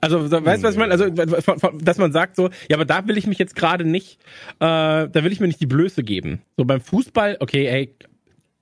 [0.00, 0.92] Also weißt du, was ich meine?
[0.92, 4.18] Also dass man sagt so, ja, aber da will ich mich jetzt gerade nicht,
[4.58, 6.40] äh, da will ich mir nicht die Blöße geben.
[6.56, 7.94] So beim Fußball, okay, ey,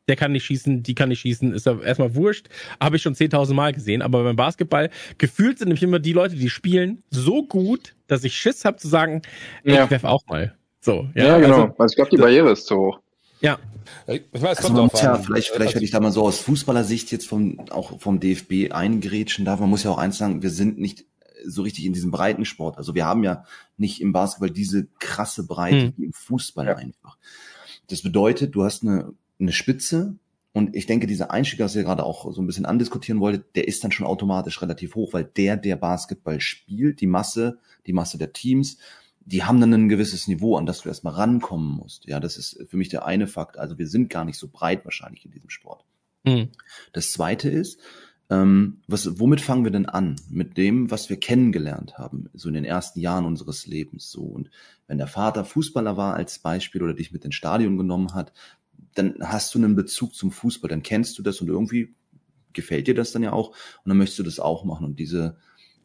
[0.09, 2.48] der kann nicht schießen, die kann nicht schießen, ist ja erstmal wurscht.
[2.80, 4.02] Habe ich schon 10.000 Mal gesehen.
[4.02, 8.34] Aber beim Basketball, gefühlt sind nämlich immer die Leute, die spielen, so gut, dass ich
[8.34, 9.22] Schiss habe zu sagen,
[9.64, 9.84] ja.
[9.84, 10.54] ich werf auch mal.
[10.80, 11.62] So, ja, ja genau.
[11.62, 13.00] Also, also ich glaube, die Barriere ist zu hoch.
[13.40, 13.59] Ja.
[14.06, 17.12] Ich weiß, also man muss ja, vielleicht, vielleicht hätte ich da mal so aus Fußballersicht
[17.12, 19.61] jetzt vom, auch vom DFB eingerätschen darf.
[19.61, 21.06] Man muss ja auch eins sagen, wir sind nicht
[21.44, 22.78] so richtig in diesem Breitensport.
[22.78, 23.44] Also wir haben ja
[23.76, 25.94] nicht im Basketball diese krasse Breite hm.
[25.96, 26.76] wie im Fußball ja.
[26.76, 27.16] einfach.
[27.88, 30.16] Das bedeutet, du hast eine eine Spitze.
[30.53, 33.68] Und ich denke, dieser Einstieg, was ihr gerade auch so ein bisschen andiskutieren wolltet, der
[33.68, 38.18] ist dann schon automatisch relativ hoch, weil der, der Basketball spielt, die Masse, die Masse
[38.18, 38.78] der Teams,
[39.20, 42.07] die haben dann ein gewisses Niveau, an das du erstmal rankommen musst.
[42.07, 43.59] Ja, das ist für mich der eine Fakt.
[43.59, 45.84] Also wir sind gar nicht so breit wahrscheinlich in diesem Sport.
[46.24, 46.49] Mhm.
[46.95, 47.78] Das zweite ist,
[48.30, 50.16] ähm, was, womit fangen wir denn an?
[50.30, 54.11] Mit dem, was wir kennengelernt haben, so in den ersten Jahren unseres Lebens.
[54.11, 54.51] So und
[54.86, 58.32] wenn der Vater Fußballer war als Beispiel oder dich mit ins Stadion genommen hat,
[58.95, 61.95] dann hast du einen Bezug zum Fußball, dann kennst du das und irgendwie
[62.53, 64.86] gefällt dir das dann ja auch und dann möchtest du das auch machen.
[64.86, 65.36] Und diese,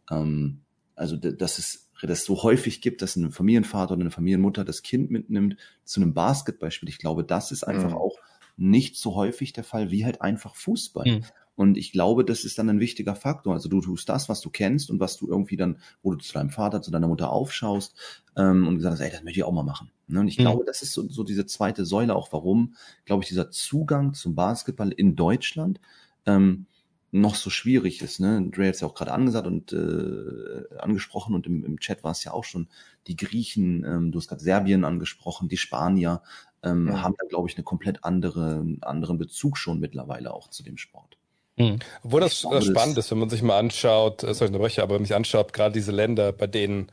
[0.10, 0.62] ähm,
[0.95, 5.10] also dass es das so häufig gibt, dass ein Familienvater oder eine Familienmutter das Kind
[5.10, 6.89] mitnimmt zu einem Basketballspiel.
[6.89, 7.97] Ich glaube, das ist einfach mhm.
[7.97, 8.18] auch
[8.58, 11.06] nicht so häufig der Fall wie halt einfach Fußball.
[11.06, 11.26] Mhm.
[11.56, 13.54] Und ich glaube, das ist dann ein wichtiger Faktor.
[13.54, 16.34] Also du tust das, was du kennst und was du irgendwie dann, wo du zu
[16.34, 17.95] deinem Vater, zu deiner Mutter aufschaust
[18.36, 19.91] ähm, und gesagt hast, ey, das möchte ich auch mal machen.
[20.14, 20.22] Ne?
[20.22, 20.43] Und ich mhm.
[20.43, 24.36] glaube, das ist so, so diese zweite Säule auch, warum, glaube ich, dieser Zugang zum
[24.36, 25.80] Basketball in Deutschland
[26.26, 26.68] ähm,
[27.11, 28.20] noch so schwierig ist.
[28.20, 28.49] Ne?
[28.49, 32.11] Dre hat es ja auch gerade angesagt und äh, angesprochen und im, im Chat war
[32.11, 32.68] es ja auch schon,
[33.07, 36.22] die Griechen, ähm, du hast gerade Serbien angesprochen, die Spanier
[36.64, 37.03] ähm, ja.
[37.03, 41.18] haben da, glaube ich, eine komplett andere, anderen Bezug schon mittlerweile auch zu dem Sport.
[41.57, 41.80] Mhm.
[42.01, 44.95] Obwohl das glaube, spannend ist, wenn man sich mal anschaut, äh, sorry, ich unterbreche, aber
[44.95, 46.88] wenn man sich anschaut, gerade diese Länder, bei denen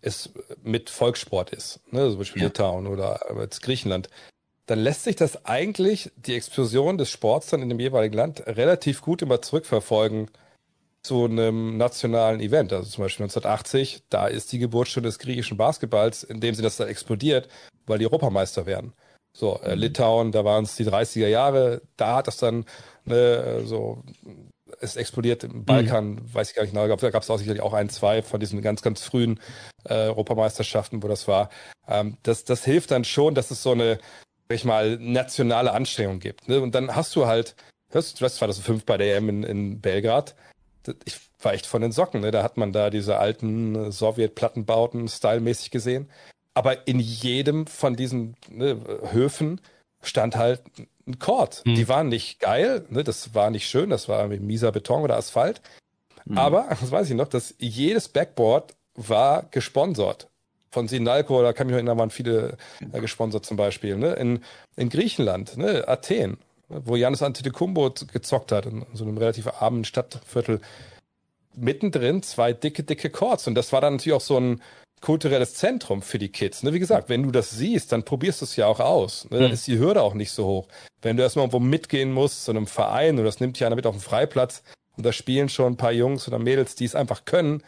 [0.00, 0.30] es
[0.62, 2.48] mit Volkssport ist, ne, zum Beispiel ja.
[2.48, 4.08] Litauen oder jetzt Griechenland,
[4.66, 9.00] dann lässt sich das eigentlich, die Explosion des Sports dann in dem jeweiligen Land, relativ
[9.00, 10.30] gut immer zurückverfolgen
[11.02, 12.72] zu einem nationalen Event.
[12.72, 16.76] Also zum Beispiel 1980, da ist die Geburtsstunde des griechischen Basketballs, in dem sie das
[16.76, 17.48] dann explodiert,
[17.86, 18.92] weil die Europameister werden.
[19.32, 19.80] So, äh, mhm.
[19.80, 22.66] Litauen, da waren es die 30er Jahre, da hat das dann
[23.04, 24.02] ne, so
[24.80, 26.34] es explodiert im Balkan, mhm.
[26.34, 28.62] weiß ich gar nicht genau, da gab es auch sicherlich auch ein, zwei von diesen
[28.62, 29.40] ganz, ganz frühen
[29.84, 31.50] äh, Europameisterschaften, wo das war.
[31.86, 33.98] Ähm, das, das hilft dann schon, dass es so eine,
[34.48, 36.48] sag ich mal, nationale Anstrengung gibt.
[36.48, 36.60] Ne?
[36.60, 37.56] Und dann hast du halt,
[37.90, 40.34] hörst du, das 2005 bei der EM in, in Belgrad,
[41.04, 42.30] ich war echt von den Socken, ne?
[42.30, 46.10] da hat man da diese alten Sowjet-Plattenbauten stylmäßig gesehen.
[46.54, 48.80] Aber in jedem von diesen ne,
[49.12, 49.60] Höfen
[50.02, 50.62] stand halt
[51.08, 51.62] ein Chord.
[51.64, 51.74] Hm.
[51.74, 53.02] Die waren nicht geil, ne?
[53.02, 55.60] das war nicht schön, das war mieser Beton oder Asphalt.
[56.26, 56.38] Hm.
[56.38, 60.28] Aber, das weiß ich noch, dass jedes Backboard war gesponsert.
[60.70, 62.58] von Sinalco, da kann mich noch erinnern, waren viele
[62.92, 63.96] äh, gesponsert zum Beispiel.
[63.96, 64.12] Ne?
[64.14, 64.44] In,
[64.76, 65.88] in Griechenland, ne?
[65.88, 66.36] Athen,
[66.68, 70.60] wo Janis Antetokounmpo gezockt hat, in so einem relativ armen Stadtviertel.
[71.54, 73.46] Mittendrin zwei dicke, dicke Chords.
[73.46, 74.62] Und das war dann natürlich auch so ein
[75.00, 76.62] kulturelles Zentrum für die Kids.
[76.62, 76.72] Ne?
[76.72, 79.24] Wie gesagt, wenn du das siehst, dann probierst du es ja auch aus.
[79.30, 79.38] Ne?
[79.38, 79.54] Dann mhm.
[79.54, 80.68] ist die Hürde auch nicht so hoch.
[81.02, 83.86] Wenn du erstmal irgendwo mitgehen musst, zu einem Verein, und das nimmt ja einer mit
[83.86, 84.62] auf dem Freiplatz,
[84.96, 87.62] und da spielen schon ein paar Jungs oder Mädels, die es einfach können,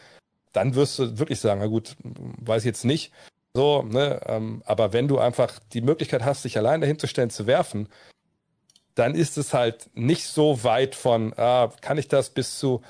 [0.51, 3.13] dann wirst du wirklich sagen, na gut, weiß ich jetzt nicht.
[3.53, 7.87] So, ne, ähm, aber wenn du einfach die Möglichkeit hast, dich allein dahinzustellen, zu werfen,
[8.95, 12.81] dann ist es halt nicht so weit von, ah, kann ich das bis zu,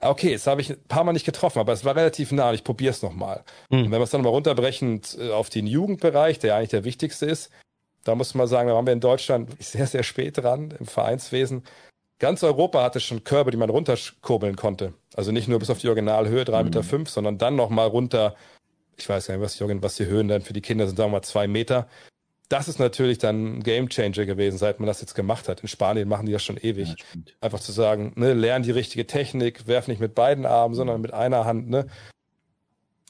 [0.00, 2.54] okay, jetzt habe ich ein paar Mal nicht getroffen, aber es war relativ nah und
[2.54, 3.42] ich probiere es nochmal.
[3.70, 3.78] Mhm.
[3.78, 7.26] Und wenn wir es dann mal runterbrechen äh, auf den Jugendbereich, der eigentlich der wichtigste
[7.26, 7.50] ist,
[8.04, 11.64] da muss man sagen, da waren wir in Deutschland sehr, sehr spät dran im Vereinswesen.
[12.18, 14.94] Ganz Europa hatte schon Körbe, die man runterkurbeln konnte.
[15.14, 16.70] Also nicht nur bis auf die Originalhöhe, drei mhm.
[16.70, 18.36] Meter, fünf, sondern dann nochmal runter.
[18.96, 21.10] Ich weiß gar nicht, was die, was die Höhen dann für die Kinder sind, sagen
[21.10, 21.88] wir mal zwei Meter
[22.48, 25.60] das ist natürlich dann ein Gamechanger gewesen, seit man das jetzt gemacht hat.
[25.60, 26.88] In Spanien machen die das schon ewig.
[26.88, 31.00] Ja, Einfach zu sagen, ne, lern die richtige Technik, werf nicht mit beiden Armen, sondern
[31.00, 31.86] mit einer Hand, ne.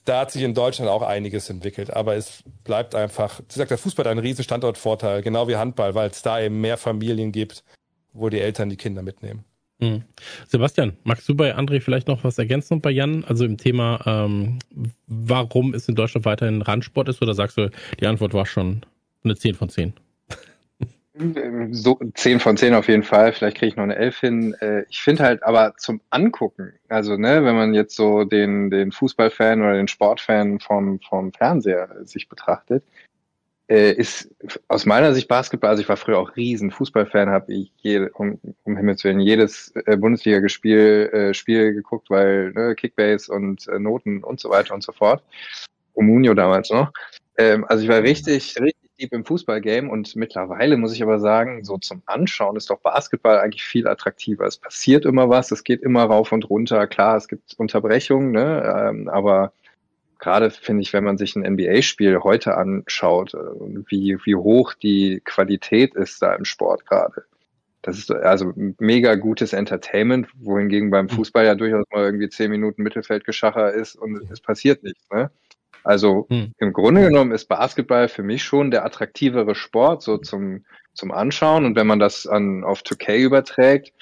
[0.04, 3.78] Da hat sich in Deutschland auch einiges entwickelt, aber es bleibt einfach, sie sagt, der
[3.78, 7.64] Fußball hat einen riesen Standortvorteil, genau wie Handball, weil es da eben mehr Familien gibt,
[8.12, 9.44] wo die Eltern die Kinder mitnehmen.
[9.80, 10.04] Mhm.
[10.46, 13.24] Sebastian, magst du bei André vielleicht noch was ergänzen und bei Jan?
[13.24, 14.60] Also im Thema, ähm,
[15.06, 17.70] warum es in Deutschland weiterhin Randsport ist, oder sagst du,
[18.00, 18.86] die Antwort war schon
[19.24, 19.92] eine 10 von 10.
[21.70, 23.32] So 10 von 10 auf jeden Fall.
[23.32, 24.54] Vielleicht kriege ich noch eine 11 hin.
[24.60, 28.92] Äh, ich finde halt aber zum Angucken, also ne, wenn man jetzt so den, den
[28.92, 32.84] Fußballfan oder den Sportfan vom, vom Fernseher sich betrachtet,
[33.68, 34.30] äh, ist
[34.68, 38.38] aus meiner Sicht Basketball, also ich war früher auch riesen Fußballfan, habe ich jede, um,
[38.64, 44.22] um Himmels Willen jedes äh, Bundesliga-Spiel äh, Spiel geguckt, weil ne, Kickbase und äh, Noten
[44.22, 45.22] und so weiter und so fort.
[45.94, 46.92] Omunio damals noch.
[47.38, 48.56] Ähm, also ich war richtig,
[48.98, 53.38] deep im Fußballgame und mittlerweile muss ich aber sagen, so zum Anschauen ist doch Basketball
[53.38, 54.46] eigentlich viel attraktiver.
[54.46, 56.86] Es passiert immer was, es geht immer rauf und runter.
[56.86, 58.88] Klar, es gibt Unterbrechungen, ne?
[58.88, 59.52] Ähm, aber
[60.18, 63.38] gerade finde ich, wenn man sich ein NBA-Spiel heute anschaut, äh,
[63.88, 67.24] wie, wie hoch die Qualität ist da im Sport gerade.
[67.82, 72.82] Das ist also mega gutes Entertainment, wohingegen beim Fußball ja durchaus mal irgendwie zehn Minuten
[72.82, 75.08] Mittelfeldgeschacher ist und es passiert nichts.
[75.10, 75.30] Ne?
[75.86, 76.52] Also hm.
[76.58, 80.64] im Grunde genommen ist Basketball für mich schon der attraktivere Sport, so zum,
[80.94, 81.64] zum Anschauen.
[81.64, 83.92] Und wenn man das an, auf 2K überträgt,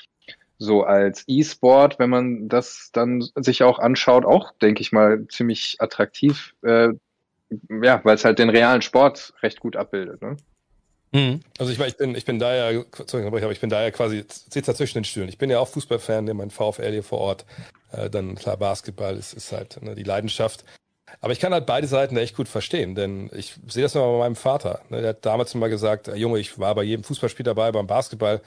[0.57, 5.77] so als E-Sport, wenn man das dann sich auch anschaut, auch, denke ich mal, ziemlich
[5.79, 6.89] attraktiv, äh,
[7.69, 10.23] ja, weil es halt den realen Sport recht gut abbildet.
[10.23, 10.39] Ne?
[11.13, 11.41] Hm.
[11.59, 14.25] Also ich, ich bin, ich bin da ja, sorry, aber ich bin da ja quasi,
[14.27, 15.29] sitze zwischen den Stühlen.
[15.29, 17.45] Ich bin ja auch Fußballfan, mein VfL hier vor Ort.
[17.93, 20.65] Äh, dann klar, Basketball ist, ist halt ne, die Leidenschaft.
[21.21, 24.19] Aber ich kann halt beide Seiten echt gut verstehen, denn ich sehe das immer bei
[24.19, 24.81] meinem Vater.
[24.89, 25.01] Ne?
[25.01, 28.41] Der hat damals immer gesagt, Junge, ich war bei jedem Fußballspiel dabei, beim Basketball.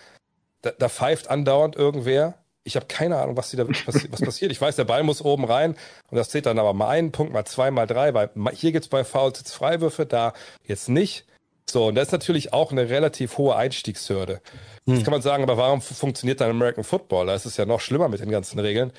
[0.61, 2.35] Da, da pfeift andauernd irgendwer.
[2.63, 4.51] Ich habe keine Ahnung, was, da passi was passiert.
[4.51, 5.75] Ich weiß, der Ball muss oben rein
[6.09, 8.89] und das zählt dann aber mal einen Punkt, mal zwei, mal drei, weil hier gibt's
[8.89, 10.33] bei Fouls jetzt Freiwürfe, da
[10.65, 11.25] jetzt nicht.
[11.69, 14.41] So, und das ist natürlich auch eine relativ hohe Einstiegshürde.
[14.85, 14.95] Hm.
[14.95, 17.27] Jetzt kann man sagen, aber warum funktioniert dann American Football?
[17.27, 18.93] Da ist es ja noch schlimmer mit den ganzen Regeln.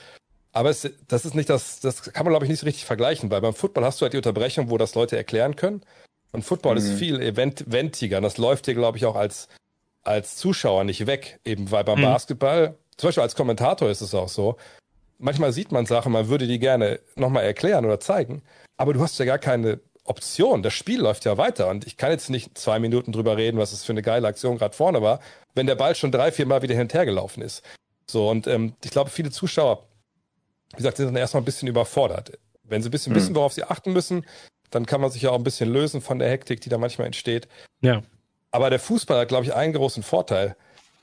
[0.58, 3.30] Aber es, das ist nicht das, das kann man glaube ich nicht so richtig vergleichen,
[3.30, 5.82] weil beim Football hast du halt die Unterbrechung, wo das Leute erklären können.
[6.32, 6.78] Und Football mhm.
[6.78, 8.16] ist viel event eventiger.
[8.16, 9.46] Und das läuft dir, glaube ich, auch als,
[10.02, 11.38] als Zuschauer nicht weg.
[11.44, 12.06] Eben weil beim mhm.
[12.06, 14.56] Basketball, zum Beispiel als Kommentator ist es auch so,
[15.18, 18.42] manchmal sieht man Sachen, man würde die gerne nochmal erklären oder zeigen,
[18.76, 20.64] aber du hast ja gar keine Option.
[20.64, 23.72] Das Spiel läuft ja weiter und ich kann jetzt nicht zwei Minuten drüber reden, was
[23.72, 25.20] es für eine geile Aktion gerade vorne war,
[25.54, 27.62] wenn der Ball schon drei, vier Mal wieder hin und her gelaufen ist.
[28.10, 29.87] So, und ähm, ich glaube, viele Zuschauer
[30.72, 32.38] wie gesagt, sind dann erstmal ein bisschen überfordert.
[32.64, 33.16] Wenn sie ein bisschen mhm.
[33.16, 34.24] wissen, worauf sie achten müssen,
[34.70, 37.06] dann kann man sich ja auch ein bisschen lösen von der Hektik, die da manchmal
[37.06, 37.48] entsteht.
[37.80, 38.02] Ja.
[38.50, 40.56] Aber der Fußball hat, glaube ich, einen großen Vorteil.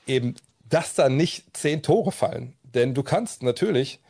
[0.06, 0.36] Eben,
[0.68, 2.54] dass da nicht zehn Tore fallen.
[2.62, 4.00] Denn du kannst natürlich,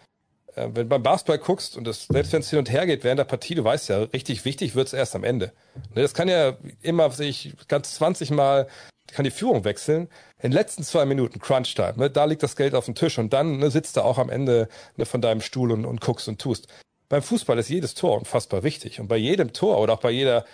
[0.54, 3.04] äh, wenn du beim Basketball guckst und das, selbst wenn es hin und her geht
[3.04, 5.52] während der Partie, du weißt ja, richtig wichtig wird es erst am Ende.
[5.94, 8.68] Ne, das kann ja immer sich ganz 20 Mal
[9.12, 10.08] kann die Führung wechseln.
[10.38, 13.32] In den letzten zwei Minuten Crunch-Time, ne, da liegt das Geld auf dem Tisch und
[13.32, 16.40] dann ne, sitzt du auch am Ende ne, von deinem Stuhl und, und guckst und
[16.40, 16.68] tust.
[17.08, 20.44] Beim Fußball ist jedes Tor unfassbar wichtig und bei jedem Tor oder auch bei jeder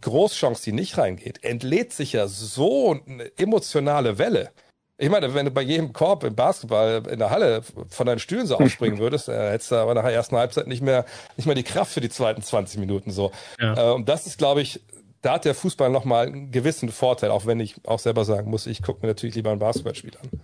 [0.00, 4.50] Großchance, die nicht reingeht, entlädt sich ja so eine emotionale Welle.
[5.00, 8.48] Ich meine, wenn du bei jedem Korb im Basketball in der Halle von deinen Stühlen
[8.48, 11.04] so aufspringen würdest, äh, hättest du aber nach der ersten Halbzeit nicht mehr,
[11.36, 13.30] nicht mehr die Kraft für die zweiten 20 Minuten so.
[13.60, 13.90] Ja.
[13.90, 14.80] Äh, und das ist, glaube ich,
[15.22, 18.66] da hat der Fußball nochmal einen gewissen Vorteil, auch wenn ich auch selber sagen muss,
[18.66, 20.40] ich gucke mir natürlich lieber ein Basketballspiel an.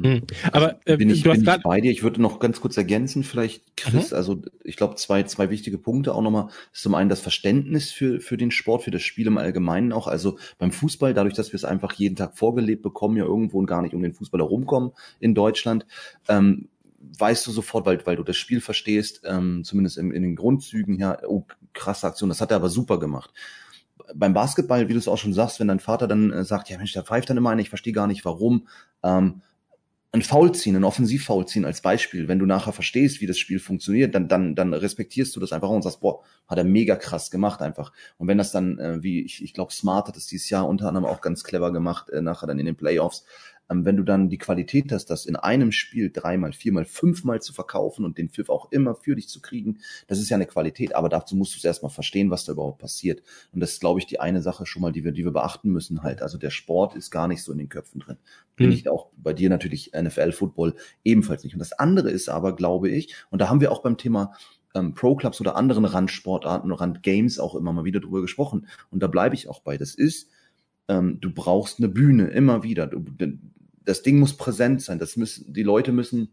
[0.00, 0.22] Mhm.
[0.52, 1.90] Aber äh, bin ich, du bin ich bei dir.
[1.90, 4.16] Ich würde noch ganz kurz ergänzen, vielleicht, Chris, mhm.
[4.16, 6.48] also ich glaube, zwei, zwei wichtige Punkte auch nochmal.
[6.72, 10.06] Ist zum einen das Verständnis für, für den Sport, für das Spiel im Allgemeinen auch.
[10.06, 13.66] Also beim Fußball, dadurch, dass wir es einfach jeden Tag vorgelebt bekommen, ja irgendwo und
[13.66, 15.86] gar nicht um den Fußball herumkommen in Deutschland,
[16.28, 16.68] ähm,
[17.18, 20.98] weißt du sofort, weil, weil du das Spiel verstehst, ähm, zumindest in, in den Grundzügen,
[20.98, 21.44] ja, oh,
[21.74, 23.32] krasse Aktion, das hat er aber super gemacht
[24.14, 26.76] beim Basketball, wie du es auch schon sagst, wenn dein Vater dann äh, sagt, ja
[26.78, 28.66] Mensch, der pfeift dann immer ein, ich verstehe gar nicht warum,
[29.02, 29.42] ähm,
[30.12, 32.26] ein Foul ziehen, ein Offensivfoul ziehen als Beispiel.
[32.26, 35.68] Wenn du nachher verstehst, wie das Spiel funktioniert, dann, dann, dann respektierst du das einfach
[35.68, 37.92] und sagst, boah, hat er mega krass gemacht einfach.
[38.18, 40.88] Und wenn das dann, äh, wie ich, ich glaube, Smart hat es dieses Jahr unter
[40.88, 43.24] anderem auch ganz clever gemacht, äh, nachher dann in den Playoffs,
[43.70, 48.04] wenn du dann die Qualität hast, das in einem Spiel dreimal, viermal, fünfmal zu verkaufen
[48.04, 51.08] und den Pfiff auch immer für dich zu kriegen, das ist ja eine Qualität, aber
[51.08, 53.22] dazu musst du es erstmal verstehen, was da überhaupt passiert.
[53.52, 55.70] Und das ist, glaube ich, die eine Sache schon mal, die wir, die wir beachten
[55.70, 56.20] müssen halt.
[56.20, 58.16] Also der Sport ist gar nicht so in den Köpfen drin.
[58.56, 58.72] Bin mhm.
[58.72, 61.54] ich auch bei dir natürlich NFL, Football ebenfalls nicht.
[61.54, 64.32] Und das andere ist aber, glaube ich, und da haben wir auch beim Thema
[64.74, 68.66] ähm, Pro-Clubs oder anderen Randsportarten, Randgames auch immer mal wieder drüber gesprochen.
[68.90, 69.76] Und da bleibe ich auch bei.
[69.76, 70.28] Das ist,
[70.88, 72.86] ähm, du brauchst eine Bühne immer wieder.
[72.86, 73.04] Du,
[73.84, 74.98] das Ding muss präsent sein.
[74.98, 76.30] Das müssen, die Leute müssen,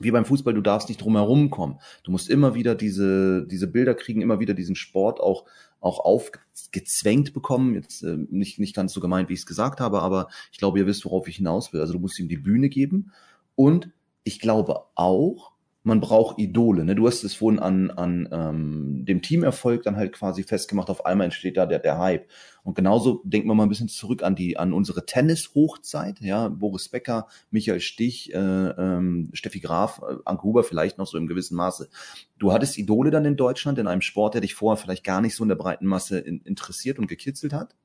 [0.00, 1.78] wie beim Fußball, du darfst nicht drum herum kommen.
[2.02, 5.44] Du musst immer wieder diese, diese Bilder kriegen, immer wieder diesen Sport auch,
[5.80, 7.74] auch aufgezwängt bekommen.
[7.74, 10.78] Jetzt äh, nicht, nicht ganz so gemeint, wie ich es gesagt habe, aber ich glaube,
[10.78, 11.80] ihr wisst, worauf ich hinaus will.
[11.80, 13.12] Also du musst ihm die Bühne geben.
[13.54, 13.90] Und
[14.24, 15.52] ich glaube auch,
[15.84, 16.84] man braucht Idole.
[16.84, 16.94] Ne?
[16.94, 21.26] Du hast es vorhin an, an ähm, dem Teamerfolg dann halt quasi festgemacht, auf einmal
[21.26, 22.26] entsteht da der, der Hype.
[22.62, 26.88] Und genauso denken wir mal ein bisschen zurück an die, an unsere Tennis-Hochzeit, ja, Boris
[26.88, 31.54] Becker, Michael Stich, äh, ähm, Steffi Graf, äh, Anke Huber vielleicht noch so im gewissen
[31.54, 31.90] Maße.
[32.38, 35.36] Du hattest Idole dann in Deutschland in einem Sport, der dich vorher vielleicht gar nicht
[35.36, 37.76] so in der breiten Masse in, interessiert und gekitzelt hat.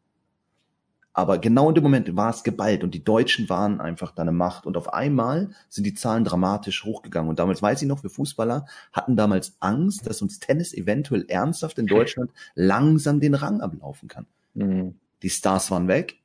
[1.14, 4.32] Aber genau in dem Moment war es geballt und die Deutschen waren einfach da eine
[4.32, 4.66] Macht.
[4.66, 7.30] Und auf einmal sind die Zahlen dramatisch hochgegangen.
[7.30, 11.80] Und damals weiß ich noch, wir Fußballer hatten damals Angst, dass uns Tennis eventuell ernsthaft
[11.80, 14.28] in Deutschland langsam den Rang ablaufen kann.
[14.54, 14.96] Mhm.
[15.22, 16.20] Die Stars waren weg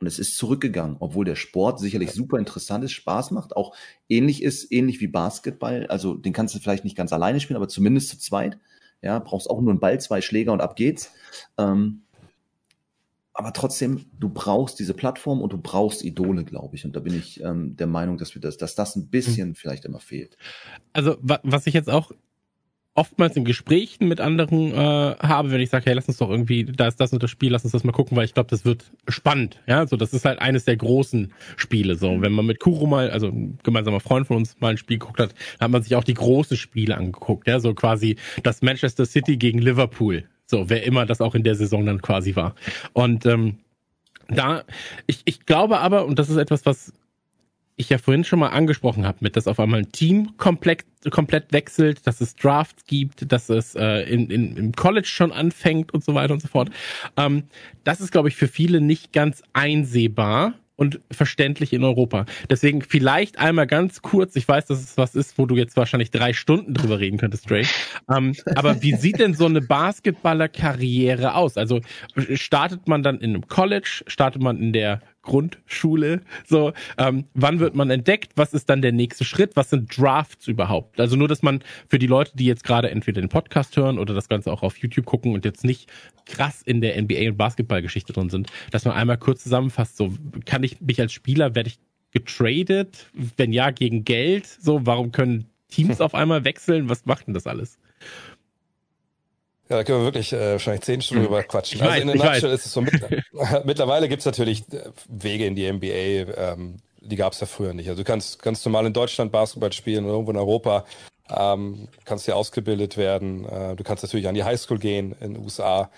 [0.00, 3.74] und es ist zurückgegangen, obwohl der Sport sicherlich super interessant ist, Spaß macht, auch
[4.08, 5.86] ähnlich ist, ähnlich wie Basketball.
[5.86, 8.58] Also den kannst du vielleicht nicht ganz alleine spielen, aber zumindest zu zweit.
[9.02, 11.12] Ja, brauchst auch nur einen Ball, zwei Schläger und ab geht's.
[11.58, 12.03] Ähm,
[13.34, 16.84] aber trotzdem, du brauchst diese Plattform und du brauchst Idole, glaube ich.
[16.84, 19.54] Und da bin ich ähm, der Meinung, dass wir das, dass das ein bisschen mhm.
[19.56, 20.36] vielleicht immer fehlt.
[20.92, 22.12] Also wa was ich jetzt auch
[22.94, 26.64] oftmals in Gesprächen mit anderen äh, habe, wenn ich sage, hey, lass uns doch irgendwie,
[26.64, 28.64] da ist das und das Spiel, lass uns das mal gucken, weil ich glaube, das
[28.64, 29.60] wird spannend.
[29.66, 31.96] Ja, so das ist halt eines der großen Spiele.
[31.96, 34.98] So, wenn man mit Kuro mal, also ein gemeinsamer Freund von uns mal ein Spiel
[34.98, 37.48] geguckt hat, hat man sich auch die großen Spiele angeguckt.
[37.48, 40.28] Ja, so quasi das Manchester City gegen Liverpool.
[40.54, 42.54] So, wer immer das auch in der Saison dann quasi war.
[42.92, 43.58] Und ähm,
[44.28, 44.62] da,
[45.08, 46.92] ich, ich glaube aber, und das ist etwas, was
[47.74, 51.52] ich ja vorhin schon mal angesprochen habe, mit dass auf einmal ein Team komplett, komplett
[51.52, 56.04] wechselt, dass es Drafts gibt, dass es äh, in, in, im College schon anfängt und
[56.04, 56.70] so weiter und so fort.
[57.16, 57.42] Ähm,
[57.82, 62.26] das ist, glaube ich, für viele nicht ganz einsehbar und verständlich in Europa.
[62.50, 66.10] Deswegen vielleicht einmal ganz kurz, ich weiß, dass es was ist, wo du jetzt wahrscheinlich
[66.10, 67.62] drei Stunden drüber reden könntest, Dre.
[68.14, 71.56] Ähm, aber wie sieht denn so eine Basketballerkarriere aus?
[71.56, 71.80] Also
[72.34, 76.20] startet man dann in einem College, startet man in der Grundschule.
[76.46, 78.32] So, ähm, wann wird man entdeckt?
[78.36, 79.56] Was ist dann der nächste Schritt?
[79.56, 81.00] Was sind Drafts überhaupt?
[81.00, 84.14] Also nur, dass man für die Leute, die jetzt gerade entweder den Podcast hören oder
[84.14, 85.90] das Ganze auch auf YouTube gucken und jetzt nicht
[86.26, 89.96] krass in der NBA und Basketballgeschichte drin sind, dass man einmal kurz zusammenfasst.
[89.96, 90.12] So,
[90.44, 91.78] kann ich mich als Spieler werde ich
[92.12, 93.10] getradet?
[93.36, 94.46] Wenn ja, gegen Geld?
[94.46, 96.88] So, warum können Teams auf einmal wechseln?
[96.88, 97.78] Was macht denn das alles?
[99.68, 101.28] Ja, da können wir wirklich äh, wahrscheinlich zehn Stunden hm.
[101.30, 101.80] drüber quatschen.
[101.80, 102.92] Ich also in der Nutshell ist es so, mit,
[103.64, 107.88] mittlerweile gibt's natürlich äh, Wege in die NBA, ähm, die gab's ja früher nicht.
[107.88, 110.84] Also du kannst ganz normal in Deutschland Basketball spielen oder irgendwo in Europa,
[111.34, 113.46] ähm, kannst hier ausgebildet werden.
[113.46, 115.90] Äh, du kannst natürlich an die Highschool gehen in den USA.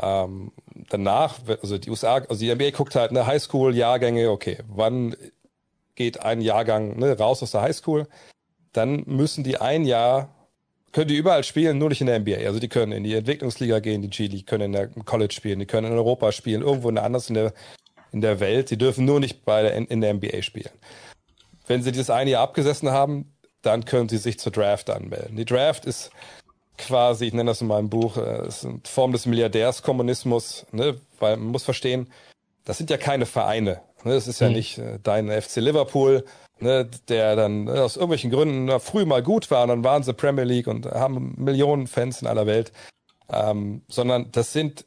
[0.00, 0.52] Ähm,
[0.88, 5.14] danach, also die USA, also die NBA guckt halt eine Highschool-Jahrgänge, okay, wann
[5.96, 8.08] geht ein Jahrgang ne, raus aus der Highschool?
[8.72, 10.34] Dann müssen die ein Jahr
[10.92, 12.46] können die überall spielen, nur nicht in der NBA.
[12.46, 15.66] Also die können in die Entwicklungsliga gehen, die G-League, können in der College spielen, die
[15.66, 17.52] können in Europa spielen, irgendwo anders in der,
[18.12, 18.70] in der Welt.
[18.70, 20.72] Die dürfen nur nicht bei der, in der NBA spielen.
[21.66, 23.32] Wenn sie dieses eine Jahr abgesessen haben,
[23.62, 25.36] dann können sie sich zur Draft anmelden.
[25.36, 26.10] Die Draft ist
[26.76, 30.96] quasi, ich nenne das in meinem Buch, äh, ist eine Form des Milliardärskommunismus, ne?
[31.20, 32.12] weil man muss verstehen,
[32.64, 33.80] das sind ja keine Vereine.
[34.04, 34.14] Ne?
[34.14, 34.54] Das ist ja mhm.
[34.54, 36.24] nicht äh, dein FC Liverpool,
[36.62, 40.14] ne, der dann ne, aus irgendwelchen Gründen früh mal gut war und dann waren sie
[40.14, 42.72] Premier League und haben Millionen Fans in aller Welt,
[43.30, 44.86] ähm, sondern das sind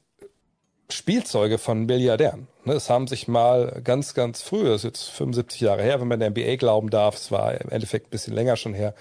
[0.90, 2.48] Spielzeuge von Milliardären.
[2.64, 6.08] Ne, es haben sich mal ganz, ganz früh, das ist jetzt 75 Jahre her, wenn
[6.08, 8.94] man der NBA glauben darf, es war im Endeffekt ein bisschen länger schon her,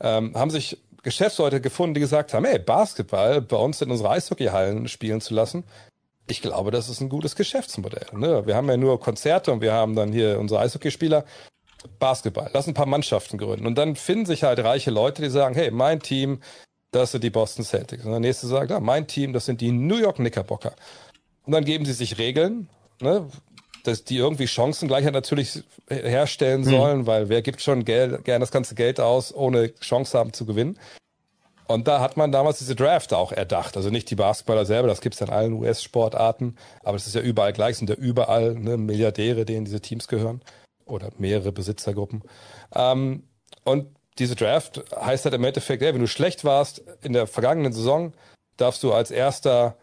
[0.00, 4.86] ähm, haben sich Geschäftsleute gefunden, die gesagt haben, hey, Basketball bei uns in unsere Eishockeyhallen
[4.88, 5.64] spielen zu lassen,
[6.28, 8.06] ich glaube, das ist ein gutes Geschäftsmodell.
[8.12, 8.46] Ne?
[8.46, 11.24] Wir haben ja nur Konzerte und wir haben dann hier unsere Eishockeyspieler.
[11.98, 13.66] Basketball, lass ein paar Mannschaften gründen.
[13.66, 16.40] Und dann finden sich halt reiche Leute, die sagen, hey, mein Team,
[16.90, 18.04] das sind die Boston Celtics.
[18.04, 20.74] Und der nächste sagt, ja, mein Team, das sind die New York Knickerbocker.
[21.44, 22.68] Und dann geben sie sich Regeln,
[23.00, 23.26] ne,
[23.84, 26.70] dass die irgendwie Chancengleichheit natürlich herstellen hm.
[26.70, 27.06] sollen, mhm.
[27.06, 30.78] weil wer gibt schon Geld, gern das ganze Geld aus, ohne Chance haben zu gewinnen.
[31.66, 33.76] Und da hat man damals diese Draft auch erdacht.
[33.76, 37.52] Also nicht die Basketballer selber, das gibt's in allen US-Sportarten, aber es ist ja überall
[37.52, 40.42] gleich, sind ja überall ne, Milliardäre, denen diese Teams gehören.
[40.92, 42.22] Oder mehrere Besitzergruppen.
[42.74, 43.24] Ähm,
[43.64, 43.86] und
[44.18, 48.12] diese Draft heißt halt im Endeffekt, ey, wenn du schlecht warst in der vergangenen Saison,
[48.56, 49.76] darfst du als erster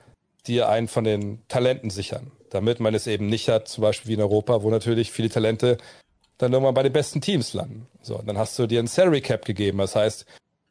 [0.45, 2.31] dir einen von den Talenten sichern.
[2.49, 5.77] Damit man es eben nicht hat, zum Beispiel wie in Europa, wo natürlich viele Talente
[6.37, 7.87] dann irgendwann bei den besten Teams landen.
[8.01, 9.79] So, dann hast du dir ein Salary Cap gegeben.
[9.79, 10.25] Das heißt,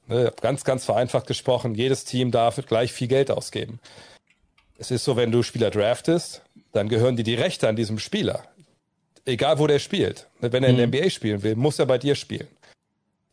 [0.09, 3.79] Ne, ganz, ganz vereinfacht gesprochen, jedes Team darf gleich viel Geld ausgeben.
[4.79, 8.45] Es ist so, wenn du Spieler draftest, dann gehören dir die Rechte an diesem Spieler.
[9.29, 10.27] Egal, wo der spielt.
[10.41, 10.95] Wenn er in der mhm.
[10.95, 12.49] NBA spielen will, muss er bei dir spielen.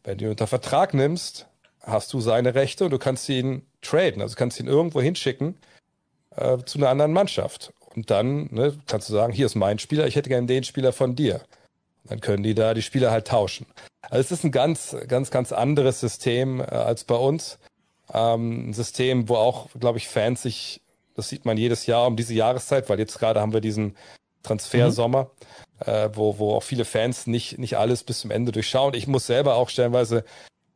[0.03, 1.47] Wenn du ihn unter Vertrag nimmst,
[1.83, 4.21] hast du seine Rechte und du kannst ihn traden.
[4.21, 5.55] Also kannst ihn irgendwo hinschicken
[6.35, 7.71] äh, zu einer anderen Mannschaft.
[7.95, 10.91] Und dann ne, kannst du sagen, hier ist mein Spieler, ich hätte gerne den Spieler
[10.91, 11.39] von dir.
[12.03, 13.65] Dann können die da die Spieler halt tauschen.
[14.01, 17.57] Also es ist ein ganz, ganz, ganz anderes System äh, als bei uns.
[18.13, 20.81] Ähm, ein System, wo auch, glaube ich, Fans sich,
[21.15, 23.95] das sieht man jedes Jahr um diese Jahreszeit, weil jetzt gerade haben wir diesen
[24.43, 25.64] Transfersommer, mhm.
[25.79, 28.93] Äh, wo, wo auch viele Fans nicht, nicht alles bis zum Ende durchschauen.
[28.93, 30.23] Ich muss selber auch stellenweise,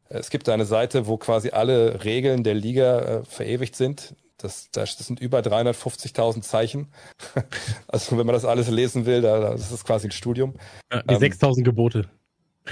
[0.10, 4.16] äh, es gibt eine Seite, wo quasi alle Regeln der Liga äh, verewigt sind.
[4.38, 6.88] Das, das, das sind über 350.000 Zeichen.
[7.88, 10.56] also wenn man das alles lesen will, da, das ist quasi ein Studium.
[10.92, 12.10] Ja, die ähm, 6.000 Gebote.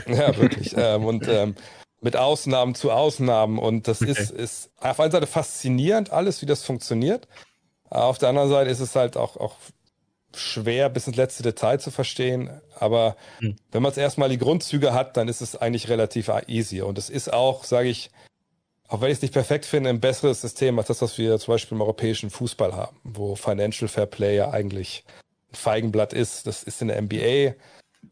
[0.07, 0.73] Ja, wirklich.
[0.77, 1.55] ähm, und ähm,
[2.01, 3.57] mit Ausnahmen zu Ausnahmen.
[3.57, 4.11] Und das okay.
[4.11, 7.27] ist, ist auf einer Seite faszinierend, alles, wie das funktioniert.
[7.89, 9.55] Auf der anderen Seite ist es halt auch, auch
[10.35, 12.49] schwer, bis ins letzte Detail zu verstehen.
[12.79, 13.55] Aber hm.
[13.71, 16.81] wenn man es erstmal die Grundzüge hat, dann ist es eigentlich relativ easy.
[16.81, 18.11] Und es ist auch, sage ich,
[18.87, 21.53] auch wenn ich es nicht perfekt finde, ein besseres System als das, was wir zum
[21.53, 25.03] Beispiel im europäischen Fußball haben, wo Financial Fair Play ja eigentlich
[25.51, 26.47] ein Feigenblatt ist.
[26.47, 27.55] Das ist in der NBA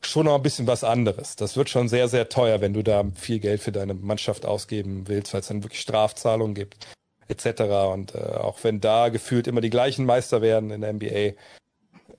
[0.01, 1.35] schon noch ein bisschen was anderes.
[1.35, 5.07] Das wird schon sehr, sehr teuer, wenn du da viel Geld für deine Mannschaft ausgeben
[5.07, 6.87] willst, weil es dann wirklich Strafzahlungen gibt,
[7.27, 7.61] etc.
[7.93, 11.39] Und äh, auch wenn da gefühlt immer die gleichen Meister werden in der NBA,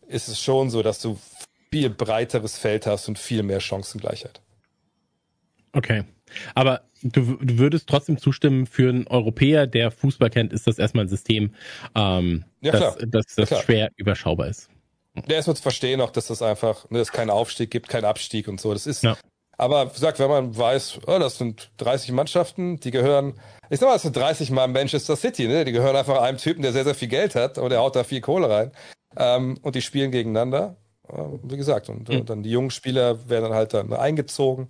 [0.09, 1.19] ist es schon so, dass du
[1.71, 4.41] viel breiteres Feld hast und viel mehr Chancengleichheit.
[5.73, 6.05] Okay.
[6.55, 11.05] Aber du, du würdest trotzdem zustimmen, für einen Europäer, der Fußball kennt, ist das erstmal
[11.05, 11.55] ein System,
[11.95, 14.71] ähm, ja, das, das, das ja, schwer überschaubar ist.
[15.29, 18.05] Der ist nur zu verstehen auch, dass das einfach, ne, es keinen Aufstieg gibt, keinen
[18.05, 18.73] Abstieg und so.
[18.73, 19.17] Das ist, ja.
[19.57, 23.35] aber gesagt, wenn man weiß, oh, das sind 30 Mannschaften, die gehören,
[23.71, 25.65] ich sag mal, das sind 30 Mal Manchester City, ne?
[25.65, 28.05] Die gehören einfach einem Typen, der sehr, sehr viel Geld hat und der haut da
[28.05, 28.73] viel Kohle rein.
[29.17, 30.77] Ähm, und die spielen gegeneinander.
[31.45, 32.27] Wie gesagt, und mhm.
[32.27, 34.69] dann die jungen Spieler werden dann halt dann eingezogen.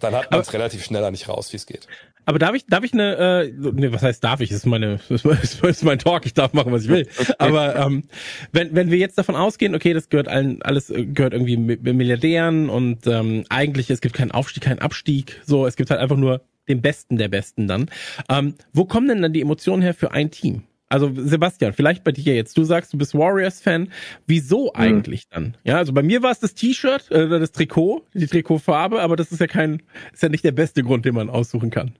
[0.00, 1.86] Dann hat man es relativ schnell nicht raus, wie es geht.
[2.28, 4.48] Aber darf ich, darf ich eine, äh, nee, was heißt darf ich?
[4.48, 7.06] Das ist meine, das ist mein Talk, ich darf machen, was ich will.
[7.38, 8.04] Aber ähm,
[8.52, 13.06] wenn, wenn wir jetzt davon ausgehen, okay, das gehört allen, alles gehört irgendwie Milliardären und
[13.06, 16.82] ähm, eigentlich es gibt keinen Aufstieg, keinen Abstieg, so, es gibt halt einfach nur den
[16.82, 17.88] Besten der Besten dann.
[18.28, 20.64] Ähm, wo kommen denn dann die Emotionen her für ein Team?
[20.88, 22.56] Also Sebastian, vielleicht bei dir jetzt.
[22.56, 23.90] Du sagst, du bist Warriors-Fan.
[24.26, 24.80] Wieso hm.
[24.80, 25.34] eigentlich mhm.
[25.34, 25.56] dann?
[25.64, 29.32] Ja, also bei mir war es das T-Shirt, äh, das Trikot, die Trikotfarbe, aber das
[29.32, 29.82] ist ja kein,
[30.12, 31.96] ist ja nicht der beste Grund, den man aussuchen kann.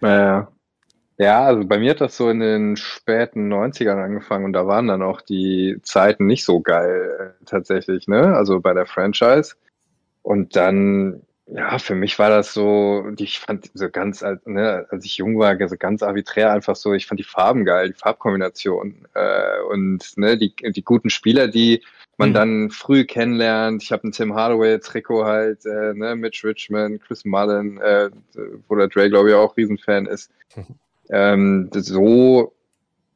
[0.00, 0.42] Äh,
[1.16, 4.88] ja, also bei mir hat das so in den späten 90ern angefangen und da waren
[4.88, 8.36] dann auch die Zeiten nicht so geil äh, tatsächlich, ne?
[8.36, 9.54] Also bei der Franchise.
[10.22, 15.18] Und dann ja, für mich war das so, ich fand so ganz, ne, als ich
[15.18, 19.60] jung war, so ganz arbiträr einfach so, ich fand die Farben geil, die Farbkombination äh,
[19.70, 21.82] und ne, die, die guten Spieler, die
[22.16, 22.34] man mhm.
[22.34, 23.82] dann früh kennenlernt.
[23.82, 28.10] Ich habe ein Tim Hardaway-Trikot halt, äh, ne, Mitch Richmond, Chris Mullen, äh,
[28.68, 30.30] wo der Dre, glaube ich, auch Riesenfan ist.
[30.56, 30.66] Mhm.
[31.10, 32.54] Ähm, so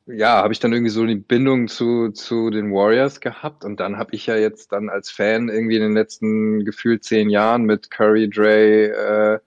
[0.08, 3.98] ja, habe ich dann irgendwie so die Bindung zu, zu den Warriors gehabt und dann
[3.98, 7.90] habe ich ja jetzt dann als Fan irgendwie in den letzten gefühlt zehn Jahren mit
[7.90, 9.38] Curry, Dre äh,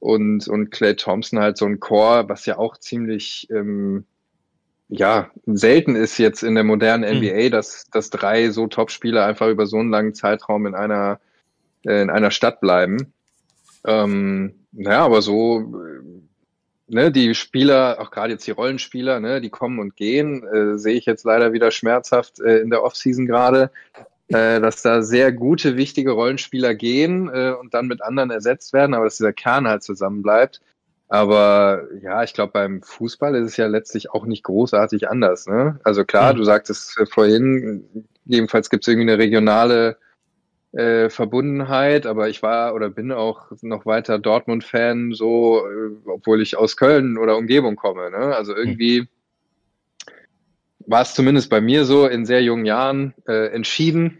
[0.00, 4.04] und, und Clay Thompson halt so ein Core, was ja auch ziemlich ähm,
[4.88, 7.50] ja, selten ist jetzt in der modernen NBA, mhm.
[7.50, 11.20] dass, dass drei so Top-Spieler einfach über so einen langen Zeitraum in einer,
[11.84, 13.12] äh, in einer Stadt bleiben.
[13.84, 15.74] Ähm, naja, aber so
[16.88, 20.96] ne, die Spieler, auch gerade jetzt die Rollenspieler, ne, die kommen und gehen, äh, sehe
[20.96, 23.70] ich jetzt leider wieder schmerzhaft äh, in der Offseason gerade,
[24.28, 28.94] äh, dass da sehr gute, wichtige Rollenspieler gehen äh, und dann mit anderen ersetzt werden,
[28.94, 30.60] aber dass dieser Kern halt zusammen bleibt.
[31.08, 35.46] Aber ja, ich glaube, beim Fußball ist es ja letztlich auch nicht großartig anders.
[35.46, 35.80] Ne?
[35.82, 36.38] Also klar, mhm.
[36.38, 39.96] du sagtest vorhin, jedenfalls gibt es irgendwie eine regionale
[40.72, 46.56] äh, Verbundenheit, aber ich war oder bin auch noch weiter Dortmund-Fan, so, äh, obwohl ich
[46.56, 48.10] aus Köln oder Umgebung komme.
[48.10, 48.36] Ne?
[48.36, 49.08] Also irgendwie mhm.
[50.86, 54.18] war es zumindest bei mir so in sehr jungen Jahren äh, entschieden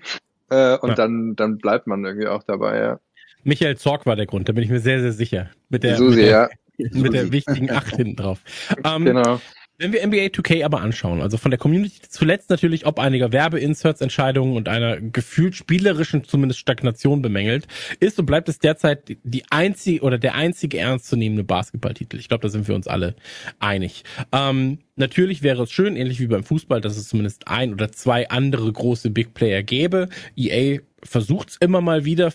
[0.51, 0.95] äh, und ja.
[0.95, 3.01] dann, dann bleibt man irgendwie auch dabei, ja.
[3.45, 5.51] Michael Zorg war der Grund, da bin ich mir sehr, sehr sicher.
[5.69, 6.89] Mit der, Susi, mit der, ja.
[6.93, 8.41] mit der wichtigen Acht hinten drauf.
[8.85, 9.41] Ähm, genau.
[9.81, 14.57] Wenn wir NBA 2K aber anschauen, also von der Community zuletzt natürlich ob einiger Werbeinserts-Entscheidungen
[14.57, 17.69] und einer gefühlt spielerischen zumindest Stagnation bemängelt,
[18.01, 22.19] ist und bleibt es derzeit die einzige oder der einzige ernstzunehmende Basketballtitel.
[22.19, 23.15] Ich glaube, da sind wir uns alle
[23.61, 24.03] einig.
[24.33, 28.29] Ähm, natürlich wäre es schön, ähnlich wie beim Fußball, dass es zumindest ein oder zwei
[28.31, 30.09] andere große Big Player gäbe.
[30.35, 32.33] EA versucht es immer mal wieder,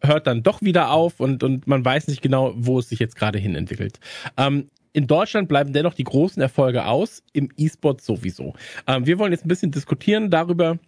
[0.00, 3.16] hört dann doch wieder auf und, und man weiß nicht genau, wo es sich jetzt
[3.16, 3.98] gerade hin entwickelt.
[4.36, 8.54] Ähm, in Deutschland bleiben dennoch die großen Erfolge aus, im E-Sport sowieso.
[8.88, 10.78] Ähm, wir wollen jetzt ein bisschen diskutieren darüber,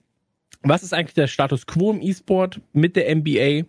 [0.63, 3.67] was ist eigentlich der Status quo im E-Sport mit der NBA?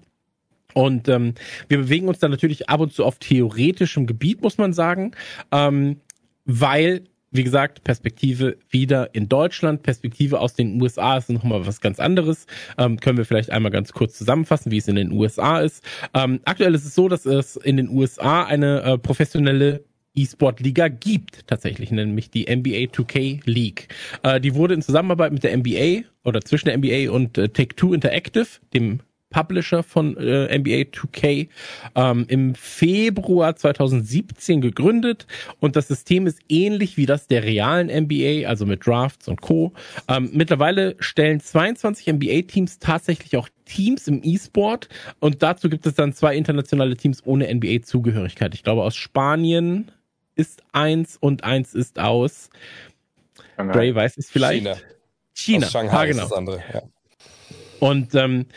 [0.74, 1.36] Und ähm,
[1.68, 5.12] wir bewegen uns dann natürlich ab und zu auf theoretischem Gebiet, muss man sagen,
[5.52, 5.98] ähm,
[6.46, 12.00] weil wie gesagt, Perspektive wieder in Deutschland, Perspektive aus den USA ist nochmal was ganz
[12.00, 12.46] anderes.
[12.78, 15.82] Ähm, können wir vielleicht einmal ganz kurz zusammenfassen, wie es in den USA ist.
[16.14, 19.86] Ähm, aktuell ist es so, dass es in den USA eine äh, professionelle
[20.16, 23.88] E-Sport-Liga gibt, tatsächlich, nämlich die NBA 2K League.
[24.24, 27.94] Äh, die wurde in Zusammenarbeit mit der NBA oder zwischen der NBA und äh, Take-Two
[27.94, 29.00] Interactive, dem
[29.32, 31.48] Publisher von äh, NBA 2K,
[31.96, 35.26] ähm, im Februar 2017 gegründet
[35.60, 39.72] und das System ist ähnlich wie das der realen NBA, also mit Drafts und Co.
[40.08, 44.90] Ähm, mittlerweile stellen 22 NBA-Teams tatsächlich auch Teams im E-Sport
[45.20, 48.54] und dazu gibt es dann zwei internationale Teams ohne NBA-Zugehörigkeit.
[48.54, 49.92] Ich glaube aus Spanien,
[50.42, 52.50] ist eins und eins ist aus.
[53.56, 53.78] Shanghai.
[53.78, 54.64] Ray weiß es vielleicht.
[54.64, 54.78] China.
[55.34, 55.66] China.
[55.68, 56.24] Aus Shanghai ah, genau.
[56.24, 56.64] ist das andere.
[56.74, 56.82] Ja.
[57.80, 58.48] Und ähm,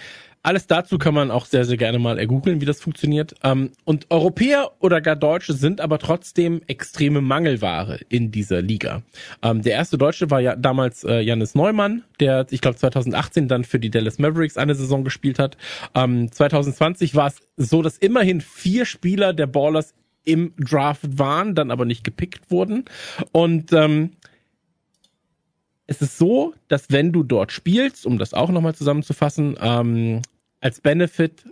[0.42, 3.34] alles dazu kann man auch sehr, sehr gerne mal ergoogeln, wie das funktioniert.
[3.42, 9.02] Ähm, und Europäer oder gar Deutsche sind aber trotzdem extreme Mangelware in dieser Liga.
[9.42, 13.64] Ähm, der erste Deutsche war ja damals äh, Janis Neumann, der, ich glaube, 2018 dann
[13.64, 15.56] für die Dallas Mavericks eine Saison gespielt hat.
[15.94, 19.94] Ähm, 2020 war es so, dass immerhin vier Spieler der Ballers
[20.24, 22.84] im Draft waren, dann aber nicht gepickt wurden.
[23.32, 24.10] Und ähm,
[25.86, 30.22] es ist so, dass wenn du dort spielst, um das auch nochmal zusammenzufassen, ähm,
[30.60, 31.44] als Benefit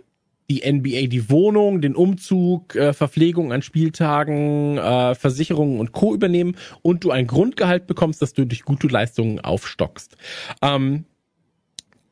[0.49, 6.13] die NBA die Wohnung, den Umzug, äh, Verpflegung an Spieltagen, äh, Versicherungen und Co.
[6.13, 10.17] übernehmen und du ein Grundgehalt bekommst, dass du durch gute Leistungen aufstockst.
[10.61, 11.05] Ähm,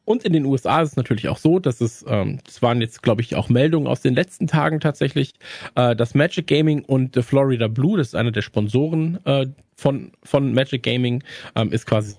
[0.06, 3.04] und in den USA ist es natürlich auch so, dass es, ähm, das waren jetzt,
[3.04, 5.34] glaube ich, auch Meldungen aus den letzten Tagen tatsächlich,
[5.76, 10.12] äh, dass Magic Gaming und The Florida Blue, das ist einer der Sponsoren äh, von,
[10.24, 11.24] von Magic Gaming,
[11.56, 12.16] ähm, ist quasi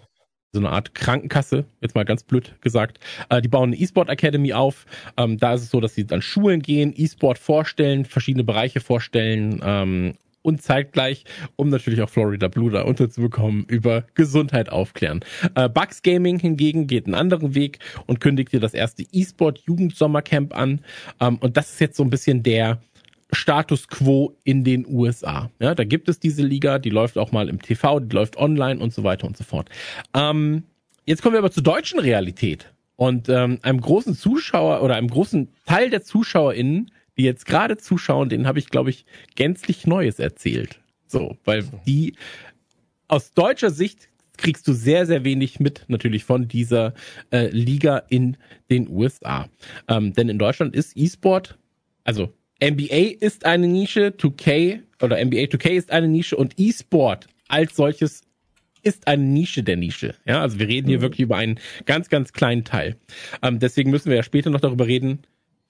[0.52, 2.98] so eine Art Krankenkasse, jetzt mal ganz blöd gesagt.
[3.30, 4.84] Äh, die bauen eine E-Sport Academy auf.
[5.16, 9.60] Ähm, da ist es so, dass sie dann Schulen gehen, E-Sport vorstellen, verschiedene Bereiche vorstellen
[9.64, 11.24] ähm, und zeitgleich,
[11.56, 15.20] um natürlich auch Florida Blue da unterzubekommen, über Gesundheit aufklären.
[15.54, 20.54] Äh, Bugs Gaming hingegen geht einen anderen Weg und kündigt hier das erste E-Sport Jugendsommercamp
[20.54, 20.80] an.
[21.20, 22.80] Ähm, und das ist jetzt so ein bisschen der
[23.32, 25.50] Status quo in den USA.
[25.58, 28.80] Ja, da gibt es diese Liga, die läuft auch mal im TV, die läuft online
[28.80, 29.70] und so weiter und so fort.
[30.14, 30.64] Ähm,
[31.06, 32.72] jetzt kommen wir aber zur deutschen Realität.
[32.96, 38.28] Und ähm, einem großen Zuschauer oder einem großen Teil der ZuschauerInnen die jetzt gerade zuschauen,
[38.28, 39.04] denen habe ich, glaube ich,
[39.34, 40.80] gänzlich Neues erzählt.
[41.06, 42.14] So, weil die
[43.08, 44.08] aus deutscher Sicht
[44.38, 46.94] kriegst du sehr, sehr wenig mit, natürlich von dieser
[47.30, 48.36] äh, Liga in
[48.70, 49.48] den USA.
[49.88, 51.58] Ähm, denn in Deutschland ist E-Sport,
[52.04, 52.32] also
[52.62, 58.22] NBA ist eine Nische, 2K oder NBA 2K ist eine Nische und E-Sport als solches
[58.82, 60.14] ist eine Nische der Nische.
[60.24, 61.02] Ja, also wir reden hier mhm.
[61.02, 62.96] wirklich über einen ganz, ganz kleinen Teil.
[63.42, 65.20] Ähm, deswegen müssen wir ja später noch darüber reden,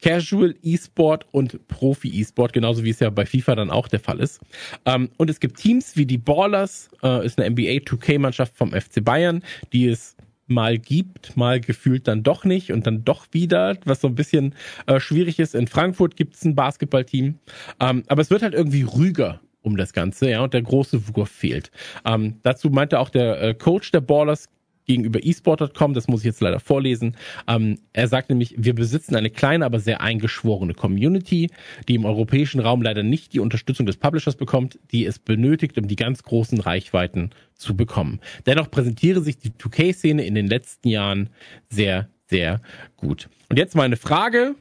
[0.03, 4.21] Casual E-Sport und Profi E-Sport, genauso wie es ja bei FIFA dann auch der Fall
[4.21, 4.41] ist.
[4.85, 9.03] Ähm, und es gibt Teams wie die Ballers, äh, ist eine NBA 2K-Mannschaft vom FC
[9.03, 9.43] Bayern,
[9.73, 10.17] die es
[10.49, 14.55] mal gibt, mal gefühlt dann doch nicht und dann doch wieder, was so ein bisschen
[14.87, 15.55] äh, schwierig ist.
[15.55, 17.39] In Frankfurt gibt es ein Basketballteam,
[17.81, 21.31] ähm, aber es wird halt irgendwie rüger um das Ganze, ja, und der große Wurf
[21.31, 21.71] fehlt.
[22.05, 24.49] Ähm, dazu meinte auch der äh, Coach der Ballers,
[24.87, 27.16] gegenüber eSport.com, das muss ich jetzt leider vorlesen.
[27.49, 31.51] Ähm, er sagt nämlich, wir besitzen eine kleine, aber sehr eingeschworene Community,
[31.89, 35.89] die im europäischen Raum leider nicht die Unterstützung des Publishers bekommt, die es benötigt, um
[35.89, 38.20] die ganz großen Reichweiten zu bekommen.
[38.47, 41.30] Dennoch präsentiere sich die 2K-Szene in den letzten Jahren
[41.68, 42.61] sehr, sehr
[42.97, 43.28] gut.
[43.49, 44.55] Und jetzt meine Frage,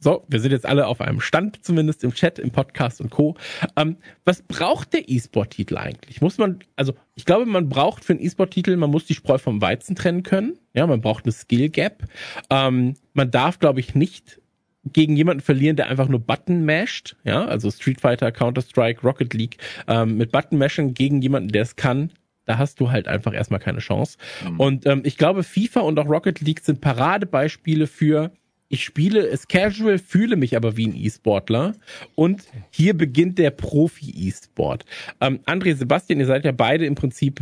[0.00, 3.36] so, wir sind jetzt alle auf einem Stand, zumindest im Chat, im Podcast und Co.
[3.76, 6.20] Ähm, was braucht der E-Sport-Titel eigentlich?
[6.20, 9.60] Muss man, also ich glaube, man braucht für einen E-Sport-Titel, man muss die Spreu vom
[9.60, 10.56] Weizen trennen können.
[10.72, 12.04] Ja, man braucht eine Skill-Gap.
[12.50, 14.40] Ähm, man darf, glaube ich, nicht
[14.84, 19.58] gegen jemanden verlieren, der einfach nur Button masht, ja, also Street Fighter, Counter-Strike, Rocket League,
[19.86, 22.12] ähm, mit Button mashen gegen jemanden, der es kann,
[22.44, 24.16] da hast du halt einfach erstmal keine Chance.
[24.48, 24.60] Mhm.
[24.60, 28.32] Und ähm, ich glaube, FIFA und auch Rocket League sind Paradebeispiele für
[28.68, 31.74] ich spiele es casual, fühle mich aber wie ein E-Sportler.
[32.14, 34.84] Und hier beginnt der Profi-E-Sport.
[35.20, 37.40] Ähm, André, Sebastian, ihr seid ja beide im Prinzip,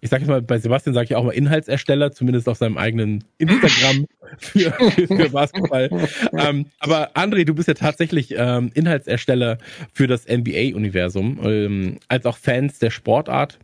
[0.00, 4.06] ich sage mal, bei Sebastian sage ich auch mal Inhaltsersteller, zumindest auf seinem eigenen Instagram
[4.38, 5.90] für, für, Basketball.
[6.32, 9.58] ähm, aber André, du bist ja tatsächlich ähm, Inhaltsersteller
[9.92, 13.58] für das NBA-Universum, ähm, als auch Fans der Sportart.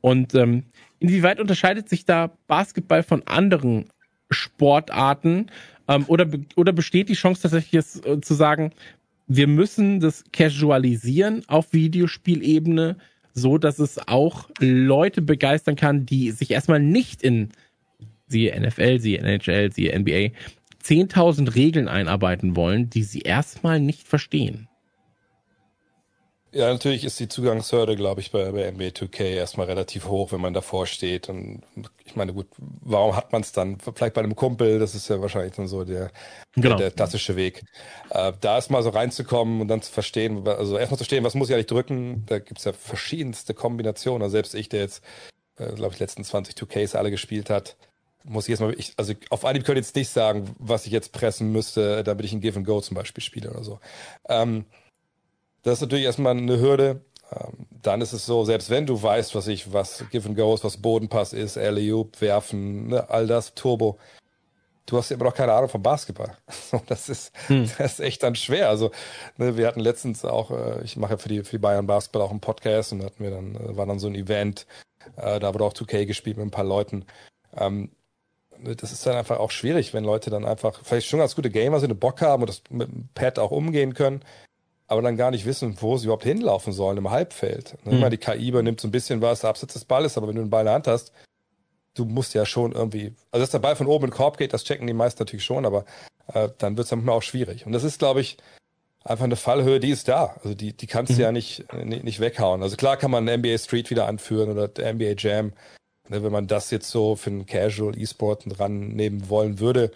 [0.00, 0.64] Und ähm,
[1.00, 3.86] inwieweit unterscheidet sich da Basketball von anderen
[4.30, 5.50] Sportarten?
[5.88, 6.26] Ähm, oder,
[6.56, 8.72] oder besteht die Chance tatsächlich jetzt, äh, zu sagen,
[9.26, 12.96] wir müssen das casualisieren auf Videospielebene,
[13.32, 17.50] so dass es auch Leute begeistern kann, die sich erstmal nicht in
[18.26, 20.30] siehe NFL, siehe NHL, siehe NBA
[20.82, 24.68] 10.000 Regeln einarbeiten wollen, die sie erstmal nicht verstehen.
[26.54, 30.40] Ja, natürlich ist die Zugangshürde, glaube ich, bei, bei NBA 2K erstmal relativ hoch, wenn
[30.40, 31.28] man davor steht.
[31.28, 31.62] Und
[32.04, 33.78] ich meine, gut, warum hat man es dann?
[33.80, 36.12] Vielleicht bei einem Kumpel, das ist ja wahrscheinlich dann so der,
[36.54, 36.76] genau.
[36.76, 37.64] der, der klassische Weg.
[38.10, 41.48] Äh, da erstmal so reinzukommen und dann zu verstehen, also erstmal zu verstehen, was muss
[41.48, 42.24] ich eigentlich drücken?
[42.26, 44.22] Da gibt's ja verschiedenste Kombinationen.
[44.22, 45.02] Also selbst ich, der jetzt,
[45.56, 47.76] äh, glaube ich, letzten 20 2Ks alle gespielt hat,
[48.22, 50.92] muss ich jetzt mal, ich, also auf Anhieb könnte ich jetzt nicht sagen, was ich
[50.92, 53.80] jetzt pressen müsste, damit ich ein Give and Go zum Beispiel spiele oder so.
[54.28, 54.66] Ähm,
[55.64, 57.00] das ist natürlich erstmal eine Hürde.
[57.32, 60.62] Ähm, dann ist es so, selbst wenn du weißt, was ich, was Give and Goes,
[60.62, 63.98] was Bodenpass ist, alley werfen, ne, all das, Turbo,
[64.86, 66.36] du hast immer noch keine Ahnung vom Basketball.
[66.86, 67.70] das ist, hm.
[67.78, 68.68] das ist echt dann schwer.
[68.68, 68.90] Also,
[69.38, 72.22] ne, wir hatten letztens auch, äh, ich mache ja für die, für die Bayern Basketball
[72.22, 74.66] auch einen Podcast und hatten wir dann, äh, war dann so ein Event,
[75.16, 77.06] äh, da wurde auch 2K gespielt mit ein paar Leuten.
[77.56, 77.90] Ähm,
[78.58, 81.50] ne, das ist dann einfach auch schwierig, wenn Leute dann einfach vielleicht schon ganz gute
[81.50, 84.22] Gamer sind, Bock haben und das mit dem Pad auch umgehen können,
[84.86, 87.76] aber dann gar nicht wissen, wo sie überhaupt hinlaufen sollen im Halbfeld.
[87.84, 88.00] Mhm.
[88.00, 90.50] Meine, die KI übernimmt so ein bisschen was, abseits des Balles, aber wenn du den
[90.50, 91.12] Ball in der Hand hast,
[91.94, 94.52] du musst ja schon irgendwie, also dass der Ball von oben in den Korb geht,
[94.52, 95.84] das checken die meisten natürlich schon, aber
[96.32, 97.66] äh, dann wird es manchmal auch schwierig.
[97.66, 98.36] Und das ist, glaube ich,
[99.04, 100.36] einfach eine Fallhöhe, die ist da.
[100.42, 101.20] Also die, die kannst du mhm.
[101.20, 102.62] ja nicht, nicht, nicht weghauen.
[102.62, 105.52] Also klar kann man NBA Street wieder anführen oder NBA Jam,
[106.08, 109.92] ne, wenn man das jetzt so für einen Casual E-Sport dran nehmen wollen würde.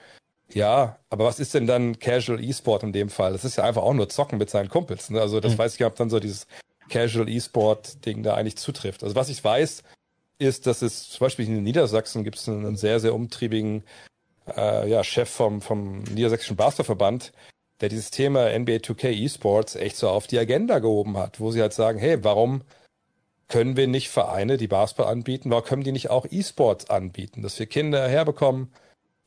[0.53, 3.33] Ja, aber was ist denn dann Casual E-Sport in dem Fall?
[3.33, 5.11] Das ist ja einfach auch nur Zocken mit seinen Kumpels.
[5.11, 5.21] Ne?
[5.21, 5.59] Also das mhm.
[5.59, 6.47] weiß ich, ob dann so dieses
[6.89, 9.03] Casual E-Sport-Ding da eigentlich zutrifft.
[9.03, 9.83] Also was ich weiß,
[10.39, 13.85] ist, dass es zum Beispiel in Niedersachsen gibt es einen sehr, sehr umtriebigen
[14.57, 17.33] äh, ja, Chef vom, vom Niedersächsischen Basketballverband,
[17.81, 21.61] der dieses Thema NBA 2K E-Sports echt so auf die Agenda gehoben hat, wo sie
[21.61, 22.63] halt sagen, hey, warum
[23.49, 27.59] können wir nicht Vereine, die Basketball anbieten, warum können die nicht auch E-Sports anbieten, dass
[27.59, 28.71] wir Kinder herbekommen,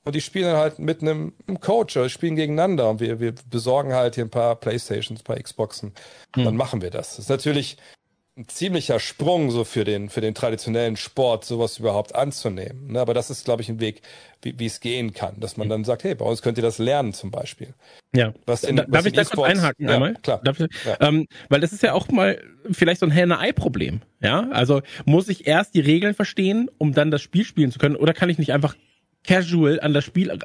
[0.04, 3.94] und die spielen halt mit einem, einem Coach oder spielen gegeneinander und wir, wir besorgen
[3.94, 5.94] halt hier ein paar Playstations, ein paar Xboxen.
[6.36, 6.46] Hm.
[6.46, 7.12] Dann machen wir das.
[7.12, 7.78] Das ist natürlich
[8.38, 12.94] ein ziemlicher Sprung so für den, für den traditionellen Sport, sowas überhaupt anzunehmen.
[12.94, 13.00] Ne?
[13.00, 14.02] Aber das ist, glaube ich, ein Weg,
[14.42, 15.70] wie, wie es gehen kann, dass man hm.
[15.70, 17.76] dann sagt, hey, bei uns könnt ihr das lernen zum Beispiel.
[18.16, 18.34] Ja.
[18.46, 20.16] Was in, Darf was ich da kurz einhaken ja, einmal?
[20.16, 20.42] Klar.
[20.50, 20.98] Ich, ja.
[21.02, 22.42] ähm, weil das ist ja auch mal
[22.72, 24.02] vielleicht so ein Henne-Ei-Problem.
[24.22, 27.96] Ja, also muss ich erst die Regeln verstehen, um dann das Spiel spielen zu können,
[27.96, 28.76] oder kann ich nicht einfach
[29.24, 30.38] casual an das Spiel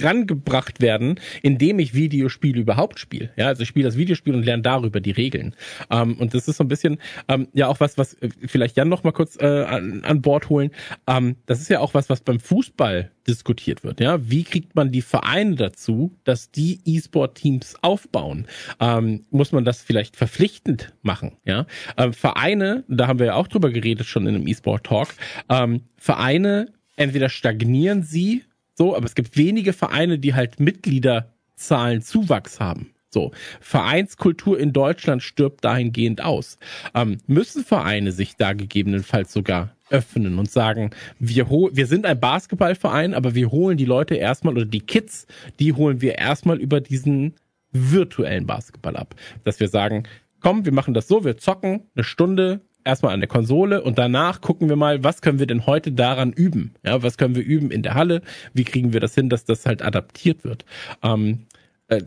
[0.00, 3.30] rangebracht werden, indem ich Videospiele überhaupt spiele.
[3.36, 5.54] Ja, also ich spiele das Videospiel und lerne darüber die Regeln.
[5.90, 6.98] Ähm, und das ist so ein bisschen
[7.28, 10.48] ähm, ja auch was, was äh, vielleicht Jan noch mal kurz äh, an, an Bord
[10.48, 10.70] holen.
[11.06, 14.00] Ähm, das ist ja auch was, was beim Fußball diskutiert wird.
[14.00, 18.46] Ja, wie kriegt man die Vereine dazu, dass die E-Sport-Teams aufbauen?
[18.80, 21.32] Ähm, muss man das vielleicht verpflichtend machen?
[21.44, 25.08] Ja, ähm, Vereine, da haben wir ja auch drüber geredet schon in einem E-Sport-Talk.
[25.48, 32.60] Ähm, Vereine entweder stagnieren sie, so, aber es gibt wenige Vereine, die halt Mitgliederzahlen Zuwachs
[32.60, 32.90] haben.
[33.14, 33.30] So,
[33.60, 36.58] Vereinskultur in Deutschland stirbt dahingehend aus.
[36.94, 40.90] Ähm, müssen Vereine sich da gegebenenfalls sogar öffnen und sagen,
[41.20, 45.28] wir, wir sind ein Basketballverein, aber wir holen die Leute erstmal oder die Kids,
[45.60, 47.34] die holen wir erstmal über diesen
[47.70, 49.14] virtuellen Basketball ab.
[49.44, 50.08] Dass wir sagen,
[50.40, 54.40] komm, wir machen das so, wir zocken eine Stunde erstmal an der Konsole und danach
[54.40, 56.74] gucken wir mal, was können wir denn heute daran üben?
[56.84, 58.22] Ja, was können wir üben in der Halle?
[58.52, 60.64] Wie kriegen wir das hin, dass das halt adaptiert wird?
[61.02, 61.46] Ähm,
[61.88, 62.00] äh,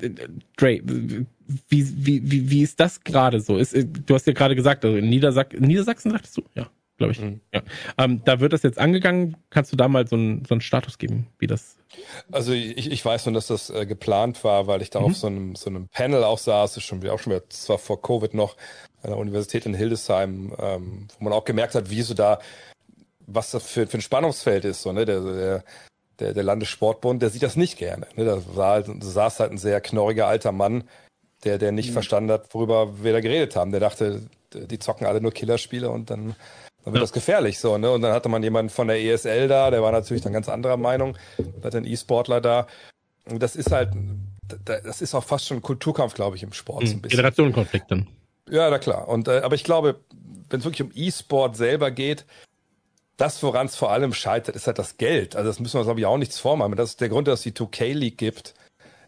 [0.57, 1.25] Dre, wie,
[1.69, 3.57] wie, wie, wie ist das gerade so?
[3.57, 6.43] Ist, äh, du hast ja gerade gesagt, also in Niedersachsen, Niedersachsen sagtest du?
[6.55, 7.19] Ja, glaube ich.
[7.19, 7.41] Mhm.
[7.53, 7.61] Ja.
[7.97, 9.37] Ähm, da wird das jetzt angegangen.
[9.49, 11.77] Kannst du da mal so einen, so einen Status geben, wie das?
[12.31, 15.05] Also ich, ich weiß nur, dass das äh, geplant war, weil ich da mhm.
[15.05, 18.01] auf so einem, so einem Panel auch saß, ist schon, auch schon wieder, zwar vor
[18.01, 18.57] Covid noch,
[19.03, 22.39] an der Universität in Hildesheim, ähm, wo man auch gemerkt hat, wie so da,
[23.25, 25.63] was das für, für ein Spannungsfeld ist, so, ne, der, der,
[26.19, 29.51] der, der Landessportbund, der sieht das nicht gerne, ne, da, war halt, da saß halt
[29.51, 30.83] ein sehr knorriger alter Mann,
[31.43, 31.93] der, der nicht mhm.
[31.93, 36.09] verstanden hat, worüber wir da geredet haben, der dachte, die zocken alle nur Killerspiele und
[36.09, 36.35] dann,
[36.83, 37.01] dann wird ja.
[37.01, 39.91] das gefährlich, so, ne, und dann hatte man jemanden von der ESL da, der war
[39.91, 41.17] natürlich dann ganz anderer Meinung,
[41.63, 42.67] hatte einen E-Sportler da,
[43.29, 43.89] und das ist halt,
[44.65, 46.83] das ist auch fast schon ein Kulturkampf, glaube ich, im Sport.
[46.83, 46.87] Mhm.
[46.87, 47.17] So ein bisschen.
[47.17, 48.07] Generationenkonflikt dann.
[48.49, 49.07] Ja, na klar.
[49.07, 49.99] Und äh, aber ich glaube,
[50.49, 52.25] wenn es wirklich um E-Sport selber geht,
[53.17, 55.35] das, woran es vor allem scheitert, ist halt das Geld.
[55.35, 56.75] Also das müssen wir uns, glaube ich, auch nichts vormachen.
[56.75, 58.53] Das ist der Grund, dass es die 2K League gibt,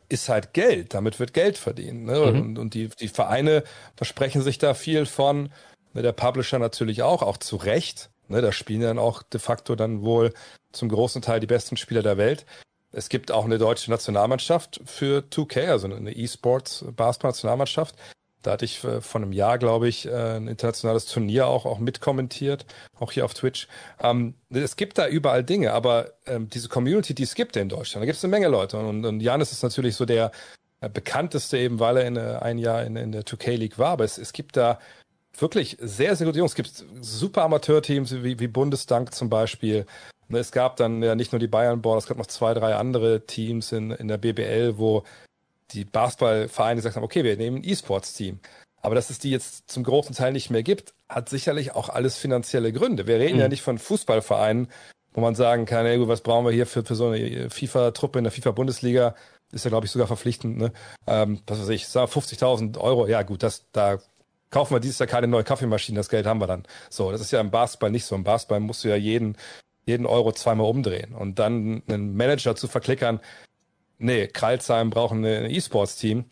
[0.09, 0.95] ist halt Geld.
[0.95, 2.05] Damit wird Geld verdient.
[2.05, 2.19] Ne?
[2.19, 2.41] Mhm.
[2.41, 3.63] Und, und die, die Vereine
[3.95, 5.51] versprechen sich da viel von.
[5.93, 8.09] Ne, der Publisher natürlich auch, auch zu Recht.
[8.27, 8.41] Ne?
[8.41, 10.33] Da spielen dann auch de facto dann wohl
[10.71, 12.45] zum großen Teil die besten Spieler der Welt.
[12.91, 17.95] Es gibt auch eine deutsche Nationalmannschaft für 2K, also eine E-Sports Basketball-Nationalmannschaft.
[18.41, 21.79] Da hatte ich äh, vor einem Jahr, glaube ich, äh, ein internationales Turnier auch, auch
[21.79, 22.65] mitkommentiert,
[22.97, 23.67] auch hier auf Twitch.
[24.01, 28.01] Ähm, es gibt da überall Dinge, aber ähm, diese Community, die es gibt in Deutschland,
[28.01, 28.77] da gibt es eine Menge Leute.
[28.77, 30.31] Und, und Janis ist natürlich so der
[30.79, 33.89] äh, bekannteste, eben weil er in, ein Jahr in, in der 2K League war.
[33.89, 34.79] Aber es, es gibt da
[35.37, 36.51] wirklich sehr, sehr gute Jungs.
[36.51, 39.85] Es gibt super Amateurteams wie, wie Bundesdank zum Beispiel.
[40.29, 43.25] Es gab dann ja nicht nur die Bayern Board, es gab noch zwei, drei andere
[43.25, 45.03] Teams in, in der BBL, wo
[45.71, 48.39] die Basketballvereine gesagt haben, okay, wir nehmen ein E-Sports-Team.
[48.81, 52.17] Aber dass es die jetzt zum großen Teil nicht mehr gibt, hat sicherlich auch alles
[52.17, 53.07] finanzielle Gründe.
[53.07, 53.41] Wir reden mhm.
[53.41, 54.69] ja nicht von Fußballvereinen,
[55.13, 58.23] wo man sagen kann, ey, was brauchen wir hier für, für so eine FIFA-Truppe in
[58.23, 59.15] der FIFA-Bundesliga?
[59.51, 60.71] Ist ja, glaube ich, sogar verpflichtend, ne?
[61.07, 63.97] Ähm, was weiß ich, 50.000 Euro, ja gut, das, da
[64.49, 66.63] kaufen wir dieses Jahr keine neue Kaffeemaschine, das Geld haben wir dann.
[66.89, 68.15] So, das ist ja im Basketball nicht so.
[68.15, 69.37] Im Basketball musst du ja jeden,
[69.85, 71.13] jeden Euro zweimal umdrehen.
[71.13, 73.19] Und dann einen Manager zu verklickern,
[73.97, 76.25] nee, Kreilsheim brauchen ein E-Sports-Team,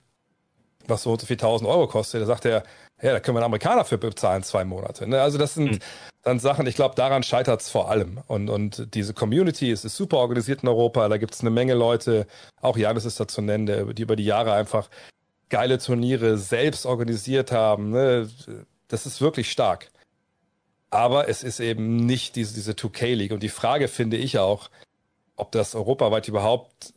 [0.88, 2.22] was so viel tausend Euro kostet.
[2.22, 2.64] Da sagt er,
[3.02, 5.08] ja, da können wir einen Amerikaner für bezahlen, zwei Monate.
[5.08, 5.22] Ne?
[5.22, 5.80] Also das sind mhm.
[6.24, 8.20] dann Sachen, ich glaube, daran scheitert es vor allem.
[8.26, 11.76] Und, und diese Community es ist super organisiert in Europa, da gibt es eine Menge
[11.76, 12.26] Leute,
[12.62, 14.90] auch Janis ist da zu nennen, der, die über die Jahre einfach
[15.50, 17.92] geile Turniere selbst organisiert haben.
[17.92, 18.30] Ne?
[18.88, 19.90] Das ist wirklich stark.
[20.90, 23.32] Aber es ist eben nicht diese, diese 2K-League.
[23.32, 24.70] Und die Frage finde ich auch,
[25.36, 26.94] ob das europaweit überhaupt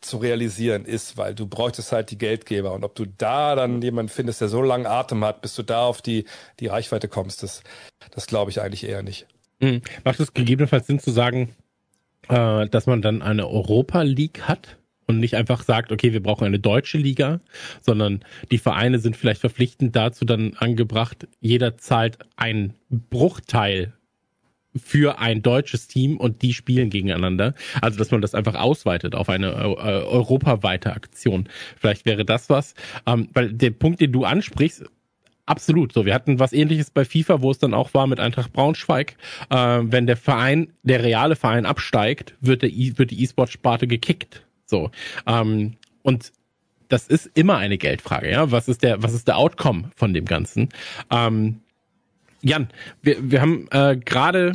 [0.00, 4.10] zu realisieren ist, weil du bräuchtest halt die Geldgeber und ob du da dann jemanden
[4.10, 6.24] findest, der so langen Atem hat, bis du da auf die,
[6.58, 7.62] die Reichweite kommst, das,
[8.10, 9.26] das glaube ich eigentlich eher nicht.
[9.60, 9.82] Mhm.
[10.04, 11.54] Macht es gegebenenfalls Sinn zu sagen,
[12.28, 14.77] äh, dass man dann eine Europa League hat
[15.08, 17.40] und nicht einfach sagt, okay, wir brauchen eine deutsche Liga,
[17.80, 23.94] sondern die Vereine sind vielleicht verpflichtend dazu dann angebracht, jeder zahlt einen Bruchteil
[24.76, 27.54] für ein deutsches Team und die spielen gegeneinander.
[27.80, 31.48] Also dass man das einfach ausweitet auf eine äh, europaweite Aktion.
[31.76, 32.74] Vielleicht wäre das was.
[33.06, 34.84] Ähm, weil der Punkt, den du ansprichst,
[35.46, 35.94] Absolut.
[35.94, 39.16] So, wir hatten was ähnliches bei FIFA, wo es dann auch war mit Eintracht Braunschweig.
[39.48, 44.44] Äh, wenn der Verein, der reale Verein absteigt, wird, der e wird die E-Sport-Sparte gekickt.
[44.68, 44.90] So.
[45.26, 46.32] Ähm, und
[46.88, 48.50] das ist immer eine Geldfrage, ja.
[48.50, 50.68] Was ist der, was ist der Outcome von dem Ganzen?
[51.10, 51.60] Ähm,
[52.40, 52.68] Jan,
[53.02, 54.52] wir, wir haben äh, gerade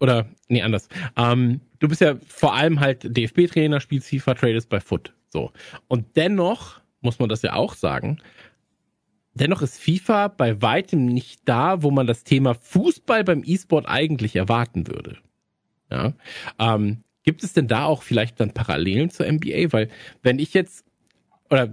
[0.00, 0.88] oder nee, anders.
[1.16, 5.12] Ähm, du bist ja vor allem halt DFB-Trainer, spielst FIFA, tradest bei Foot.
[5.28, 5.52] So.
[5.88, 8.18] Und dennoch muss man das ja auch sagen.
[9.34, 14.36] Dennoch ist FIFA bei weitem nicht da, wo man das Thema Fußball beim E-Sport eigentlich
[14.36, 15.18] erwarten würde.
[15.90, 16.12] Ja.
[16.58, 19.72] Ähm, gibt es denn da auch vielleicht dann Parallelen zur NBA?
[19.72, 19.88] Weil
[20.22, 20.84] wenn ich jetzt
[21.50, 21.70] oder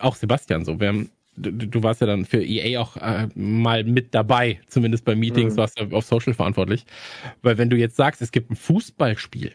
[0.00, 3.84] auch Sebastian so, wir haben du, du warst ja dann für EA auch äh, mal
[3.84, 5.58] mit dabei, zumindest bei Meetings, mhm.
[5.58, 6.84] warst du auf Social verantwortlich.
[7.42, 9.52] Weil wenn du jetzt sagst, es gibt ein Fußballspiel,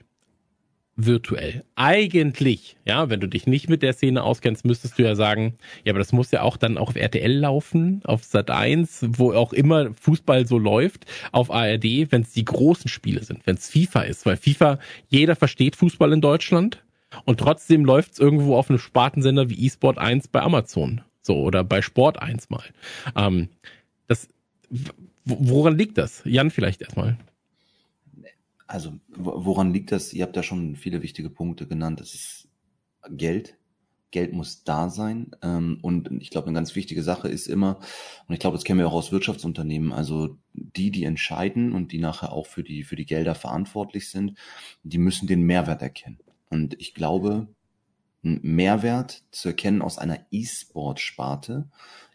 [0.97, 1.63] virtuell.
[1.75, 5.93] Eigentlich, ja, wenn du dich nicht mit der Szene auskennst, müsstest du ja sagen, ja,
[5.93, 9.93] aber das muss ja auch dann auf RTL laufen, auf Sat 1, wo auch immer
[9.93, 14.25] Fußball so läuft, auf ARD, wenn es die großen Spiele sind, wenn es FIFA ist,
[14.25, 16.83] weil FIFA, jeder versteht Fußball in Deutschland
[17.25, 21.01] und trotzdem läuft es irgendwo auf einem Spartensender wie eSport 1 bei Amazon.
[21.27, 22.63] So, oder bei Sport eins mal.
[23.17, 23.49] Ähm,
[24.07, 24.29] das,
[25.25, 26.21] woran liegt das?
[26.23, 27.17] Jan vielleicht erstmal.
[28.67, 30.13] Also, woran liegt das?
[30.13, 31.99] Ihr habt da schon viele wichtige Punkte genannt.
[31.99, 32.49] Das ist
[33.09, 33.57] Geld.
[34.11, 35.31] Geld muss da sein.
[35.41, 37.79] Ähm, und ich glaube, eine ganz wichtige Sache ist immer,
[38.27, 41.99] und ich glaube, das kennen wir auch aus Wirtschaftsunternehmen, also die, die entscheiden und die
[41.99, 44.37] nachher auch für die, für die Gelder verantwortlich sind,
[44.83, 46.19] die müssen den Mehrwert erkennen.
[46.49, 47.47] Und ich glaube,
[48.23, 51.69] einen Mehrwert zu erkennen aus einer E-Sport-Sparte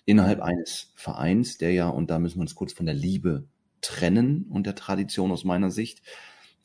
[0.05, 3.47] innerhalb eines Vereins, der ja, und da müssen wir uns kurz von der Liebe
[3.83, 6.03] trennen und der Tradition aus meiner Sicht,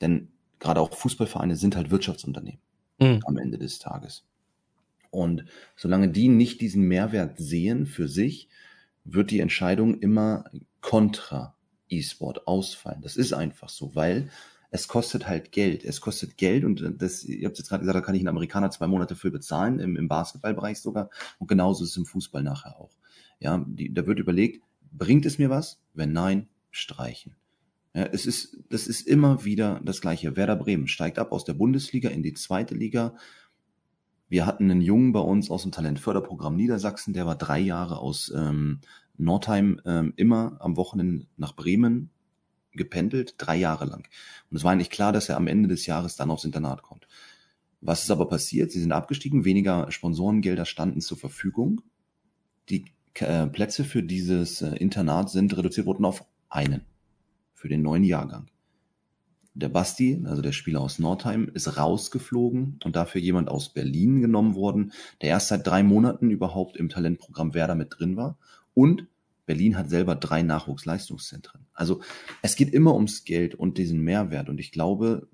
[0.02, 0.30] denn
[0.60, 2.61] gerade auch Fußballvereine sind halt Wirtschaftsunternehmen
[2.99, 3.22] mhm.
[3.26, 4.26] am Ende des Tages.
[5.10, 5.45] Und
[5.76, 8.49] solange die nicht diesen Mehrwert sehen für sich,
[9.03, 10.45] wird die Entscheidung immer
[10.82, 11.56] kontra
[11.90, 13.02] E-Sport ausfallen.
[13.02, 14.30] Das ist einfach so, weil
[14.69, 15.86] es kostet halt Geld.
[15.86, 18.69] Es kostet Geld und das, ihr habt jetzt gerade gesagt, da kann ich einen Amerikaner
[18.69, 21.10] zwei Monate für bezahlen, im, im Basketballbereich sogar.
[21.40, 22.91] Und genauso ist es im Fußball nachher auch.
[23.40, 25.82] Ja, die, da wird überlegt, bringt es mir was?
[25.94, 27.36] Wenn nein, streichen.
[27.93, 30.35] Ja, es ist, das ist immer wieder das Gleiche.
[30.35, 33.15] Werder Bremen steigt ab aus der Bundesliga in die zweite Liga
[34.30, 38.31] wir hatten einen Jungen bei uns aus dem Talentförderprogramm Niedersachsen, der war drei Jahre aus
[38.35, 38.81] ähm,
[39.18, 42.11] Nordheim ähm, immer am Wochenende nach Bremen
[42.73, 44.07] gependelt, drei Jahre lang.
[44.51, 47.07] Und es war eigentlich klar, dass er am Ende des Jahres dann aufs Internat kommt.
[47.80, 48.72] Was ist aber passiert?
[48.72, 51.81] Sie sind abgestiegen, weniger Sponsorengelder standen zur Verfügung.
[52.69, 52.85] Die
[53.15, 56.81] äh, Plätze für dieses äh, Internat sind reduziert worden auf einen
[57.58, 58.50] für den neuen Jahrgang
[59.58, 64.54] der Basti, also der Spieler aus Nordheim, ist rausgeflogen und dafür jemand aus Berlin genommen
[64.54, 68.38] worden, der erst seit drei Monaten überhaupt im Talentprogramm Werder mit drin war.
[68.76, 69.08] Und
[69.48, 71.66] Berlin hat selber drei Nachwuchsleistungszentren.
[71.74, 72.02] Also
[72.44, 74.50] es geht immer ums Geld und diesen Mehrwert.
[74.50, 75.28] Und ich glaube,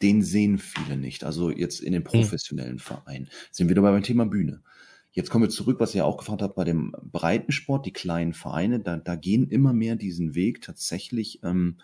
[0.00, 1.22] den sehen viele nicht.
[1.22, 2.10] Also jetzt in den hm.
[2.10, 3.28] professionellen Vereinen.
[3.52, 4.62] Sind wir dabei beim Thema Bühne.
[5.14, 8.80] Jetzt kommen wir zurück, was ihr auch gefragt habt, bei dem Breitensport, die kleinen Vereine,
[8.80, 11.40] da, da gehen immer mehr diesen Weg tatsächlich.
[11.42, 11.76] Ähm,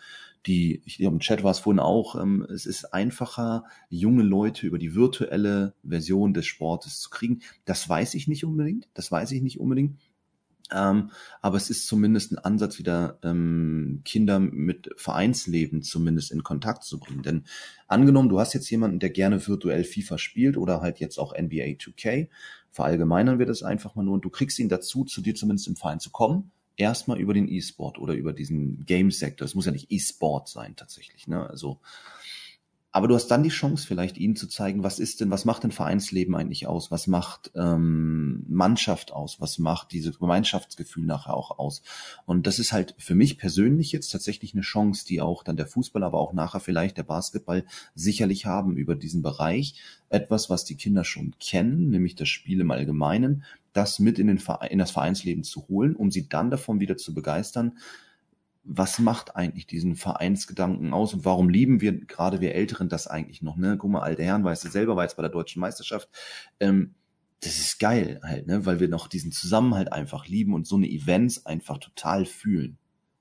[0.46, 4.66] die, ich glaube, im Chat war es vorhin auch, ähm, es ist einfacher, junge Leute
[4.66, 7.40] über die virtuelle Version des Sportes zu kriegen.
[7.66, 8.88] Das weiß ich nicht unbedingt.
[8.94, 9.98] Das weiß ich nicht unbedingt.
[10.70, 11.10] Ähm,
[11.40, 16.98] aber es ist zumindest ein Ansatz, wieder ähm, Kinder mit Vereinsleben zumindest in Kontakt zu
[16.98, 17.22] bringen.
[17.22, 17.44] Denn
[17.86, 21.76] angenommen, du hast jetzt jemanden, der gerne virtuell FIFA spielt oder halt jetzt auch NBA
[21.78, 22.28] 2K,
[22.70, 25.77] verallgemeinern wir das einfach mal nur und du kriegst ihn dazu, zu dir zumindest im
[25.77, 29.45] Verein zu kommen, erstmal über den E-Sport oder über diesen Game-Sektor.
[29.45, 31.27] Es muss ja nicht E-Sport sein tatsächlich.
[31.27, 31.49] Ne?
[31.49, 31.81] Also
[32.90, 35.62] aber du hast dann die Chance, vielleicht ihnen zu zeigen, was ist denn, was macht
[35.62, 36.90] denn Vereinsleben eigentlich aus?
[36.90, 39.40] Was macht ähm, Mannschaft aus?
[39.40, 41.82] Was macht dieses Gemeinschaftsgefühl nachher auch aus?
[42.24, 45.66] Und das ist halt für mich persönlich jetzt tatsächlich eine Chance, die auch dann der
[45.66, 49.74] Fußball, aber auch nachher vielleicht der Basketball sicherlich haben über diesen Bereich.
[50.09, 53.44] Etwas, was die Kinder schon kennen, nämlich das Spiel im Allgemeinen,
[53.74, 56.97] das mit in, den Verein, in das Vereinsleben zu holen, um sie dann davon wieder
[56.97, 57.77] zu begeistern,
[58.70, 63.40] was macht eigentlich diesen Vereinsgedanken aus und warum lieben wir, gerade wir Älteren, das eigentlich
[63.40, 63.77] noch, ne?
[63.78, 66.09] Guck mal, alte Herren, weißt du selber, war jetzt bei der deutschen Meisterschaft.
[66.61, 66.95] Ähm,
[67.40, 68.66] das ist geil halt, ne?
[68.66, 72.77] Weil wir noch diesen Zusammenhalt einfach lieben und so eine Events einfach total fühlen.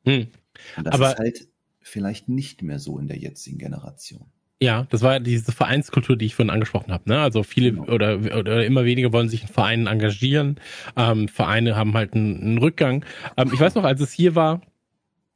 [0.05, 0.27] Hm.
[0.75, 1.47] Und das Aber ist halt
[1.81, 4.25] vielleicht nicht mehr so in der jetzigen Generation.
[4.59, 7.07] Ja, das war diese Vereinskultur, die ich vorhin angesprochen habe.
[7.07, 7.19] Ne?
[7.19, 7.91] Also viele genau.
[7.93, 10.59] oder, oder immer weniger wollen sich in Vereinen engagieren.
[10.95, 13.05] Ähm, Vereine haben halt einen, einen Rückgang.
[13.37, 14.61] Ähm, ich weiß noch, als es hier war,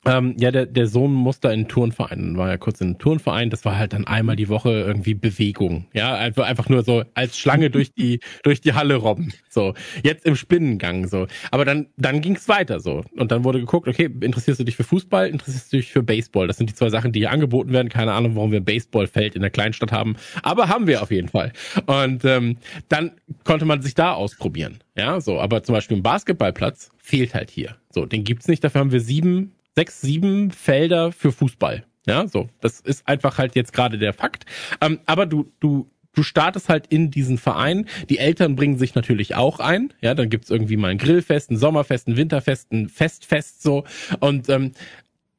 [0.06, 3.52] ähm, ja, der, der Sohn musste in einen Turnverein, war ja kurz in einem Turnverein,
[3.52, 5.86] das war halt dann einmal die Woche irgendwie Bewegung.
[5.94, 9.32] Ja, einfach, einfach nur so als Schlange durch die, durch die Halle robben.
[9.50, 11.28] So, jetzt im Spinnengang so.
[11.52, 13.04] Aber dann, dann ging's weiter so.
[13.16, 16.48] Und dann wurde geguckt, okay, interessierst du dich für Fußball, interessierst du dich für Baseball?
[16.48, 17.90] Das sind die zwei Sachen, die hier angeboten werden.
[17.90, 20.16] Keine Ahnung, warum wir ein Baseballfeld in der Kleinstadt haben.
[20.42, 21.54] Aber haben wir auf jeden Fall.
[21.86, 22.58] Und ähm,
[22.90, 23.12] dann
[23.44, 24.80] konnte man sich da ausprobieren.
[24.98, 25.40] Ja, so.
[25.40, 27.76] Aber zum Beispiel ein Basketballplatz fehlt halt hier.
[27.92, 28.64] So, den gibt's nicht.
[28.64, 31.86] Dafür haben wir sieben sechs, sieben Felder für Fußball.
[32.08, 32.50] Ja, so.
[32.62, 34.46] Das ist einfach halt jetzt gerade der Fakt.
[34.82, 37.88] Ähm, aber du, du, du startest halt in diesen Verein.
[38.10, 39.94] Die Eltern bringen sich natürlich auch ein.
[40.02, 43.84] Ja, dann gibt's irgendwie mal ein Grillfest, ein Sommerfest, ein Winterfest, ein Festfest so.
[44.20, 44.72] Und ähm,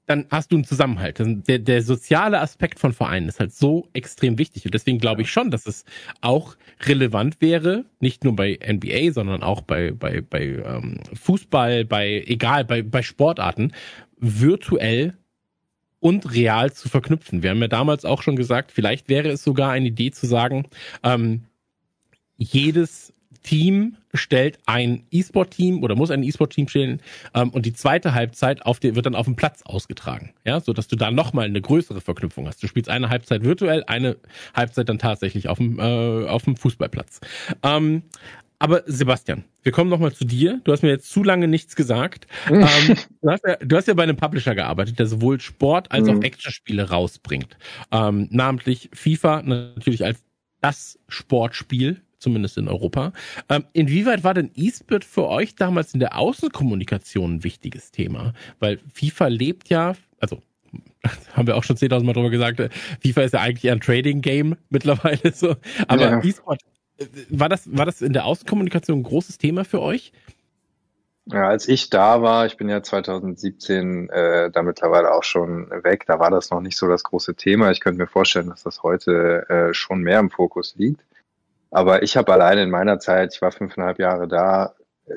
[0.07, 1.21] dann hast du einen Zusammenhalt.
[1.21, 4.65] Der, der soziale Aspekt von Vereinen ist halt so extrem wichtig.
[4.65, 5.85] Und deswegen glaube ich schon, dass es
[6.21, 12.25] auch relevant wäre, nicht nur bei NBA, sondern auch bei, bei, bei ähm, Fußball, bei
[12.27, 13.73] egal, bei, bei Sportarten,
[14.23, 15.15] virtuell
[16.01, 17.43] und real zu verknüpfen.
[17.43, 20.67] Wir haben ja damals auch schon gesagt, vielleicht wäre es sogar eine Idee zu sagen,
[21.03, 21.45] ähm,
[22.37, 23.13] jedes
[23.43, 27.01] Team stellt ein E-Sport-Team oder muss ein E-Sport-Team stellen
[27.35, 30.73] ähm, und die zweite Halbzeit auf den, wird dann auf dem Platz ausgetragen, ja, so
[30.73, 32.63] dass du da nochmal eine größere Verknüpfung hast.
[32.63, 34.17] Du spielst eine Halbzeit virtuell, eine
[34.55, 37.21] Halbzeit dann tatsächlich auf dem äh, auf dem Fußballplatz.
[37.63, 38.03] Ähm,
[38.63, 40.61] aber Sebastian, wir kommen nochmal zu dir.
[40.63, 42.29] Du hast mir jetzt zu lange nichts gesagt.
[42.49, 42.63] ähm,
[43.21, 46.15] du, hast ja, du hast ja bei einem Publisher gearbeitet, der sowohl Sport als auch
[46.15, 46.23] mhm.
[46.23, 47.57] Actionspiele rausbringt.
[47.91, 50.23] Ähm, namentlich FIFA natürlich als
[50.61, 53.13] das Sportspiel zumindest in Europa.
[53.49, 58.33] Ähm, inwieweit war denn eSport für euch damals in der Außenkommunikation ein wichtiges Thema?
[58.61, 60.41] Weil FIFA lebt ja, also
[61.33, 62.69] haben wir auch schon 10.000 Mal drüber gesagt, äh,
[63.01, 65.57] FIFA ist ja eigentlich ein Trading-Game mittlerweile so.
[65.89, 66.23] Aber ja.
[66.23, 66.63] E-Sport,
[67.31, 70.13] war das, war das in der Außenkommunikation ein großes Thema für euch?
[71.27, 76.05] Ja, als ich da war, ich bin ja 2017 äh, da mittlerweile auch schon weg,
[76.07, 77.71] da war das noch nicht so das große Thema.
[77.71, 81.01] Ich könnte mir vorstellen, dass das heute äh, schon mehr im Fokus liegt.
[81.71, 84.75] Aber ich habe alleine in meiner Zeit, ich war fünfeinhalb Jahre da,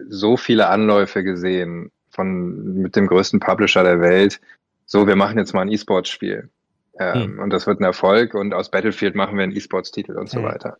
[0.07, 4.39] so viele Anläufe gesehen von mit dem größten Publisher der Welt.
[4.85, 6.49] So, wir machen jetzt mal ein E-Sports-Spiel.
[6.97, 7.39] Ähm, hm.
[7.39, 10.45] Und das wird ein Erfolg und aus Battlefield machen wir einen E-Sports-Titel und so hm.
[10.45, 10.77] weiter.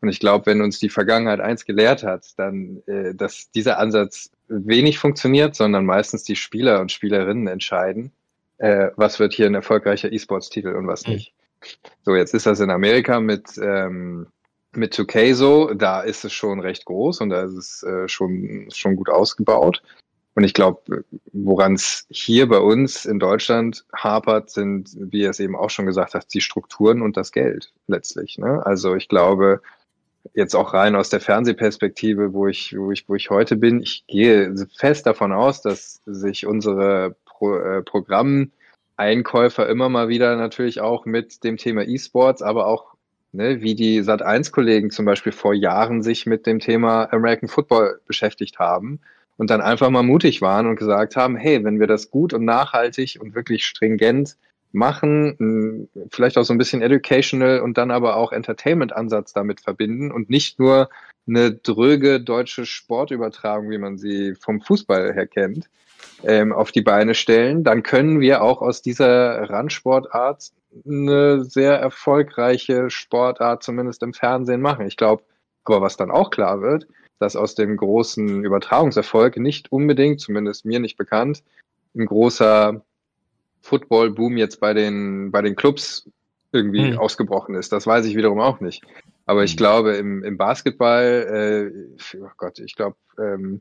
[0.00, 4.30] Und ich glaube, wenn uns die Vergangenheit eins gelehrt hat, dann, äh, dass dieser Ansatz
[4.48, 8.12] wenig funktioniert, sondern meistens die Spieler und Spielerinnen entscheiden,
[8.58, 11.14] äh, was wird hier ein erfolgreicher E-Sports-Titel und was hm.
[11.14, 11.32] nicht.
[12.04, 14.28] So, jetzt ist das in Amerika mit, ähm,
[14.72, 18.68] mit 2K so, da ist es schon recht groß und da ist es äh, schon,
[18.72, 19.82] schon gut ausgebaut.
[20.34, 25.40] Und ich glaube, woran es hier bei uns in Deutschland hapert, sind, wie er es
[25.40, 28.38] eben auch schon gesagt hat, die Strukturen und das Geld letztlich.
[28.38, 28.64] Ne?
[28.64, 29.60] Also ich glaube,
[30.34, 34.04] jetzt auch rein aus der Fernsehperspektive, wo ich, wo ich, wo ich heute bin, ich
[34.06, 41.06] gehe fest davon aus, dass sich unsere Pro, äh, Programmeinkäufer immer mal wieder natürlich auch
[41.06, 42.94] mit dem Thema E-Sports, aber auch
[43.32, 48.58] ne, wie die Sat1-Kollegen zum Beispiel vor Jahren sich mit dem Thema American Football beschäftigt
[48.58, 49.00] haben
[49.36, 52.44] und dann einfach mal mutig waren und gesagt haben, hey, wenn wir das gut und
[52.44, 54.36] nachhaltig und wirklich stringent
[54.72, 60.28] machen, vielleicht auch so ein bisschen educational und dann aber auch Entertainment-Ansatz damit verbinden und
[60.30, 60.90] nicht nur
[61.26, 65.68] eine dröge deutsche Sportübertragung, wie man sie vom Fußball her kennt,
[66.24, 70.50] ähm, auf die Beine stellen, dann können wir auch aus dieser Randsportart
[70.86, 74.86] eine sehr erfolgreiche Sportart zumindest im Fernsehen machen.
[74.86, 75.22] Ich glaube,
[75.64, 76.86] aber was dann auch klar wird,
[77.18, 81.42] dass aus dem großen Übertragungserfolg nicht unbedingt, zumindest mir nicht bekannt,
[81.94, 82.82] ein großer
[83.62, 86.08] Football-Boom jetzt bei den, bei den Clubs
[86.52, 86.98] irgendwie hm.
[86.98, 87.72] ausgebrochen ist.
[87.72, 88.82] Das weiß ich wiederum auch nicht.
[89.26, 89.56] Aber ich hm.
[89.58, 91.72] glaube, im, im Basketball,
[92.14, 93.60] äh, oh Gott, ich glaube, ähm,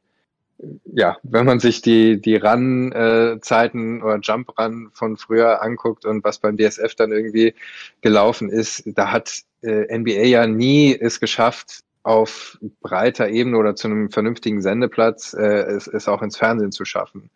[0.86, 6.40] ja, wenn man sich die, die Run-Zeiten äh, oder Jump-Run von früher anguckt und was
[6.40, 7.54] beim DSF dann irgendwie
[8.02, 13.88] gelaufen ist, da hat äh, NBA ja nie es geschafft, auf breiter Ebene oder zu
[13.88, 17.30] einem vernünftigen Sendeplatz äh, es, es auch ins Fernsehen zu schaffen.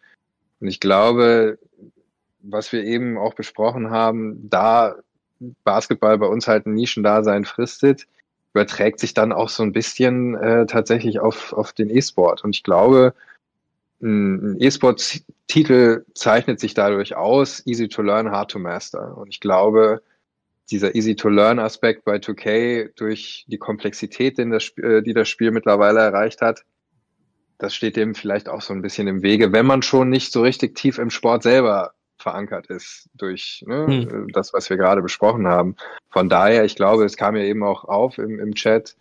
[0.61, 1.59] Und ich glaube,
[2.43, 4.95] was wir eben auch besprochen haben, da
[5.63, 8.07] Basketball bei uns halt ein Nischendasein fristet,
[8.53, 12.43] überträgt sich dann auch so ein bisschen äh, tatsächlich auf, auf den E-Sport.
[12.43, 13.13] Und ich glaube,
[14.01, 19.17] ein E-Sport-Titel zeichnet sich dadurch aus, easy to learn, hard to master.
[19.17, 20.01] Und ich glaube,
[20.71, 26.41] dieser Easy-to-Learn-Aspekt bei 2K durch die Komplexität, den das, äh, die das Spiel mittlerweile erreicht
[26.41, 26.63] hat,
[27.57, 30.41] das steht dem vielleicht auch so ein bisschen im Wege, wenn man schon nicht so
[30.41, 34.27] richtig tief im Sport selber verankert ist durch ne, hm.
[34.31, 35.75] das, was wir gerade besprochen haben.
[36.09, 38.95] Von daher, ich glaube, es kam ja eben auch auf im, im Chat,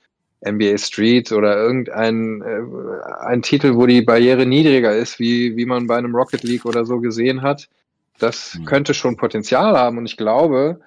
[0.47, 5.86] NBA Street oder irgendein äh, ein Titel, wo die Barriere niedriger ist, wie, wie man
[5.86, 7.68] bei einem Rocket League oder so gesehen hat.
[8.18, 8.64] Das hm.
[8.64, 10.80] könnte schon Potenzial haben und ich glaube,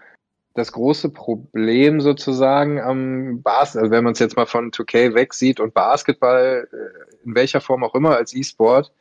[0.56, 5.60] das große Problem sozusagen am Basketball, also wenn man es jetzt mal von 2K wegsieht
[5.60, 8.92] und Basketball, äh, in welcher Form auch immer als E-Sport,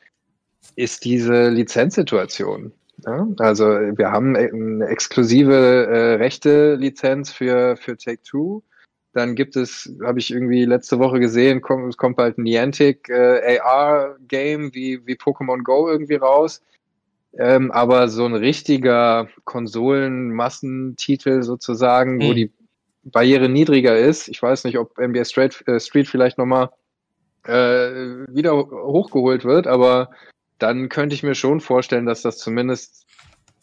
[0.77, 2.73] ist diese Lizenzsituation.
[3.05, 3.27] Ja?
[3.39, 8.63] Also wir haben eine exklusive äh, Rechte-Lizenz für, für Take-Two.
[9.13, 13.09] Dann gibt es, habe ich irgendwie letzte Woche gesehen, kommt, es kommt bald ein Niantic
[13.11, 16.63] äh, AR-Game wie, wie Pokémon Go irgendwie raus
[17.39, 22.23] ähm, aber so ein richtiger Konsolenmassentitel sozusagen, mhm.
[22.23, 22.53] wo die
[23.05, 24.29] Barriere niedriger ist.
[24.29, 26.71] Ich weiß nicht, ob NBA Street, äh, Street vielleicht nochmal
[27.45, 27.91] äh,
[28.29, 30.11] wieder hochgeholt wird, aber
[30.63, 33.07] dann könnte ich mir schon vorstellen, dass das zumindest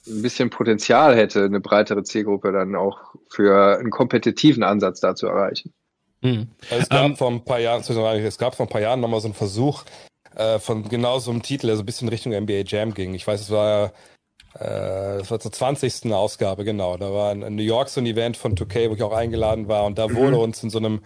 [0.08, 5.28] ein bisschen Potenzial hätte, eine breitere Zielgruppe dann auch für einen kompetitiven Ansatz da zu
[5.28, 5.74] erreichen.
[6.22, 6.50] Mhm.
[6.70, 9.22] Es gab um, ähm, vor ein paar Jahren, es gab vor ein paar Jahren nochmal
[9.22, 9.84] so einen Versuch,
[10.36, 13.14] äh, von genau so einem Titel, der so ein bisschen Richtung NBA Jam ging.
[13.14, 13.94] Ich weiß, es war
[14.56, 16.12] äh, das war zur 20.
[16.12, 16.98] Ausgabe, genau.
[16.98, 19.86] Da war in New York so ein Event von 2K, wo ich auch eingeladen war
[19.86, 20.16] und da mhm.
[20.16, 21.02] wurde uns in so einem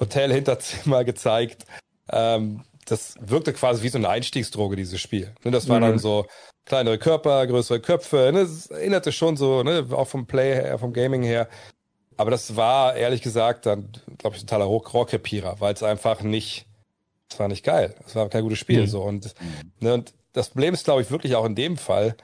[0.00, 1.64] Hotel-Hinterzimmer gezeigt.
[2.10, 5.34] Ähm, das wirkte quasi wie so eine Einstiegsdroge, dieses Spiel.
[5.44, 5.88] Ne, das waren mhm.
[5.88, 6.26] dann so
[6.64, 8.30] kleinere Körper, größere Köpfe.
[8.32, 8.40] Ne?
[8.40, 9.86] Das erinnerte schon so, ne?
[9.90, 11.48] auch vom Play her, vom Gaming her.
[12.16, 16.66] Aber das war ehrlich gesagt dann, glaube ich, totaler Rohrkrepierer, weil es einfach nicht
[17.34, 17.94] das war nicht geil.
[18.04, 18.82] Das war kein gutes Spiel.
[18.82, 18.86] Mhm.
[18.86, 19.02] So.
[19.02, 19.34] Und,
[19.80, 22.16] ne, und das Problem ist, glaube ich, wirklich auch in dem Fall,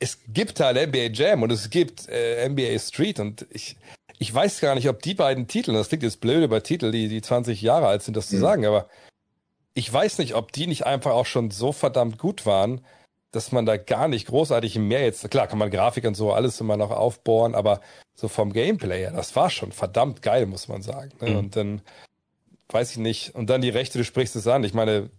[0.00, 3.76] es gibt halt NBA Jam und es gibt äh, NBA Street und ich,
[4.18, 7.08] ich weiß gar nicht, ob die beiden Titel, das klingt jetzt blöd über Titel, die,
[7.08, 8.40] die 20 Jahre alt sind, das zu Mhm.
[8.40, 8.88] sagen, aber
[9.74, 12.84] ich weiß nicht, ob die nicht einfach auch schon so verdammt gut waren,
[13.32, 16.60] dass man da gar nicht großartig mehr jetzt, klar kann man Grafik und so alles
[16.60, 17.80] immer noch aufbohren, aber
[18.14, 21.10] so vom Gameplay her, das war schon verdammt geil, muss man sagen.
[21.20, 21.30] Ne?
[21.30, 21.36] Mhm.
[21.36, 21.82] Und dann
[22.68, 25.10] weiß ich nicht, und dann die Rechte, du sprichst es an, ich meine,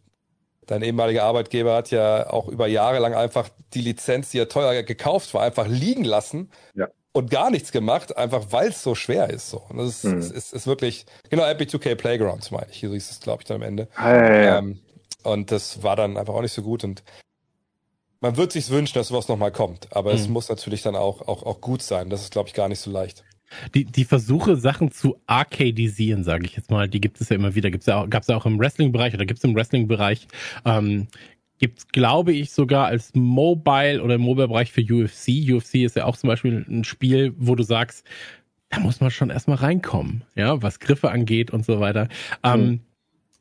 [0.66, 4.84] dein ehemaliger Arbeitgeber hat ja auch über Jahre lang einfach die Lizenz, die ja teuer
[4.84, 6.88] gekauft war, einfach liegen lassen Ja.
[7.16, 9.50] Und gar nichts gemacht, einfach weil es so schwer ist.
[9.50, 9.62] So.
[9.70, 10.20] Und das ist, Mhm.
[10.20, 12.78] ist, ist, ist wirklich, genau, Epic 2K Playgrounds meine ich.
[12.80, 13.88] Hier hieß es, glaube ich, dann am Ende.
[13.96, 14.58] Ah, ja, ja, ja.
[14.60, 14.80] Ähm,
[15.24, 16.84] und das war dann einfach auch nicht so gut.
[16.84, 17.04] Und
[18.20, 19.88] man wird sich wünschen, dass sowas nochmal kommt.
[19.96, 20.34] Aber es Mhm.
[20.34, 22.10] muss natürlich dann auch, auch, auch gut sein.
[22.10, 23.24] Das ist, glaube ich, gar nicht so leicht.
[23.76, 27.56] Die, die Versuche, Sachen zu arcadisieren, sage ich jetzt mal, die gibt es ja immer
[27.56, 27.72] wieder.
[27.72, 30.28] Gibt's ja auch, gab's ja auch im Wrestling-Bereich oder gibt es im Wrestling-Bereich.
[30.66, 31.08] Ähm,
[31.60, 35.52] gibt's, glaube ich, sogar als Mobile oder im Mobile-Bereich für UFC.
[35.52, 38.06] UFC ist ja auch zum Beispiel ein Spiel, wo du sagst,
[38.70, 42.10] da muss man schon erstmal reinkommen, ja, was Griffe angeht und so weiter.
[42.44, 42.82] Ähm,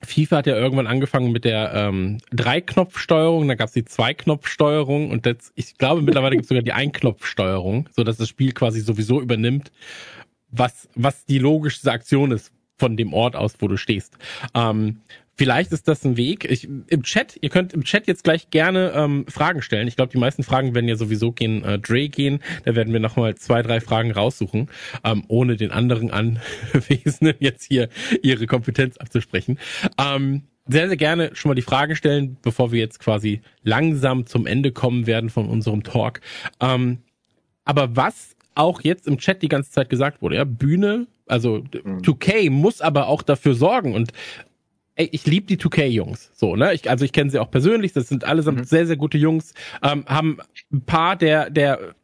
[0.02, 5.52] FIFA hat ja irgendwann angefangen mit der ähm, Drei-Knopf-Steuerung, dann gab's die Zwei-Knopf-Steuerung und jetzt,
[5.54, 9.72] ich glaube, mittlerweile gibt's sogar die Ein-Knopf-Steuerung, so dass das Spiel quasi sowieso übernimmt,
[10.50, 14.18] was, was die logischste Aktion ist von dem Ort aus, wo du stehst.
[14.54, 15.00] Ähm,
[15.36, 16.44] vielleicht ist das ein Weg.
[16.50, 19.88] Ich, Im Chat, ihr könnt im Chat jetzt gleich gerne ähm, Fragen stellen.
[19.88, 22.40] Ich glaube, die meisten Fragen werden ja sowieso gehen, äh, Dre gehen.
[22.64, 24.70] Da werden wir nochmal zwei, drei Fragen raussuchen,
[25.04, 27.88] ähm, ohne den anderen Anwesenden jetzt hier
[28.22, 29.58] ihre Kompetenz abzusprechen.
[29.98, 34.46] Ähm, sehr, sehr gerne schon mal die Fragen stellen, bevor wir jetzt quasi langsam zum
[34.46, 36.20] Ende kommen werden von unserem Talk.
[36.60, 36.98] Ähm,
[37.64, 41.98] aber was auch jetzt im Chat die ganze Zeit gesagt wurde, ja, Bühne, also Mhm.
[42.02, 44.12] 2K muss aber auch dafür sorgen und
[44.96, 46.72] ey, ich liebe die 2K-Jungs, so, ne?
[46.74, 48.64] Ich, also ich kenne sie auch persönlich, das sind allesamt Mhm.
[48.64, 50.38] sehr, sehr gute Jungs, ähm, haben
[50.72, 51.94] ein paar der, der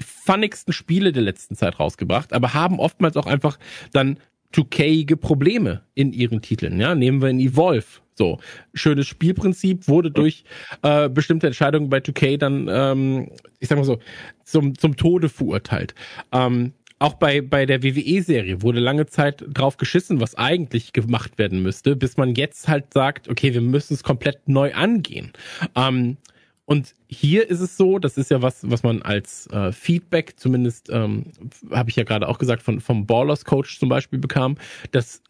[0.00, 3.58] funnigsten Spiele der letzten Zeit rausgebracht, aber haben oftmals auch einfach
[3.92, 4.18] dann
[4.54, 6.94] 2K-ige Probleme in ihren Titeln, ja?
[6.94, 8.38] Nehmen wir in Evolve, so.
[8.74, 10.44] Schönes Spielprinzip, wurde durch
[10.82, 13.30] äh, bestimmte Entscheidungen bei 2K dann, ähm,
[13.60, 13.98] ich sag mal so,
[14.44, 15.94] zum, zum Tode verurteilt.
[16.32, 21.62] Ähm, auch bei, bei der WWE-Serie wurde lange Zeit drauf geschissen, was eigentlich gemacht werden
[21.62, 25.32] müsste, bis man jetzt halt sagt, okay, wir müssen es komplett neu angehen.
[25.76, 26.16] Ähm,
[26.64, 30.90] und hier ist es so, das ist ja was, was man als äh, Feedback, zumindest
[30.90, 31.32] ähm,
[31.70, 34.56] habe ich ja gerade auch gesagt, von, vom Ballers Coach zum Beispiel bekam,
[34.90, 35.22] dass,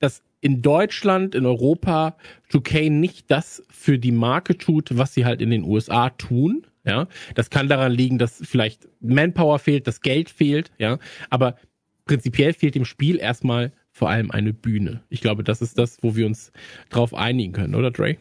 [0.00, 2.16] dass in Deutschland, in Europa
[2.50, 6.66] 2K nicht das für die Marke tut, was sie halt in den USA tun.
[6.86, 10.98] Ja, das kann daran liegen, dass vielleicht Manpower fehlt, das Geld fehlt, ja,
[11.30, 11.56] aber
[12.04, 15.02] prinzipiell fehlt dem Spiel erstmal vor allem eine Bühne.
[15.08, 16.52] Ich glaube, das ist das, wo wir uns
[16.90, 18.16] drauf einigen können, oder Dre?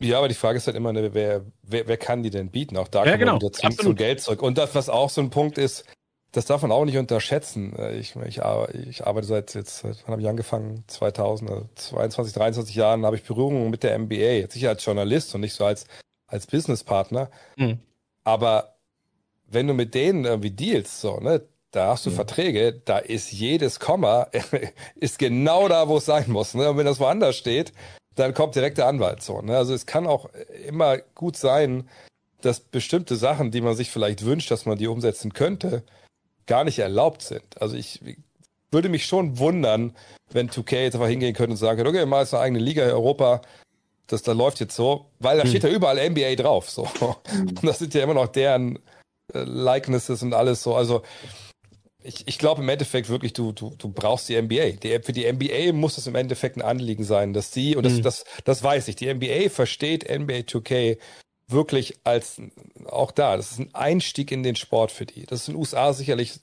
[0.00, 2.76] Ja, aber die Frage ist halt immer, ne, wer, wer, wer kann die denn bieten?
[2.76, 4.42] Auch da Ja, kommen genau, wieder zum, zum Geld zurück.
[4.42, 5.84] Und das, was auch so ein Punkt ist,
[6.30, 7.74] das darf man auch nicht unterschätzen.
[7.76, 8.40] Äh, Ich, ich,
[8.88, 10.84] ich arbeite seit jetzt, wann habe ich angefangen?
[10.86, 14.14] 2000, also 22, 23 Jahren habe ich Berührung mit der NBA.
[14.14, 15.86] Jetzt sicher als Journalist und nicht so als,
[16.28, 17.30] als Businesspartner.
[17.56, 17.80] Mhm.
[18.22, 18.76] Aber
[19.48, 22.14] wenn du mit denen irgendwie dealst, so, ne, da hast du Mhm.
[22.14, 24.28] Verträge, da ist jedes Komma,
[24.94, 26.54] ist genau da, wo es sein muss.
[26.54, 26.70] Ne?
[26.70, 27.72] Und wenn das woanders steht,
[28.14, 29.40] dann kommt direkt der Anwalt so.
[29.42, 29.56] Ne?
[29.56, 30.28] Also es kann auch
[30.66, 31.88] immer gut sein,
[32.40, 35.82] dass bestimmte Sachen, die man sich vielleicht wünscht, dass man die umsetzen könnte,
[36.46, 37.60] gar nicht erlaubt sind.
[37.60, 38.00] Also ich
[38.70, 39.94] würde mich schon wundern,
[40.30, 42.84] wenn 2K jetzt einfach hingehen könnte und sagen könnte, okay, mal ist eine eigene Liga
[42.84, 43.40] in Europa,
[44.08, 45.48] das da läuft jetzt so, weil da Hm.
[45.48, 46.70] steht ja überall NBA drauf.
[46.70, 46.88] So.
[47.30, 48.76] Und das sind ja immer noch deren
[49.34, 50.74] äh, Likenesses und alles so.
[50.74, 51.02] Also
[52.02, 54.70] ich, ich glaube im Endeffekt wirklich, du, du, du brauchst die NBA.
[54.82, 57.94] Die, für die NBA muss es im Endeffekt ein Anliegen sein, dass sie, und das,
[57.94, 58.02] Mhm.
[58.02, 60.98] das, das weiß ich, die NBA versteht NBA 2K
[61.50, 62.40] wirklich als,
[62.86, 65.26] auch da, das ist ein Einstieg in den Sport für die.
[65.26, 66.40] Das ist in den USA sicherlich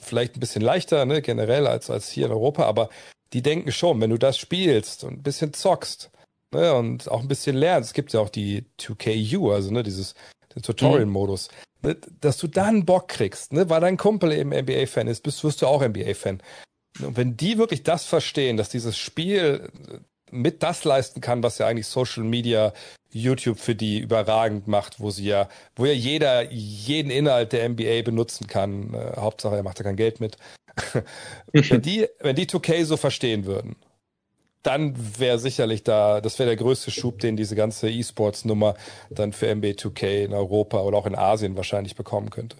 [0.00, 2.88] vielleicht ein bisschen leichter, ne, generell als, als hier in Europa, aber
[3.32, 6.10] die denken schon, wenn du das spielst und ein bisschen zockst,
[6.52, 10.14] ne, und auch ein bisschen lernst, es gibt ja auch die 2KU, also, ne, dieses,
[10.62, 11.48] Tutorial-Modus,
[11.82, 15.62] ne, dass du dann Bock kriegst, ne, weil dein Kumpel eben NBA-Fan ist, bist, wirst
[15.62, 16.42] du auch NBA-Fan.
[17.00, 19.70] Und wenn die wirklich das verstehen, dass dieses Spiel
[20.30, 22.72] mit das leisten kann, was ja eigentlich Social Media,
[23.10, 28.02] YouTube für die überragend macht, wo sie ja, wo ja jeder jeden Inhalt der NBA
[28.02, 28.92] benutzen kann.
[28.92, 30.36] Äh, Hauptsache, er macht da kein Geld mit.
[31.52, 33.76] wenn die, wenn die 2K so verstehen würden,
[34.62, 38.74] dann wäre sicherlich da, das wäre der größte Schub, den diese ganze E-Sports-Nummer
[39.14, 42.58] dann für NBA 2K in Europa oder auch in Asien wahrscheinlich bekommen könnte.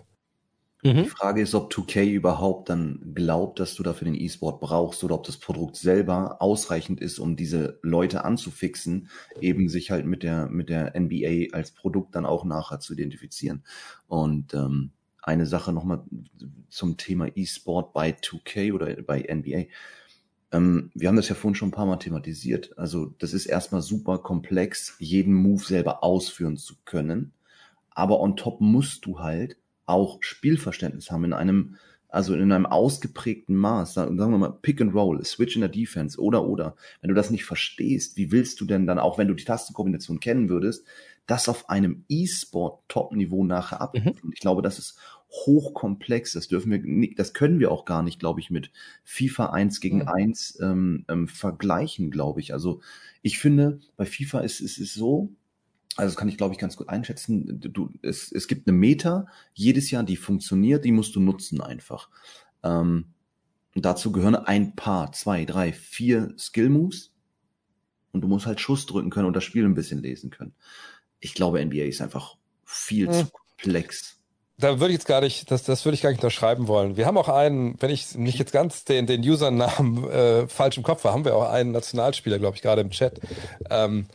[1.00, 1.08] Die Mhm.
[1.08, 5.24] Frage ist, ob 2K überhaupt dann glaubt, dass du dafür den E-Sport brauchst oder ob
[5.24, 9.08] das Produkt selber ausreichend ist, um diese Leute anzufixen,
[9.40, 13.64] eben sich halt mit der, mit der NBA als Produkt dann auch nachher zu identifizieren.
[14.06, 14.92] Und ähm,
[15.22, 16.04] eine Sache nochmal
[16.70, 19.66] zum Thema E-Sport bei 2K oder bei NBA.
[20.50, 22.76] Ähm, wir haben das ja vorhin schon ein paar Mal thematisiert.
[22.78, 27.32] Also das ist erstmal super komplex, jeden Move selber ausführen zu können.
[27.90, 29.56] Aber on top musst du halt
[29.86, 31.76] auch Spielverständnis haben in einem,
[32.08, 33.94] also in einem ausgeprägten Maß.
[33.94, 36.76] Sagen wir mal Pick and Roll, Switch in der Defense oder oder.
[37.00, 40.20] Wenn du das nicht verstehst, wie willst du denn dann, auch wenn du die Tastenkombination
[40.20, 40.86] kennen würdest,
[41.26, 44.20] das auf einem E-Sport-Top-Niveau nachher abrufen?
[44.22, 44.32] Mhm.
[44.32, 44.98] Ich glaube, das ist
[45.30, 46.32] hochkomplex.
[46.32, 48.70] Das dürfen wir nicht, das können wir auch gar nicht, glaube ich, mit
[49.04, 50.08] FIFA 1 gegen mhm.
[50.08, 52.52] 1 ähm, ähm, vergleichen, glaube ich.
[52.52, 52.80] Also
[53.22, 55.30] ich finde, bei FIFA ist es ist, ist so,
[55.96, 57.60] also das kann ich, glaube ich, ganz gut einschätzen.
[57.60, 62.08] Du, es, es gibt eine Meta jedes Jahr, die funktioniert, die musst du nutzen einfach.
[62.62, 63.06] Ähm,
[63.74, 67.12] dazu gehören ein paar, zwei, drei, vier Skill-Moves.
[68.12, 70.54] Und du musst halt Schuss drücken können und das Spiel ein bisschen lesen können.
[71.20, 73.12] Ich glaube, NBA ist einfach viel mhm.
[73.12, 74.17] zu komplex
[74.58, 76.96] da würde ich jetzt gar nicht, das, das würde ich gar nicht unterschreiben wollen.
[76.96, 80.82] Wir haben auch einen, wenn ich nicht jetzt ganz den, den Usernamen äh, falsch im
[80.82, 83.20] Kopf habe, haben wir auch einen Nationalspieler, glaube ich, gerade im Chat.
[83.70, 84.08] Ähm,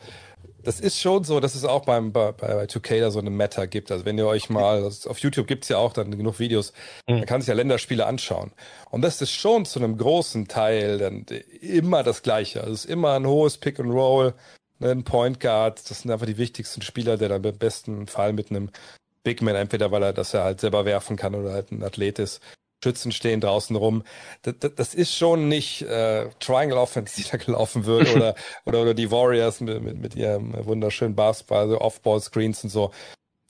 [0.62, 3.66] das ist schon so, dass es auch beim, bei, bei 2K da so eine Meta
[3.66, 3.90] gibt.
[3.90, 6.72] Also wenn ihr euch mal, auf YouTube gibt's ja auch dann genug Videos,
[7.06, 7.18] mhm.
[7.18, 8.52] man kann sich ja Länderspiele anschauen.
[8.90, 11.26] Und das ist schon zu einem großen Teil dann
[11.60, 12.60] immer das Gleiche.
[12.60, 14.34] Also es ist immer ein hohes Pick and Roll,
[14.78, 18.32] ne, ein Point Guard, das sind einfach die wichtigsten Spieler, der dann im besten Fall
[18.32, 18.70] mit einem
[19.24, 22.20] Big Man, entweder weil er das er halt selber werfen kann oder halt ein Athlet
[22.20, 22.40] ist.
[22.84, 24.04] Schützen stehen draußen rum.
[24.42, 28.34] Das, das, das ist schon nicht äh, Triangle Offense, die da gelaufen wird oder,
[28.66, 32.90] oder, oder die Warriors mit, mit, mit ihrem wunderschönen Basketball, also Off-Ball-Screens und so.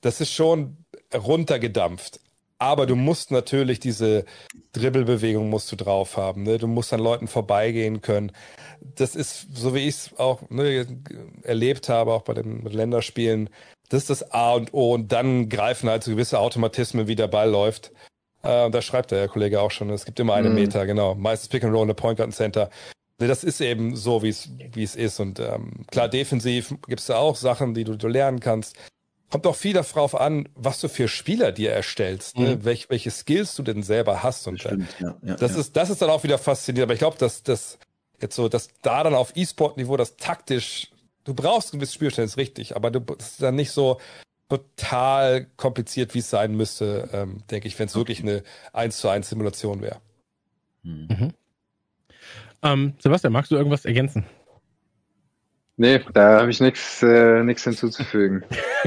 [0.01, 0.77] Das ist schon
[1.13, 2.21] runtergedampft.
[2.59, 4.25] Aber du musst natürlich diese
[4.73, 6.45] Dribbelbewegung musst du drauf haben.
[6.45, 6.59] Ne?
[6.59, 8.31] Du musst an Leuten vorbeigehen können.
[8.81, 10.87] Das ist, so wie ich es auch ne,
[11.43, 13.51] erlebt habe, auch bei den Länderspielen,
[13.89, 17.29] das ist das A und O und dann greifen halt so gewisse Automatismen, wie der
[17.29, 17.93] Ball läuft.
[18.43, 20.57] Äh, da schreibt der Kollege auch schon, es gibt immer eine mhm.
[20.57, 21.15] Meter, genau.
[21.15, 22.71] Meistens Pick and Roll, eine Point Guard Center.
[23.19, 25.21] Das ist eben so, wie es wie es ist.
[25.21, 28.77] Und ähm, klar, defensiv gibt es da auch Sachen, die du, du lernen kannst.
[29.31, 32.57] Kommt auch viel darauf an, was du für Spieler dir erstellst, ne?
[32.57, 32.65] mhm.
[32.65, 34.47] Welch, welche Skills du denn selber hast.
[34.47, 35.61] Und Stimmt, äh, ja, ja, das ja.
[35.61, 36.89] ist das ist dann auch wieder faszinierend.
[36.89, 37.79] Aber ich glaube, dass das
[38.21, 40.91] jetzt so, dass da dann auf E-Sport-Niveau das taktisch
[41.25, 44.01] du brauchst ein gewisses Spielverständnis, richtig, aber du bist dann nicht so
[44.49, 48.43] total kompliziert, wie es sein müsste, ähm, denke ich, wenn es wirklich eine
[48.73, 50.01] 1 zu 1 Simulation wäre.
[50.83, 51.09] Hm.
[51.09, 51.33] Mhm.
[52.63, 54.25] Ähm, Sebastian, magst du irgendwas ergänzen?
[55.77, 58.45] Nee, da habe ich nichts äh, nix hinzuzufügen.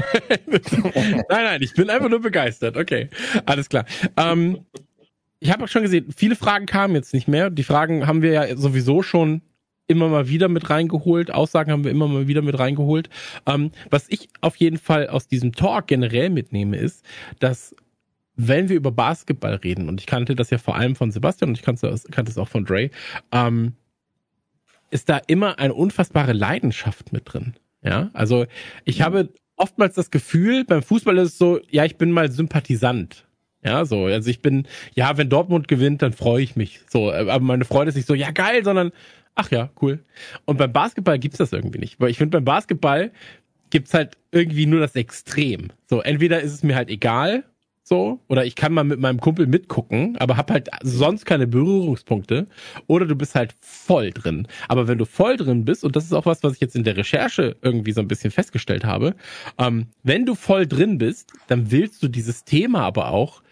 [0.46, 2.78] nein, nein, ich bin einfach nur begeistert.
[2.78, 3.10] Okay,
[3.44, 3.84] alles klar.
[4.16, 4.64] Ähm,
[5.38, 7.50] ich habe auch schon gesehen, viele Fragen kamen jetzt nicht mehr.
[7.50, 9.42] Die Fragen haben wir ja sowieso schon
[9.88, 11.32] immer mal wieder mit reingeholt.
[11.32, 13.10] Aussagen haben wir immer mal wieder mit reingeholt.
[13.46, 17.04] Ähm, was ich auf jeden Fall aus diesem Talk generell mitnehme, ist,
[17.40, 17.74] dass
[18.36, 21.58] wenn wir über Basketball reden, und ich kannte das ja vor allem von Sebastian und
[21.58, 22.90] ich kannte es, kannte auch von Dre,
[23.32, 23.72] ähm,
[24.90, 27.54] ist da immer eine unfassbare Leidenschaft mit drin.
[27.82, 28.46] Ja, also
[28.84, 33.26] ich habe oftmals das Gefühl, beim Fußball ist es so, ja, ich bin mal Sympathisant.
[33.64, 36.80] Ja, so, also ich bin, ja, wenn Dortmund gewinnt, dann freue ich mich.
[36.88, 38.92] So, aber meine Freude ist nicht so, ja, geil, sondern
[39.38, 40.00] ach ja, cool.
[40.44, 42.00] Und beim Basketball gibt's das irgendwie nicht.
[42.00, 43.12] Weil ich finde, beim Basketball
[43.70, 45.68] gibt's halt irgendwie nur das Extrem.
[45.86, 47.44] So, entweder ist es mir halt egal,
[47.84, 52.48] so, oder ich kann mal mit meinem Kumpel mitgucken, aber hab halt sonst keine Berührungspunkte,
[52.86, 54.46] oder du bist halt voll drin.
[54.66, 56.84] Aber wenn du voll drin bist, und das ist auch was, was ich jetzt in
[56.84, 59.14] der Recherche irgendwie so ein bisschen festgestellt habe,
[59.56, 63.42] ähm, wenn du voll drin bist, dann willst du dieses Thema aber auch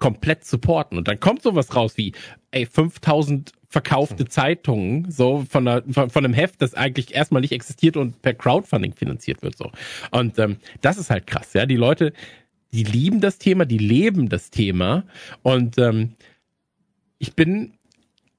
[0.00, 0.98] komplett supporten.
[0.98, 2.12] Und dann kommt sowas raus wie,
[2.50, 7.52] ey, 5000 verkaufte Zeitungen, so von, einer, von, von einem Heft, das eigentlich erstmal nicht
[7.52, 9.70] existiert und per Crowdfunding finanziert wird, so.
[10.10, 11.66] Und ähm, das ist halt krass, ja.
[11.66, 12.12] Die Leute,
[12.72, 15.04] die lieben das Thema, die leben das Thema.
[15.42, 16.14] Und ähm,
[17.18, 17.74] ich bin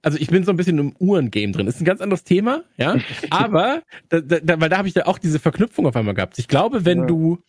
[0.04, 1.68] also ich bin so ein bisschen im Uhrengame drin.
[1.68, 2.98] Ist ein ganz anderes Thema, ja.
[3.30, 6.40] Aber da, da, weil da habe ich da auch diese Verknüpfung auf einmal gehabt.
[6.40, 7.06] Ich glaube, wenn ja.
[7.06, 7.40] du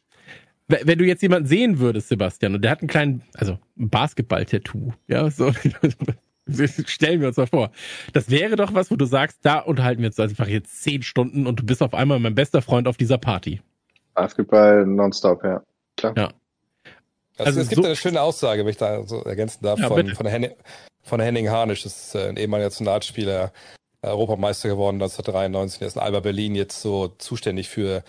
[0.68, 4.92] wenn du jetzt jemanden sehen würdest, Sebastian, und der hat einen kleinen, also ein Basketball-Tattoo,
[5.08, 5.52] ja, so,
[6.86, 7.70] stellen wir uns mal vor.
[8.12, 11.46] Das wäre doch was, wo du sagst, da unterhalten wir uns einfach jetzt zehn Stunden
[11.46, 13.60] und du bist auf einmal mein bester Freund auf dieser Party.
[14.14, 15.62] Basketball nonstop, ja.
[15.96, 16.14] Klar.
[16.16, 16.32] Ja.
[17.38, 19.88] Also, also es gibt so eine schöne Aussage, wenn ich da so ergänzen darf, ja,
[19.88, 20.52] von, von, Henning,
[21.02, 23.52] von Henning Harnisch, das ist äh, ein ehemaliger Nationalspieler,
[24.02, 28.02] Europameister geworden 1993, der ist in Alba Berlin jetzt so zuständig für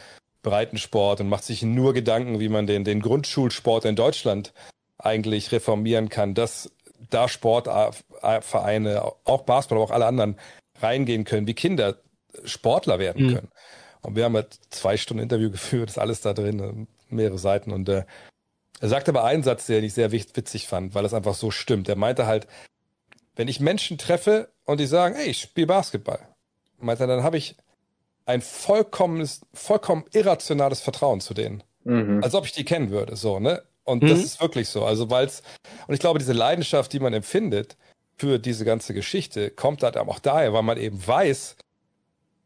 [0.44, 4.54] Breitensport und macht sich nur Gedanken, wie man den, den Grundschulsport in Deutschland
[5.00, 6.72] eigentlich reformieren kann, dass
[7.10, 10.38] da Sportvereine, auch Basketball, aber auch alle anderen
[10.80, 11.98] reingehen können, wie Kinder
[12.46, 13.34] Sportler werden mhm.
[13.34, 13.50] können.
[14.02, 17.88] Und wir haben halt zwei Stunden Interview geführt, ist alles da drin, mehrere Seiten und
[17.90, 18.04] äh,
[18.82, 21.88] Er sagte aber einen Satz, den ich sehr witzig fand, weil es einfach so stimmt.
[21.88, 22.48] Er meinte halt,
[23.36, 26.20] wenn ich Menschen treffe und die sagen, ey, ich spiele Basketball,
[26.80, 27.56] meinte er, dann habe ich
[28.26, 31.64] ein vollkommenes, vollkommen irrationales Vertrauen zu denen.
[31.84, 32.24] Mhm.
[32.24, 33.64] Als ob ich die kennen würde, so, ne?
[33.84, 34.08] Und mhm.
[34.08, 34.86] das ist wirklich so.
[34.86, 35.44] Also, weil's,
[35.88, 37.76] und ich glaube, diese Leidenschaft, die man empfindet
[38.16, 41.58] für diese ganze Geschichte, kommt halt auch daher, weil man eben weiß,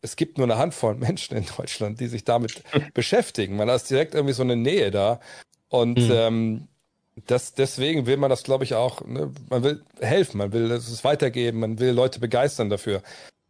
[0.01, 2.63] es gibt nur eine Handvoll Menschen in Deutschland, die sich damit
[2.93, 3.55] beschäftigen.
[3.55, 5.19] Man hat direkt irgendwie so eine Nähe da.
[5.69, 6.11] Und mhm.
[6.11, 6.67] ähm,
[7.25, 9.31] das, deswegen will man das, glaube ich, auch, ne?
[9.49, 13.01] man will helfen, man will es weitergeben, man will Leute begeistern dafür.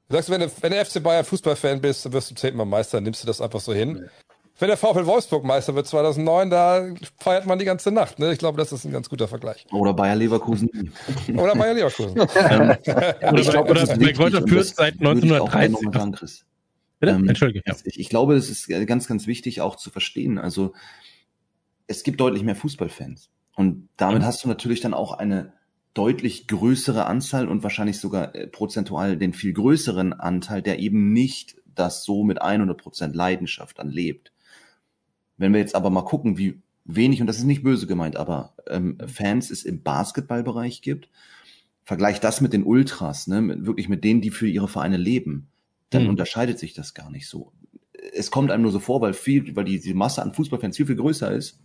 [0.09, 3.01] Du sagst, wenn du, wenn du FC Bayern Fußballfan bist, dann wirst du zehnmal Meister,
[3.01, 3.93] nimmst du das einfach so hin.
[3.93, 4.07] Nee.
[4.59, 6.87] Wenn der VfL Wolfsburg Meister wird 2009, da
[7.19, 8.17] feiert man die ganze Nacht.
[8.17, 8.31] Ne?
[8.31, 9.67] Ich glaube, das ist ein ganz guter Vergleich.
[9.71, 10.69] Oder Bayer Leverkusen.
[11.35, 12.17] oder Bayer Leverkusen.
[12.49, 12.75] ähm,
[13.21, 15.93] oder ich glaube, das Kräuter Fürth seit 1930.
[15.93, 16.45] Sagen, Chris.
[16.99, 17.13] Bitte?
[17.13, 17.61] Ähm, Entschuldige.
[17.67, 17.75] Ja.
[17.83, 20.39] Ich, ich glaube, das ist ganz, ganz wichtig auch zu verstehen.
[20.39, 20.73] Also
[21.85, 23.29] es gibt deutlich mehr Fußballfans.
[23.55, 24.25] Und damit mhm.
[24.25, 25.53] hast du natürlich dann auch eine
[25.97, 31.55] deutlich größere Anzahl und wahrscheinlich sogar äh, prozentual den viel größeren Anteil, der eben nicht
[31.73, 34.31] das so mit 100 Prozent Leidenschaft dann lebt.
[35.37, 38.53] Wenn wir jetzt aber mal gucken, wie wenig, und das ist nicht böse gemeint, aber
[38.67, 41.09] ähm, Fans es im Basketballbereich gibt,
[41.83, 45.47] vergleich das mit den Ultras, ne, mit, wirklich mit denen, die für ihre Vereine leben,
[45.89, 46.09] dann mhm.
[46.09, 47.51] unterscheidet sich das gar nicht so.
[48.13, 50.85] Es kommt einem nur so vor, weil viel, weil die, die Masse an Fußballfans viel,
[50.85, 51.59] viel größer ist.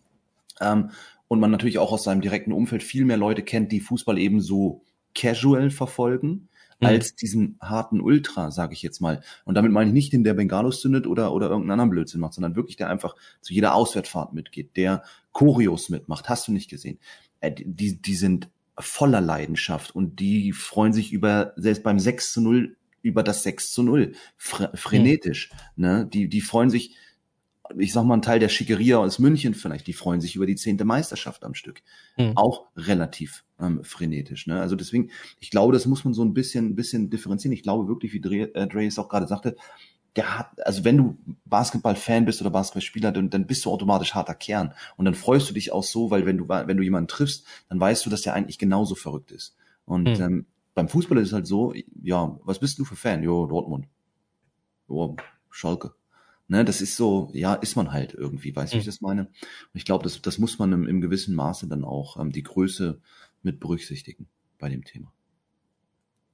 [0.60, 0.90] Ähm,
[1.32, 4.42] und man natürlich auch aus seinem direkten Umfeld viel mehr Leute kennt, die Fußball eben
[4.42, 4.82] so
[5.14, 6.86] casual verfolgen, mhm.
[6.86, 9.22] als diesen harten Ultra, sage ich jetzt mal.
[9.46, 12.34] Und damit meine ich nicht den, der Bengalos zündet oder, oder irgendeinen anderen Blödsinn macht,
[12.34, 16.28] sondern wirklich der einfach zu jeder Auswärtsfahrt mitgeht, der Choreos mitmacht.
[16.28, 16.98] Hast du nicht gesehen?
[17.40, 22.42] Äh, die, die sind voller Leidenschaft und die freuen sich über, selbst beim 6 zu
[22.42, 25.50] 0, über das 6 zu 0, frenetisch.
[25.76, 25.82] Mhm.
[25.82, 26.08] Ne?
[26.12, 26.94] Die, die freuen sich,
[27.78, 30.56] ich sag mal, ein Teil der Schickeria aus München vielleicht, die freuen sich über die
[30.56, 31.82] zehnte Meisterschaft am Stück.
[32.16, 32.36] Mhm.
[32.36, 34.46] Auch relativ ähm, frenetisch.
[34.46, 34.60] Ne?
[34.60, 37.52] Also deswegen, ich glaube, das muss man so ein bisschen, bisschen differenzieren.
[37.52, 39.56] Ich glaube wirklich, wie Dre, äh, Dre es auch gerade sagte,
[40.16, 44.34] der hat, also wenn du Basketball-Fan bist oder Basketballspieler, dann, dann bist du automatisch harter
[44.34, 44.74] Kern.
[44.96, 47.80] Und dann freust du dich auch so, weil wenn du, wenn du jemanden triffst, dann
[47.80, 49.56] weißt du, dass der eigentlich genauso verrückt ist.
[49.84, 50.22] Und mhm.
[50.22, 51.72] ähm, beim Fußball ist es halt so,
[52.02, 53.22] ja, was bist du für Fan?
[53.22, 53.86] Jo, Dortmund.
[54.88, 55.16] Jo,
[55.50, 55.94] Schalke.
[56.52, 58.80] Ne, das ist so, ja, ist man halt irgendwie, weißt du, mhm.
[58.80, 59.22] wie ich das meine?
[59.22, 59.30] Und
[59.72, 63.00] ich glaube, das, das muss man im, im gewissen Maße dann auch ähm, die Größe
[63.42, 65.10] mit berücksichtigen bei dem Thema.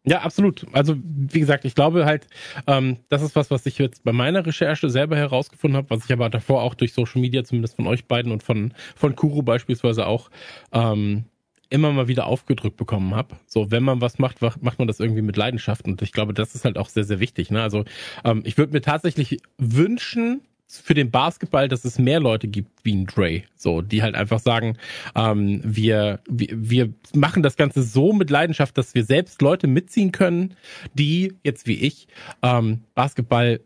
[0.02, 0.66] Ja, absolut.
[0.72, 2.26] Also wie gesagt, ich glaube halt,
[2.66, 6.12] ähm, das ist was, was ich jetzt bei meiner Recherche selber herausgefunden habe, was ich
[6.12, 10.04] aber davor auch durch Social Media, zumindest von euch beiden und von von Kuro beispielsweise
[10.04, 10.30] auch
[10.72, 11.26] ähm,
[11.70, 13.36] immer mal wieder aufgedrückt bekommen habe.
[13.46, 15.84] So, wenn man was macht, macht man das irgendwie mit Leidenschaft.
[15.84, 17.50] Und ich glaube, das ist halt auch sehr, sehr wichtig.
[17.50, 17.62] Ne?
[17.62, 17.84] Also
[18.24, 22.94] ähm, ich würde mir tatsächlich wünschen, für den Basketball, dass es mehr Leute gibt wie
[22.94, 24.76] ein Dre, so die halt einfach sagen,
[25.14, 30.12] ähm, wir, wir wir machen das Ganze so mit Leidenschaft, dass wir selbst Leute mitziehen
[30.12, 30.54] können,
[30.92, 32.06] die jetzt wie ich
[32.42, 33.60] ähm, Basketball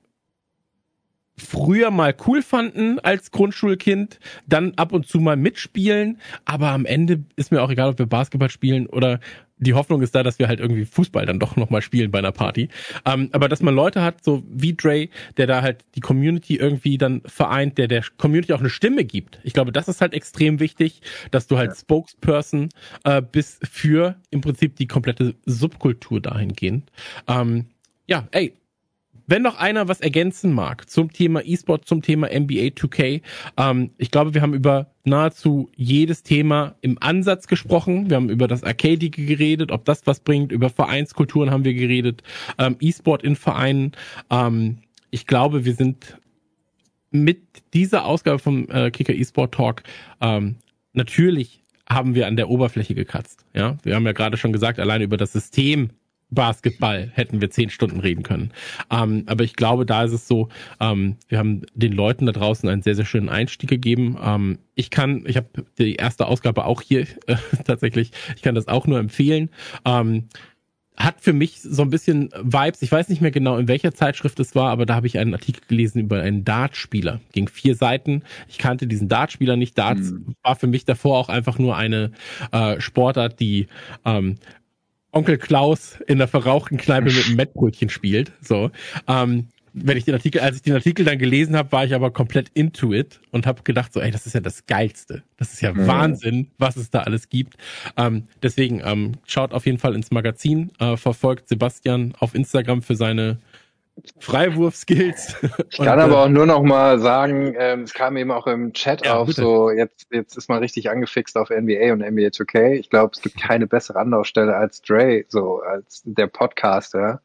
[1.37, 7.25] früher mal cool fanden als Grundschulkind, dann ab und zu mal mitspielen, aber am Ende
[7.37, 9.19] ist mir auch egal, ob wir Basketball spielen oder
[9.63, 12.33] die Hoffnung ist da, dass wir halt irgendwie Fußball dann doch nochmal spielen bei einer
[12.33, 12.69] Party.
[13.05, 16.99] Ähm, aber dass man Leute hat, so wie Dre, der da halt die Community irgendwie
[16.99, 19.39] dann vereint, der der Community auch eine Stimme gibt.
[19.45, 21.01] Ich glaube, das ist halt extrem wichtig,
[21.31, 21.77] dass du halt ja.
[21.77, 22.71] Spokesperson
[23.05, 26.91] äh, bist für im Prinzip die komplette Subkultur dahingehend.
[27.29, 27.67] Ähm,
[28.09, 28.55] ja, ey,
[29.27, 33.23] wenn noch einer was ergänzen mag zum Thema E-Sport, zum Thema NBA 2K,
[33.57, 38.09] ähm, ich glaube, wir haben über nahezu jedes Thema im Ansatz gesprochen.
[38.11, 40.53] Wir haben über das Arcadige geredet, ob das was bringt.
[40.53, 42.23] Über Vereinskulturen haben wir geredet.
[42.59, 43.93] Ähm, E-Sport in Vereinen.
[44.31, 44.79] Ähm,
[45.11, 46.19] ich glaube, wir sind
[47.11, 47.43] mit
[47.75, 49.83] dieser Ausgabe vom äh, Kicker E-Sport Talk
[50.21, 50.57] ähm,
[50.93, 53.45] natürlich haben wir an der Oberfläche gekratzt.
[53.55, 55.91] Ja, wir haben ja gerade schon gesagt, alleine über das System
[56.33, 58.53] Basketball hätten wir zehn Stunden reden können.
[58.91, 60.49] Ähm, aber ich glaube, da ist es so,
[60.81, 64.19] ähm, wir haben den Leuten da draußen einen sehr, sehr schönen Einstieg gegeben.
[64.23, 65.49] Ähm, ich kann, ich habe
[65.79, 69.51] die erste Ausgabe auch hier äh, tatsächlich, ich kann das auch nur empfehlen.
[69.85, 70.29] Ähm,
[70.97, 72.83] hat für mich so ein bisschen Vibes.
[72.83, 75.33] Ich weiß nicht mehr genau, in welcher Zeitschrift es war, aber da habe ich einen
[75.33, 77.21] Artikel gelesen über einen Dartspieler.
[77.33, 78.23] Ging vier Seiten.
[78.49, 79.77] Ich kannte diesen Dartspieler nicht.
[79.79, 80.35] Darts hm.
[80.43, 82.13] war für mich davor auch einfach nur eine
[82.53, 83.69] äh, Sportart, die
[84.05, 84.37] ähm,
[85.13, 88.33] Onkel Klaus in der verrauchten Kneipe mit einem Mettbrötchen spielt.
[88.41, 88.71] So.
[89.07, 92.11] Ähm, wenn ich den Artikel, als ich den Artikel dann gelesen habe, war ich aber
[92.11, 95.23] komplett into it und habe gedacht so, ey, das ist ja das Geilste.
[95.39, 95.87] Das ist ja mhm.
[95.87, 97.57] Wahnsinn, was es da alles gibt.
[97.97, 102.97] Ähm, deswegen ähm, schaut auf jeden Fall ins Magazin, äh, verfolgt Sebastian auf Instagram für
[102.97, 103.39] seine
[104.19, 105.37] Freiwurf-Skills.
[105.71, 108.73] Ich kann und, aber auch nur noch mal sagen, ähm, es kam eben auch im
[108.73, 109.43] Chat ja, auf, bitte.
[109.43, 112.73] so jetzt, jetzt ist man richtig angefixt auf NBA und NBA 2K.
[112.73, 117.21] Ich glaube, es gibt keine bessere Anlaufstelle als Dre, so als der Podcaster.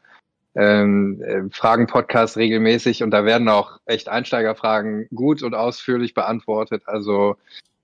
[0.55, 6.81] Ähm, äh, Fragen-Podcast regelmäßig und da werden auch echt Einsteigerfragen gut und ausführlich beantwortet.
[6.87, 7.37] Also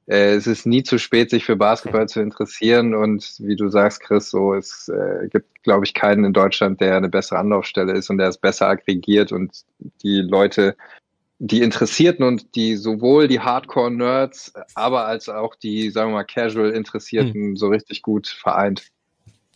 [0.08, 4.02] äh, es ist nie zu spät, sich für Basketball zu interessieren und wie du sagst,
[4.02, 8.10] Chris, so es äh, gibt, glaube ich, keinen in Deutschland, der eine bessere Anlaufstelle ist
[8.10, 9.64] und der es besser aggregiert und
[10.04, 10.76] die Leute,
[11.40, 17.34] die Interessierten und die sowohl die Hardcore-Nerds, aber als auch die, sagen wir mal, Casual-Interessierten
[17.34, 17.56] hm.
[17.56, 18.84] so richtig gut vereint.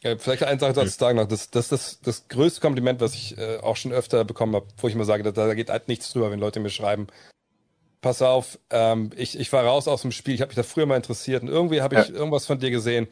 [0.03, 1.27] Ja, vielleicht eine Sache dazu sagen noch.
[1.27, 4.67] Das, das ist das, das größte Kompliment, was ich äh, auch schon öfter bekommen habe,
[4.77, 7.07] wo ich immer sage, da, da geht halt nichts drüber, wenn Leute mir schreiben,
[8.01, 10.85] pass auf, ähm, ich, ich war raus aus dem Spiel, ich habe mich da früher
[10.85, 12.15] mal interessiert und irgendwie habe ich ja.
[12.15, 13.07] irgendwas von dir gesehen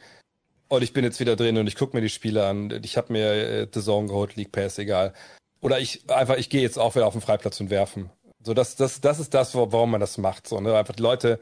[0.68, 2.80] und ich bin jetzt wieder drin und ich gucke mir die Spiele an.
[2.82, 5.12] Ich habe mir äh, The Zone geholt, League Pass, egal.
[5.60, 8.10] Oder ich einfach, ich gehe jetzt auch wieder auf den Freiplatz und werfen.
[8.42, 10.46] So, das, das, das ist das, warum man das macht.
[10.48, 10.76] So, ne?
[10.76, 11.40] Einfach die Leute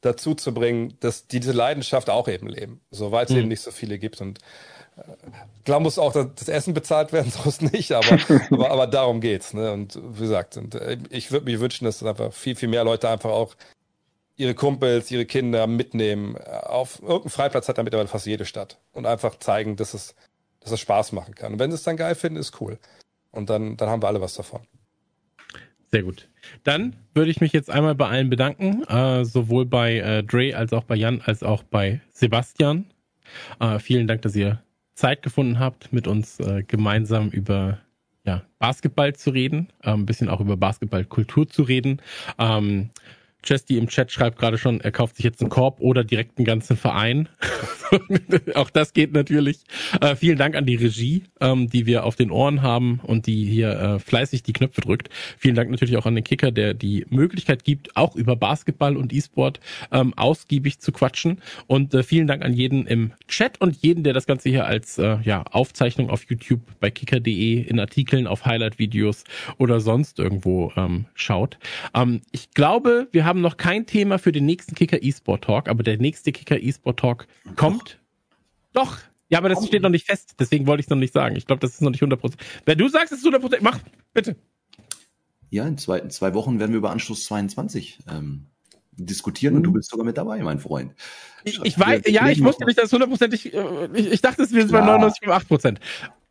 [0.00, 2.80] dazu zu bringen, dass die diese Leidenschaft auch eben leben.
[2.90, 3.38] So, weil es mhm.
[3.38, 4.20] eben nicht so viele gibt.
[4.20, 4.38] Und
[5.64, 8.18] Klar muss auch das Essen bezahlt werden, sonst nicht, aber,
[8.50, 9.54] aber, aber darum geht's.
[9.54, 9.72] Ne?
[9.72, 13.08] Und wie gesagt, und äh, ich würde mir wünschen, dass einfach viel, viel mehr Leute
[13.08, 13.54] einfach auch
[14.36, 16.36] ihre Kumpels, ihre Kinder mitnehmen.
[16.36, 18.78] Auf irgendeinem Freiplatz hat da mittlerweile fast jede Stadt.
[18.92, 20.14] Und einfach zeigen, dass es,
[20.60, 21.54] dass es Spaß machen kann.
[21.54, 22.78] Und wenn sie es dann geil finden, ist cool.
[23.30, 24.60] Und dann, dann haben wir alle was davon.
[25.90, 26.28] Sehr gut.
[26.64, 30.72] Dann würde ich mich jetzt einmal bei allen bedanken, äh, sowohl bei äh, Dre als
[30.72, 32.86] auch bei Jan als auch bei Sebastian.
[33.60, 34.63] Äh, vielen Dank, dass ihr
[34.94, 37.78] Zeit gefunden habt, mit uns äh, gemeinsam über
[38.24, 42.00] ja, Basketball zu reden, äh, ein bisschen auch über Basketballkultur zu reden.
[42.38, 42.90] Ähm,
[43.44, 46.46] Chesty im Chat schreibt gerade schon, er kauft sich jetzt einen Korb oder direkt einen
[46.46, 47.28] ganzen Verein.
[48.54, 49.60] auch das geht natürlich.
[50.00, 53.44] Äh, vielen Dank an die Regie, ähm, die wir auf den Ohren haben und die
[53.44, 55.10] hier äh, fleißig die Knöpfe drückt.
[55.38, 59.12] Vielen Dank natürlich auch an den Kicker, der die Möglichkeit gibt, auch über Basketball und
[59.12, 59.60] E-Sport
[59.92, 61.40] ähm, ausgiebig zu quatschen.
[61.66, 64.98] Und äh, vielen Dank an jeden im Chat und jeden, der das Ganze hier als
[64.98, 69.24] äh, ja, Aufzeichnung auf YouTube bei kicker.de in Artikeln, auf Highlight-Videos
[69.58, 71.58] oder sonst irgendwo ähm, schaut.
[71.94, 75.82] Ähm, ich glaube, wir haben noch kein Thema für den nächsten Kicker E-Sport Talk, aber
[75.82, 77.98] der nächste Kicker E-Sport Talk kommt.
[78.72, 78.98] Doch.
[79.28, 80.34] Ja, aber das steht noch nicht fest.
[80.38, 81.36] Deswegen wollte ich es noch nicht sagen.
[81.36, 82.34] Ich glaube, das ist noch nicht 100%.
[82.66, 83.78] Wenn du sagst, es ist 100%, mach,
[84.12, 84.36] bitte.
[85.50, 88.46] Ja, in zwei, in zwei Wochen werden wir über Anschluss 22 ähm,
[88.92, 89.58] diskutieren mhm.
[89.58, 90.94] und du bist sogar mit dabei, mein Freund.
[91.44, 94.66] Ich, ich weiß, ja, ich wusste nicht, dass hundertprozentig, äh, ich, ich dachte, es wäre
[94.68, 95.80] bei 99,8 Prozent.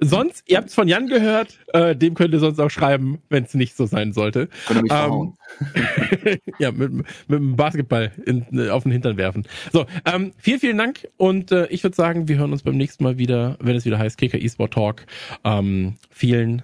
[0.04, 3.44] Sonst, ihr habt es von Jan gehört, äh, dem könnt ihr sonst auch schreiben, wenn
[3.44, 4.50] es nicht so sein sollte.
[4.68, 5.34] Könnt mich ähm,
[6.60, 9.48] ja, mit, mit dem Basketball in, auf den Hintern werfen.
[9.72, 13.04] So, ähm, vielen, vielen Dank und äh, ich würde sagen, wir hören uns beim nächsten
[13.04, 15.06] Mal wieder, wenn es wieder heißt Kicker eSport Talk.
[15.44, 16.64] Ähm, vielen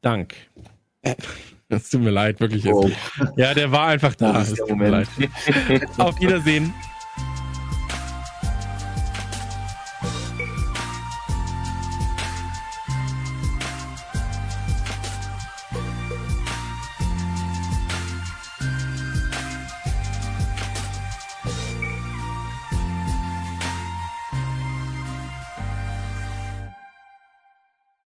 [0.00, 0.34] Dank.
[1.74, 2.66] Es tut mir leid, wirklich.
[2.66, 2.90] Oh.
[3.36, 4.42] Ja, der war einfach da.
[4.42, 5.08] Es tut mir leid.
[5.96, 6.74] Auf Wiedersehen.